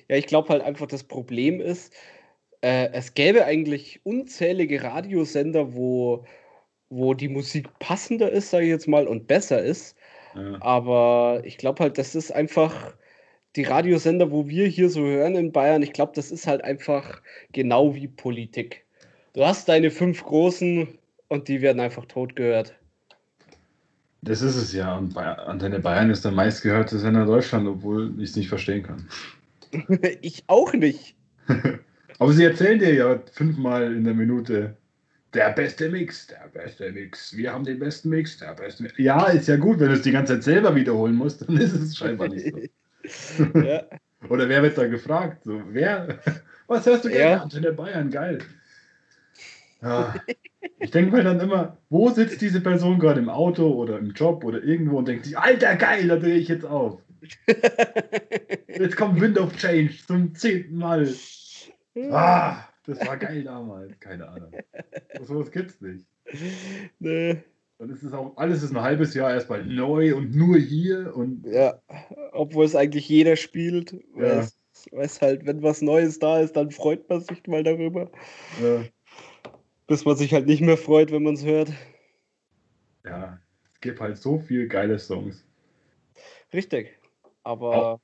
Ja, 0.10 0.16
ich 0.16 0.28
glaube 0.28 0.50
halt 0.50 0.64
einfach, 0.64 0.88
das 0.88 1.04
Problem 1.04 1.62
ist, 1.62 1.94
äh, 2.64 2.90
es 2.94 3.14
gäbe 3.14 3.46
eigentlich 3.46 4.00
unzählige 4.06 4.82
Radiosender, 4.84 5.76
wo, 5.76 6.26
wo 6.90 7.14
die 7.14 7.28
Musik 7.28 7.68
passender 7.80 8.32
ist, 8.32 8.52
sage 8.52 8.64
ich 8.64 8.70
jetzt 8.70 8.88
mal, 8.88 9.06
und 9.06 9.28
besser 9.28 9.62
ist. 9.62 9.98
Aber 10.62 11.42
ich 11.44 11.58
glaube 11.58 11.84
halt, 11.84 12.00
das 12.00 12.16
ist 12.16 12.32
einfach 12.32 12.96
die 13.56 13.64
Radiosender, 13.64 14.32
wo 14.32 14.48
wir 14.48 14.66
hier 14.66 14.90
so 14.90 15.02
hören 15.02 15.36
in 15.36 15.52
Bayern. 15.52 15.84
Ich 15.84 15.94
glaube, 15.94 16.14
das 16.16 16.32
ist 16.32 16.48
halt 16.48 16.64
einfach 16.64 17.22
genau 17.52 17.94
wie 17.94 18.08
Politik. 18.08 18.84
Du 19.34 19.46
hast 19.46 19.70
deine 19.70 19.92
fünf 19.92 20.24
Großen 20.24 20.88
und 21.28 21.48
die 21.48 21.62
werden 21.62 21.80
einfach 21.80 22.06
tot 22.06 22.36
gehört. 22.36 22.74
Das 24.24 24.42
ist 24.42 24.56
es 24.56 24.74
ja. 24.74 24.98
Und 24.98 25.16
Antenne 25.18 25.80
Bayern 25.80 26.10
ist 26.10 26.26
der 26.26 26.32
meistgehörte 26.32 26.98
Sender 26.98 27.26
Deutschland, 27.26 27.68
obwohl 27.68 28.14
ich 28.18 28.30
es 28.30 28.36
nicht 28.36 28.50
verstehen 28.50 28.84
kann. 28.84 29.08
ich 30.22 30.46
auch 30.48 30.74
nicht. 30.74 31.16
Aber 32.24 32.32
sie 32.32 32.46
erzählen 32.46 32.80
dir 32.80 32.94
ja 32.94 33.20
fünfmal 33.34 33.94
in 33.94 34.06
der 34.06 34.14
Minute, 34.14 34.78
der 35.34 35.50
beste 35.50 35.90
Mix, 35.90 36.26
der 36.28 36.48
beste 36.54 36.90
Mix. 36.90 37.36
Wir 37.36 37.52
haben 37.52 37.66
den 37.66 37.80
besten 37.80 38.08
Mix, 38.08 38.38
der 38.38 38.54
beste 38.54 38.84
Mix. 38.84 38.98
Ja, 38.98 39.26
ist 39.26 39.50
ja 39.50 39.58
gut, 39.58 39.82
wenn 39.82 39.90
du 39.90 39.96
es 39.96 40.04
die 40.04 40.14
ganze 40.14 40.36
Zeit 40.36 40.44
selber 40.44 40.74
wiederholen 40.74 41.16
musst, 41.16 41.42
dann 41.42 41.58
ist 41.58 41.74
es 41.74 41.98
scheinbar 41.98 42.30
nicht 42.30 42.50
so. 43.04 43.44
ja. 43.60 43.84
Oder 44.30 44.48
wer 44.48 44.64
wird 44.64 44.78
da 44.78 44.88
gefragt? 44.88 45.44
So, 45.44 45.62
wer? 45.72 46.18
Was 46.68 46.86
hörst 46.86 47.04
du 47.04 47.10
gerne? 47.10 47.32
Ja. 47.32 47.42
Antenne 47.42 47.74
Bayern, 47.74 48.10
geil. 48.10 48.40
Ja. 49.82 50.16
Ich 50.80 50.92
denke 50.92 51.18
mir 51.18 51.24
dann 51.26 51.42
immer, 51.42 51.78
wo 51.90 52.10
sitzt 52.10 52.40
diese 52.40 52.62
Person 52.62 53.00
gerade 53.00 53.20
im 53.20 53.28
Auto 53.28 53.70
oder 53.70 54.00
im 54.00 54.12
Job 54.12 54.46
oder 54.46 54.64
irgendwo 54.64 55.00
und 55.00 55.10
denkt 55.10 55.26
sich, 55.26 55.38
Alter, 55.38 55.76
geil, 55.76 56.08
da 56.08 56.16
drehe 56.16 56.38
ich 56.38 56.48
jetzt 56.48 56.64
auf. 56.64 57.02
Jetzt 58.68 58.96
kommt 58.96 59.20
Wind 59.20 59.38
of 59.38 59.56
Change 59.58 59.94
zum 60.08 60.34
zehnten 60.36 60.78
Mal. 60.78 61.08
Ah. 62.12 62.68
Das 62.86 63.00
war 63.08 63.18
geil 63.18 63.44
damals. 63.44 63.98
Keine 64.00 64.28
Ahnung. 64.28 64.52
So 65.22 65.40
was 65.40 65.52
gibt's 65.52 65.80
nicht. 65.80 66.06
Nee. 67.00 67.42
Dann 67.78 67.90
ist 67.90 68.04
es 68.04 68.14
auch, 68.14 68.36
alles 68.38 68.62
ist 68.62 68.72
ein 68.72 68.82
halbes 68.82 69.14
Jahr 69.14 69.34
erstmal 69.34 69.66
neu 69.66 70.16
und 70.16 70.36
nur 70.36 70.58
hier 70.58 71.16
und. 71.16 71.46
Ja, 71.46 71.82
obwohl 72.32 72.66
es 72.66 72.76
eigentlich 72.76 73.08
jeder 73.08 73.36
spielt. 73.36 73.96
Ja. 74.18 74.48
Weiß 74.92 75.22
halt, 75.22 75.46
wenn 75.46 75.64
was 75.64 75.82
Neues 75.82 76.20
da 76.20 76.40
ist, 76.40 76.56
dann 76.56 76.72
freut 76.72 77.08
man 77.10 77.22
sich 77.22 77.46
mal 77.48 77.64
darüber. 77.64 78.12
Ja. 78.62 78.84
Bis 79.88 80.04
man 80.04 80.16
sich 80.16 80.34
halt 80.34 80.48
nicht 80.48 80.62
mehr 80.62 80.78
freut, 80.78 81.12
wenn 81.12 81.24
man 81.24 81.36
es 81.36 81.46
hört. 81.46 81.72
Ja, 83.06 83.40
es 83.72 83.80
gibt 83.82 84.00
halt 84.00 84.18
so 84.18 84.40
viele 84.40 84.68
geile 84.68 84.98
Songs. 84.98 85.46
Richtig. 86.54 86.98
Aber 87.44 88.02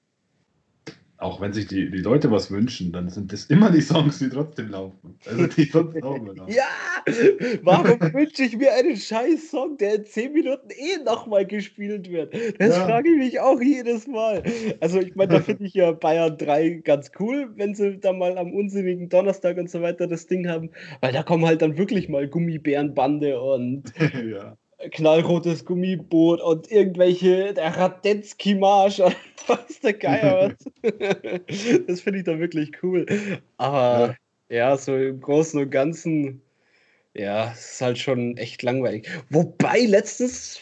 auch 1.20 1.42
wenn 1.42 1.52
sich 1.52 1.68
die, 1.68 1.92
die 1.92 1.98
Leute 1.98 2.32
was 2.32 2.50
wünschen, 2.50 2.94
dann 2.94 3.10
sind 3.10 3.34
das 3.34 3.46
immer 3.46 3.70
die 3.72 3.82
Songs, 3.82 4.20
die 4.20 4.30
trotzdem 4.30 4.70
laufen. 4.70 5.20
Also 5.26 5.48
die 5.48 5.70
immer 5.74 6.00
laufen. 6.00 6.42
Ja! 6.48 6.64
Warum 7.62 8.00
wünsche 8.14 8.44
ich 8.44 8.58
mir 8.58 8.74
einen 8.74 8.96
scheiß 8.96 9.52
Song, 9.52 9.78
der 9.78 9.96
in 9.96 10.06
10 10.06 10.32
Minuten 10.32 10.70
eh 10.70 11.04
nochmal 11.04 11.46
gespielt 11.46 12.10
wird? 12.10 12.34
Das 12.58 12.78
ja. 12.78 12.86
frage 12.86 13.10
ich 13.10 13.18
mich 13.18 13.40
auch 13.42 13.60
jedes 13.60 14.08
Mal. 14.08 14.44
Also 14.80 15.02
ich 15.02 15.16
meine, 15.16 15.34
da 15.34 15.40
finde 15.42 15.66
ich 15.66 15.74
ja 15.74 15.92
Bayern 15.92 16.38
3 16.38 16.82
ganz 16.86 17.12
cool, 17.20 17.52
wenn 17.56 17.76
sie 17.76 18.00
da 18.00 18.14
mal 18.14 18.38
am 18.38 18.54
unsinnigen 18.54 19.10
Donnerstag 19.10 19.58
und 19.58 19.70
so 19.70 19.82
weiter 19.82 20.08
das 20.08 20.26
Ding 20.28 20.48
haben, 20.48 20.70
weil 21.02 21.12
da 21.12 21.24
kommen 21.24 21.46
halt 21.46 21.62
dann 21.62 21.78
wirklich 21.78 22.08
mal 22.08 22.30
Gummibärenbande 22.30 23.42
und 23.42 23.92
ja 24.32 24.58
knallrotes 24.92 25.66
Gummiboot 25.66 26.42
und 26.42 26.72
irgendwelche, 26.72 27.54
der 27.54 27.76
Radetzky-Marsch 27.76 29.00
und 29.00 29.16
was 29.48 29.80
der 29.82 29.94
Geier 29.94 30.56
was. 30.84 30.92
das 31.88 32.02
finde 32.02 32.20
ich 32.20 32.26
da 32.26 32.40
wirklich 32.40 32.72
cool. 32.84 33.06
Aber 33.58 34.16
ja. 34.50 34.70
ja, 34.70 34.78
so 34.78 34.96
im 34.96 35.20
Großen 35.20 35.62
und 35.62 35.70
Ganzen, 35.70 36.42
ja, 37.14 37.52
es 37.52 37.74
ist 37.74 37.82
halt 37.82 37.98
schon 37.98 38.38
echt 38.38 38.64
langweilig. 38.64 39.10
Wobei 39.30 39.82
letztens, 39.82 40.62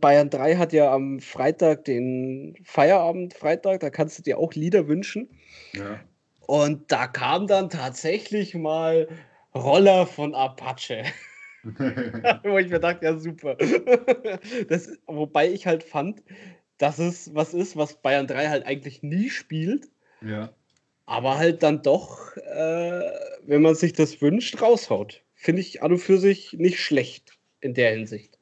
Bayern 0.00 0.30
3 0.30 0.56
hat 0.56 0.72
ja 0.72 0.92
am 0.92 1.20
Freitag 1.20 1.84
den 1.84 2.56
Feierabend, 2.64 3.34
Freitag, 3.34 3.80
da 3.80 3.90
kannst 3.90 4.18
du 4.18 4.22
dir 4.22 4.38
auch 4.38 4.54
Lieder 4.54 4.88
wünschen. 4.88 5.28
Ja. 5.74 6.00
Und 6.46 6.90
da 6.90 7.06
kam 7.06 7.46
dann 7.46 7.68
tatsächlich 7.68 8.54
mal 8.54 9.08
Roller 9.54 10.06
von 10.06 10.34
Apache. 10.34 11.04
Wo 12.44 12.58
ich 12.58 12.68
mir 12.68 12.80
dachte, 12.80 13.04
ja, 13.04 13.16
super. 13.18 13.56
das, 14.68 14.98
wobei 15.06 15.50
ich 15.50 15.66
halt 15.66 15.82
fand, 15.82 16.22
dass 16.78 16.98
es 16.98 17.34
was 17.34 17.54
ist, 17.54 17.76
was 17.76 18.00
Bayern 18.00 18.26
3 18.26 18.48
halt 18.48 18.66
eigentlich 18.66 19.02
nie 19.02 19.30
spielt. 19.30 19.88
Ja. 20.22 20.50
Aber 21.06 21.38
halt 21.38 21.62
dann 21.62 21.82
doch, 21.82 22.36
äh, 22.36 23.02
wenn 23.46 23.62
man 23.62 23.74
sich 23.74 23.92
das 23.92 24.20
wünscht, 24.20 24.60
raushaut. 24.60 25.22
Finde 25.34 25.60
ich 25.60 25.82
an 25.82 25.92
und 25.92 25.98
für 25.98 26.18
sich 26.18 26.52
nicht 26.54 26.80
schlecht 26.80 27.38
in 27.60 27.74
der 27.74 27.92
Hinsicht. 27.92 28.38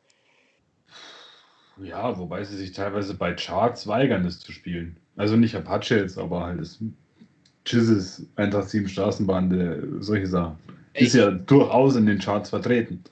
Ja, 1.82 2.18
wobei 2.18 2.42
sie 2.44 2.56
sich 2.56 2.72
teilweise 2.72 3.14
bei 3.14 3.34
Charts 3.34 3.86
weigern, 3.86 4.24
das 4.24 4.40
zu 4.40 4.52
spielen. 4.52 4.96
Also 5.16 5.36
nicht 5.36 5.54
Apache 5.54 5.96
jetzt, 5.96 6.18
aber 6.18 6.44
halt 6.44 6.60
das 6.60 6.78
Jizzes, 7.66 8.26
Eintracht 8.36 8.70
7 8.70 8.88
Straßenbahn, 8.88 9.98
solche 10.00 10.26
Sachen. 10.26 10.58
Ist 10.94 11.14
ja 11.14 11.30
durchaus 11.30 11.96
in 11.96 12.06
den 12.06 12.18
Charts 12.18 12.50
vertreten. 12.50 13.04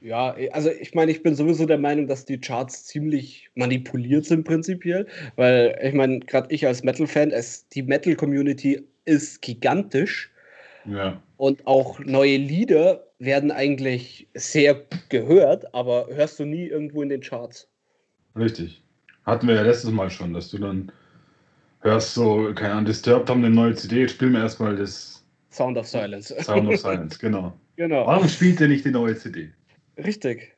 Ja, 0.00 0.36
also 0.52 0.70
ich 0.70 0.94
meine, 0.94 1.10
ich 1.10 1.22
bin 1.22 1.34
sowieso 1.34 1.66
der 1.66 1.78
Meinung, 1.78 2.06
dass 2.06 2.24
die 2.24 2.38
Charts 2.38 2.84
ziemlich 2.84 3.50
manipuliert 3.54 4.24
sind 4.26 4.44
prinzipiell, 4.44 5.06
weil 5.36 5.78
ich 5.82 5.94
meine, 5.94 6.20
gerade 6.20 6.54
ich 6.54 6.66
als 6.66 6.84
Metal-Fan, 6.84 7.32
die 7.72 7.82
Metal-Community 7.82 8.82
ist 9.04 9.42
gigantisch. 9.42 10.30
Ja. 10.84 11.20
Und 11.38 11.66
auch 11.66 11.98
neue 12.00 12.36
Lieder 12.36 13.04
werden 13.18 13.50
eigentlich 13.50 14.28
sehr 14.34 14.82
gehört, 15.08 15.74
aber 15.74 16.06
hörst 16.10 16.38
du 16.38 16.44
nie 16.44 16.66
irgendwo 16.66 17.02
in 17.02 17.08
den 17.08 17.20
Charts. 17.20 17.68
Richtig. 18.36 18.82
Hatten 19.24 19.48
wir 19.48 19.54
ja 19.56 19.62
letztes 19.62 19.90
Mal 19.90 20.10
schon, 20.10 20.34
dass 20.34 20.50
du 20.50 20.58
dann 20.58 20.92
hörst 21.80 22.14
so, 22.14 22.52
keine 22.54 22.72
Ahnung, 22.72 22.84
Disturbed 22.84 23.28
haben 23.28 23.44
eine 23.44 23.54
neue 23.54 23.74
CD, 23.74 24.06
spiel 24.08 24.30
mir 24.30 24.40
erstmal 24.40 24.76
das 24.76 25.24
Sound 25.50 25.78
of 25.78 25.86
Silence. 25.86 26.34
Sound 26.42 26.68
of 26.68 26.76
Silence, 26.80 27.18
genau. 27.18 27.52
genau. 27.76 28.06
Warum 28.06 28.28
spielt 28.28 28.60
er 28.60 28.68
nicht 28.68 28.84
die 28.84 28.90
neue 28.90 29.16
CD? 29.16 29.50
Richtig. 29.96 30.56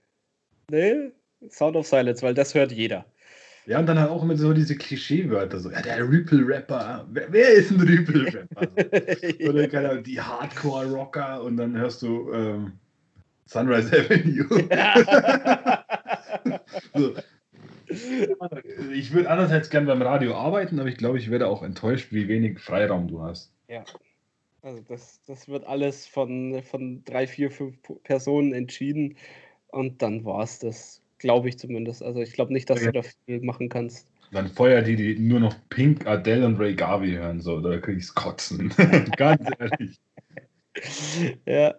Nee, 0.70 1.12
Sound 1.48 1.76
of 1.76 1.86
Silence, 1.86 2.22
weil 2.22 2.34
das 2.34 2.54
hört 2.54 2.72
jeder. 2.72 3.04
Ja, 3.66 3.78
und 3.78 3.86
dann 3.86 3.98
halt 3.98 4.10
auch 4.10 4.22
immer 4.22 4.34
so 4.34 4.54
diese 4.54 4.76
Klischeewörter, 4.76 5.60
so, 5.60 5.70
ja, 5.70 5.82
der 5.82 6.08
Ripple-Rapper, 6.08 7.06
wer, 7.10 7.30
wer, 7.30 7.50
ist 7.50 7.70
ein 7.70 7.80
Ripple-Rapper? 7.80 8.66
Oder 9.48 9.68
keine 9.68 9.90
Ahnung, 9.90 10.04
die 10.04 10.18
Hardcore-Rocker 10.18 11.42
und 11.42 11.58
dann 11.58 11.76
hörst 11.76 12.00
du 12.00 12.32
ähm, 12.32 12.72
Sunrise 13.44 13.92
Avenue. 13.92 14.68
Ja. 14.70 15.84
so. 16.94 17.14
Ich 18.92 19.12
würde 19.12 19.30
andererseits 19.30 19.68
gern 19.68 19.86
beim 19.86 20.00
Radio 20.00 20.34
arbeiten, 20.34 20.78
aber 20.80 20.88
ich 20.88 20.96
glaube, 20.96 21.18
ich 21.18 21.30
werde 21.30 21.46
auch 21.46 21.62
enttäuscht, 21.62 22.08
wie 22.10 22.26
wenig 22.26 22.60
Freiraum 22.60 23.08
du 23.08 23.22
hast. 23.22 23.52
Ja. 23.68 23.84
Also 24.68 24.82
das, 24.86 25.22
das 25.26 25.48
wird 25.48 25.66
alles 25.66 26.06
von, 26.06 26.62
von 26.62 27.02
drei, 27.06 27.26
vier, 27.26 27.50
fünf 27.50 27.76
Personen 28.04 28.52
entschieden 28.52 29.16
und 29.68 30.02
dann 30.02 30.26
war 30.26 30.42
es 30.42 30.58
das, 30.58 31.00
glaube 31.16 31.48
ich 31.48 31.58
zumindest. 31.58 32.02
Also 32.02 32.20
ich 32.20 32.34
glaube 32.34 32.52
nicht, 32.52 32.68
dass 32.68 32.76
okay. 32.76 32.92
du 32.92 32.92
da 32.92 33.02
viel 33.02 33.40
machen 33.40 33.70
kannst. 33.70 34.08
Dann 34.30 34.48
feuer 34.48 34.82
die, 34.82 34.94
die 34.94 35.18
nur 35.18 35.40
noch 35.40 35.56
Pink, 35.70 36.06
Adele 36.06 36.44
und 36.44 36.58
Ray 36.58 36.74
Garvey 36.74 37.12
hören, 37.12 37.40
so, 37.40 37.60
da 37.60 37.78
krieg 37.78 37.96
ich's 37.96 38.14
kotzen. 38.14 38.70
Ganz 39.16 39.48
ehrlich. 39.58 39.98
Ja. 41.44 41.74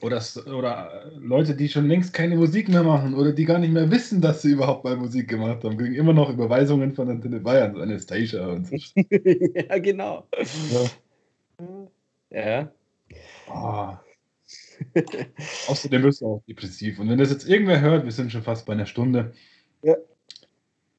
Oder, 0.00 0.20
oder 0.52 1.12
Leute, 1.16 1.54
die 1.54 1.68
schon 1.68 1.86
längst 1.86 2.12
keine 2.12 2.34
Musik 2.34 2.68
mehr 2.68 2.82
machen 2.82 3.14
oder 3.14 3.32
die 3.32 3.44
gar 3.44 3.60
nicht 3.60 3.72
mehr 3.72 3.88
wissen, 3.88 4.20
dass 4.20 4.42
sie 4.42 4.50
überhaupt 4.50 4.82
mal 4.82 4.96
Musik 4.96 5.28
gemacht 5.28 5.62
haben, 5.62 5.76
kriegen 5.76 5.94
immer 5.94 6.12
noch 6.12 6.28
Überweisungen 6.28 6.92
von 6.92 7.08
Antenne 7.08 7.38
Bayern, 7.38 7.74
so 7.74 7.80
Anastasia 7.80 8.48
und 8.48 8.66
so. 8.66 8.74
ja, 8.96 9.78
genau. 9.78 10.26
Ja. 10.72 10.90
Ja. 12.32 12.72
Oh. 13.48 13.94
Außerdem 15.68 16.02
bist 16.02 16.20
du 16.20 16.26
auch 16.26 16.42
depressiv. 16.48 16.98
Und 16.98 17.08
wenn 17.08 17.18
das 17.18 17.30
jetzt 17.30 17.48
irgendwer 17.48 17.80
hört, 17.80 18.04
wir 18.04 18.12
sind 18.12 18.32
schon 18.32 18.42
fast 18.42 18.66
bei 18.66 18.72
einer 18.72 18.86
Stunde. 18.86 19.32
Ja. 19.82 19.96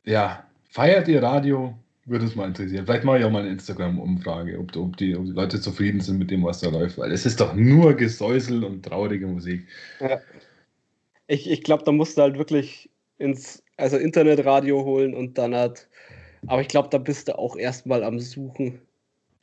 Ja, 0.05 0.47
feiert 0.69 1.07
ihr 1.07 1.21
Radio? 1.21 1.77
Würde 2.05 2.25
uns 2.25 2.35
mal 2.35 2.47
interessieren. 2.47 2.85
Vielleicht 2.85 3.05
mache 3.05 3.19
ich 3.19 3.25
auch 3.25 3.31
mal 3.31 3.43
eine 3.43 3.51
Instagram-Umfrage, 3.51 4.59
ob, 4.59 4.75
ob, 4.75 4.97
die, 4.97 5.15
ob 5.15 5.25
die 5.25 5.31
Leute 5.31 5.61
zufrieden 5.61 6.01
sind 6.01 6.19
mit 6.19 6.31
dem, 6.31 6.43
was 6.43 6.59
da 6.59 6.69
läuft. 6.69 6.97
Weil 6.97 7.11
es 7.11 7.25
ist 7.25 7.39
doch 7.39 7.53
nur 7.53 7.93
Gesäusel 7.93 8.63
und 8.63 8.83
traurige 8.83 9.27
Musik. 9.27 9.65
Ja. 9.99 10.19
Ich, 11.27 11.49
ich 11.49 11.63
glaube, 11.63 11.83
da 11.85 11.93
musst 11.93 12.17
du 12.17 12.21
halt 12.21 12.37
wirklich 12.37 12.89
ins 13.17 13.63
also 13.77 13.97
Internetradio 13.97 14.83
holen 14.83 15.13
und 15.13 15.37
dann 15.37 15.55
hat. 15.55 15.87
Aber 16.47 16.61
ich 16.61 16.67
glaube, 16.67 16.89
da 16.89 16.97
bist 16.97 17.29
du 17.29 17.39
auch 17.39 17.55
erstmal 17.55 18.03
am 18.03 18.19
Suchen. 18.19 18.81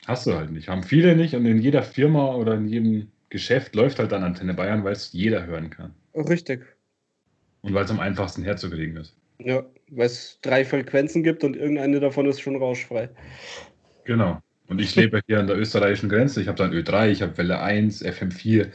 Hast 0.07 0.25
du 0.25 0.33
halt 0.33 0.51
nicht. 0.51 0.67
Haben 0.67 0.83
viele 0.83 1.15
nicht 1.15 1.35
und 1.35 1.45
in 1.45 1.59
jeder 1.59 1.83
Firma 1.83 2.33
oder 2.35 2.55
in 2.55 2.67
jedem 2.67 3.11
Geschäft 3.29 3.75
läuft 3.75 3.99
halt 3.99 4.11
dann 4.11 4.23
Antenne 4.23 4.53
Bayern, 4.53 4.83
weil 4.83 4.93
es 4.93 5.13
jeder 5.13 5.45
hören 5.45 5.69
kann. 5.69 5.93
Richtig. 6.15 6.65
Und 7.61 7.73
weil 7.73 7.85
es 7.85 7.91
am 7.91 7.99
einfachsten 7.99 8.43
herzukriegen 8.43 8.97
ist. 8.97 9.15
Ja, 9.39 9.63
weil 9.89 10.07
es 10.07 10.39
drei 10.41 10.65
Frequenzen 10.65 11.23
gibt 11.23 11.43
und 11.43 11.55
irgendeine 11.55 11.99
davon 11.99 12.25
ist 12.27 12.41
schon 12.41 12.55
rauschfrei. 12.55 13.09
Genau. 14.05 14.41
Und 14.67 14.79
ich 14.79 14.95
lebe 14.95 15.21
hier 15.27 15.39
an 15.39 15.47
der 15.47 15.57
österreichischen 15.57 16.09
Grenze. 16.09 16.41
Ich 16.41 16.47
habe 16.47 16.57
dann 16.57 16.71
Ö3, 16.71 17.09
ich 17.09 17.21
habe 17.21 17.37
Welle 17.37 17.59
1, 17.59 18.03
FM4. 18.05 18.69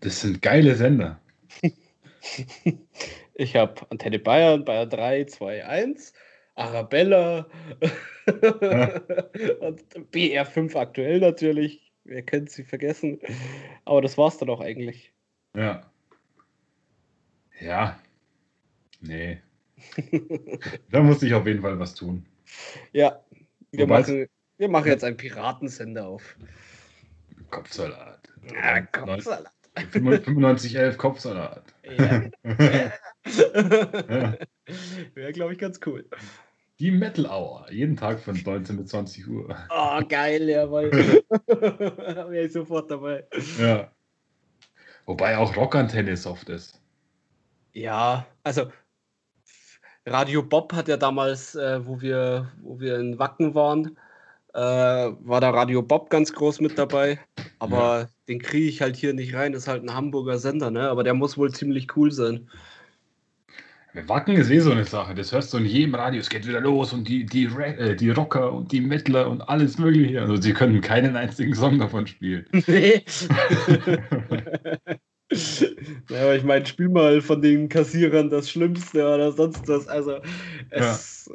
Das 0.00 0.20
sind 0.20 0.42
geile 0.42 0.74
Sender. 0.74 1.20
ich 3.34 3.56
habe 3.56 3.74
Antenne 3.90 4.18
Bayern, 4.18 4.64
Bayern 4.64 4.90
3, 4.90 5.24
2, 5.24 5.66
1 5.66 6.12
Arabella 6.54 7.46
ja. 7.80 7.88
und 9.60 9.82
BR5 10.12 10.76
aktuell 10.76 11.20
natürlich. 11.20 11.92
Wer 12.04 12.22
könnte 12.22 12.52
sie 12.52 12.64
vergessen? 12.64 13.20
Aber 13.84 14.02
das 14.02 14.18
war's 14.18 14.38
dann 14.38 14.50
auch 14.50 14.60
eigentlich. 14.60 15.12
Ja. 15.56 15.90
Ja. 17.60 17.98
Nee. 19.00 19.40
da 20.90 21.00
muss 21.00 21.22
ich 21.22 21.32
auf 21.34 21.46
jeden 21.46 21.62
Fall 21.62 21.78
was 21.78 21.94
tun. 21.94 22.26
Ja. 22.92 23.24
Wir, 23.70 23.86
machen, 23.86 24.28
wir 24.58 24.68
machen 24.68 24.88
jetzt 24.88 25.04
einen 25.04 25.16
Piratensender 25.16 26.06
auf. 26.06 26.36
Kopfsalat. 27.50 28.28
Ja, 28.52 28.82
Kopfsalat. 28.82 29.52
9511 29.74 30.98
Kopfsalat. 30.98 31.74
Ja. 31.98 32.24
ja. 33.26 34.34
Wäre, 35.14 35.32
glaube 35.32 35.52
ich, 35.52 35.58
ganz 35.58 35.80
cool. 35.86 36.04
Die 36.78 36.90
Metal 36.90 37.26
Hour, 37.26 37.66
jeden 37.70 37.96
Tag 37.96 38.20
von 38.20 38.34
19 38.34 38.76
bis 38.76 38.86
20 38.90 39.28
Uhr. 39.28 39.56
Oh, 39.70 40.00
geil, 40.08 40.48
jawohl. 40.48 40.90
Wäre 41.46 42.44
ich 42.44 42.52
sofort 42.52 42.90
dabei. 42.90 43.24
Ja. 43.58 43.90
Wobei 45.06 45.36
auch 45.36 45.56
Rockantenne 45.56 46.16
soft 46.16 46.48
ist. 46.48 46.80
Ja, 47.72 48.26
also 48.42 48.70
Radio 50.06 50.42
Bob 50.42 50.72
hat 50.72 50.88
ja 50.88 50.96
damals, 50.96 51.54
äh, 51.54 51.86
wo, 51.86 52.00
wir, 52.00 52.50
wo 52.62 52.80
wir 52.80 52.98
in 52.98 53.18
Wacken 53.18 53.54
waren, 53.54 53.96
äh, 54.54 54.58
war 54.58 55.40
da 55.40 55.50
Radio 55.50 55.82
Bob 55.82 56.10
ganz 56.10 56.32
groß 56.32 56.60
mit 56.60 56.78
dabei. 56.78 57.20
Aber 57.58 58.00
ja. 58.00 58.08
den 58.28 58.40
kriege 58.40 58.66
ich 58.66 58.82
halt 58.82 58.96
hier 58.96 59.14
nicht 59.14 59.34
rein. 59.34 59.52
Das 59.52 59.62
ist 59.62 59.68
halt 59.68 59.84
ein 59.84 59.94
Hamburger 59.94 60.38
Sender, 60.38 60.70
ne? 60.70 60.88
Aber 60.88 61.04
der 61.04 61.14
muss 61.14 61.38
wohl 61.38 61.52
ziemlich 61.52 61.96
cool 61.96 62.10
sein. 62.10 62.48
Wacken 63.94 64.36
ist 64.36 64.50
eh 64.50 64.60
so 64.60 64.70
eine 64.72 64.84
Sache. 64.84 65.14
Das 65.14 65.32
hörst 65.32 65.52
du 65.52 65.58
in 65.58 65.66
jedem 65.66 65.94
Radio. 65.94 66.20
Es 66.20 66.30
geht 66.30 66.46
wieder 66.46 66.60
los 66.60 66.92
und 66.92 67.06
die, 67.08 67.26
die, 67.26 67.44
äh, 67.44 67.94
die 67.94 68.10
Rocker 68.10 68.52
und 68.52 68.72
die 68.72 68.80
Mettler 68.80 69.28
und 69.28 69.42
alles 69.42 69.78
Mögliche. 69.78 70.20
Also, 70.20 70.36
sie 70.36 70.54
können 70.54 70.80
keinen 70.80 71.16
einzigen 71.16 71.54
Song 71.54 71.78
davon 71.78 72.06
spielen. 72.06 72.46
Nee. 72.66 73.04
ja, 76.08 76.22
aber 76.22 76.36
ich 76.36 76.44
meine, 76.44 76.64
spiel 76.64 76.88
mal 76.88 77.20
von 77.20 77.42
den 77.42 77.68
Kassierern 77.68 78.30
das 78.30 78.48
Schlimmste 78.48 79.06
oder 79.06 79.32
sonst 79.32 79.68
was. 79.68 79.86
Also, 79.88 80.20
es. 80.70 81.30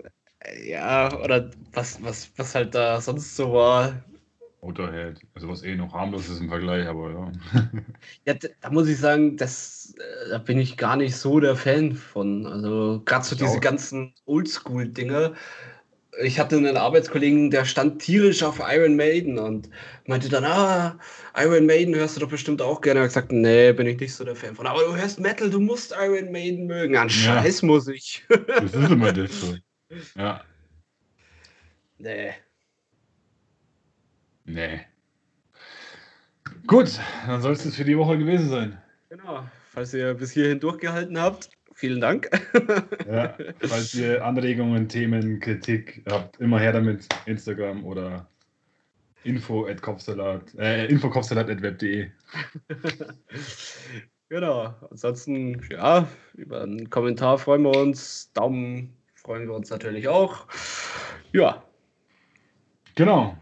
Ja, 0.65 1.09
ja 1.09 1.19
oder 1.21 1.51
was, 1.73 2.01
was, 2.03 2.31
was 2.37 2.55
halt 2.55 2.73
da 2.73 2.99
sonst 3.01 3.35
so 3.35 3.53
war. 3.53 4.03
Motorhead. 4.67 5.21
Also 5.33 5.47
was 5.47 5.63
eh 5.63 5.75
noch 5.75 5.93
harmlos 5.93 6.27
ist 6.29 6.41
im 6.41 6.49
Vergleich, 6.49 6.87
aber 6.87 7.09
ja. 7.11 7.31
ja, 8.25 8.33
da 8.61 8.69
muss 8.69 8.89
ich 8.89 8.97
sagen, 8.97 9.37
das, 9.37 9.95
äh, 9.97 10.29
da 10.29 10.37
bin 10.39 10.59
ich 10.59 10.75
gar 10.75 10.97
nicht 10.97 11.15
so 11.15 11.39
der 11.39 11.55
Fan 11.55 11.93
von. 11.93 12.45
Also 12.45 13.01
gerade 13.05 13.25
so 13.25 13.35
diese 13.35 13.59
ganzen 13.59 14.13
Oldschool-Dinge. 14.25 15.33
Ich 16.23 16.39
hatte 16.39 16.57
einen 16.57 16.77
Arbeitskollegen, 16.77 17.51
der 17.51 17.63
stand 17.63 18.01
tierisch 18.01 18.41
auf 18.41 18.59
Iron 18.59 18.95
Maiden 18.95 19.37
und 19.37 19.69
meinte 20.07 20.29
dann, 20.29 20.45
ah, 20.45 20.99
Iron 21.37 21.67
Maiden 21.67 21.93
hörst 21.95 22.17
du 22.17 22.21
doch 22.21 22.29
bestimmt 22.29 22.61
auch 22.61 22.81
gerne. 22.81 22.99
Er 22.99 23.03
hat 23.03 23.09
gesagt, 23.09 23.31
nee, 23.31 23.71
bin 23.71 23.87
ich 23.87 23.99
nicht 23.99 24.15
so 24.15 24.25
der 24.25 24.35
Fan 24.35 24.55
von. 24.55 24.67
Aber 24.67 24.81
du 24.81 24.95
hörst 24.95 25.19
Metal, 25.19 25.49
du 25.49 25.59
musst 25.59 25.95
Iron 25.97 26.31
Maiden 26.31 26.65
mögen. 26.65 26.97
An 26.97 27.09
Scheiß 27.09 27.61
ja. 27.61 27.67
muss 27.67 27.87
ich. 27.87 28.25
das 28.47 28.73
ist 28.73 28.91
immer 28.91 29.13
das 29.13 29.39
so. 29.39 29.55
Ja. 30.15 30.41
Nee. 31.99 32.31
Nee. 34.47 34.79
Gut, 36.65 36.99
dann 37.27 37.41
soll 37.41 37.51
es 37.51 37.63
das 37.63 37.75
für 37.75 37.83
die 37.83 37.97
Woche 37.97 38.17
gewesen 38.17 38.49
sein. 38.49 38.77
Genau. 39.09 39.45
Falls 39.71 39.93
ihr 39.93 40.13
bis 40.13 40.31
hierhin 40.31 40.59
durchgehalten 40.59 41.19
habt, 41.19 41.49
vielen 41.73 41.99
Dank. 42.01 42.29
ja, 43.07 43.37
falls 43.59 43.93
ihr 43.93 44.25
Anregungen, 44.25 44.87
Themen, 44.87 45.39
Kritik 45.39 46.01
habt, 46.09 46.39
immer 46.39 46.59
her 46.59 46.71
damit. 46.71 47.07
Instagram 47.25 47.85
oder 47.85 48.25
info 49.23 49.67
at 49.67 49.81
Kopfsalat, 49.81 50.55
äh, 50.55 50.85
infokopfsalat.web.de. 50.87 52.09
genau. 54.29 54.73
Ansonsten, 54.89 55.61
ja, 55.69 56.07
über 56.35 56.61
einen 56.63 56.89
Kommentar 56.89 57.37
freuen 57.37 57.63
wir 57.63 57.77
uns. 57.77 58.31
Daumen 58.31 58.95
freuen 59.13 59.47
wir 59.47 59.55
uns 59.55 59.69
natürlich 59.69 60.07
auch. 60.07 60.47
Ja. 61.33 61.63
Genau. 62.95 63.37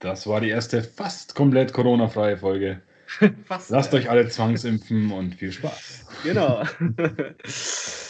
Das 0.00 0.26
war 0.26 0.40
die 0.40 0.48
erste 0.48 0.82
fast 0.82 1.34
komplett 1.34 1.72
Corona-freie 1.72 2.38
Folge. 2.38 2.80
fast, 3.44 3.70
Lasst 3.70 3.92
ja. 3.92 3.98
euch 3.98 4.10
alle 4.10 4.28
zwangsimpfen 4.28 5.12
und 5.12 5.34
viel 5.34 5.52
Spaß. 5.52 6.06
Genau. 6.24 6.64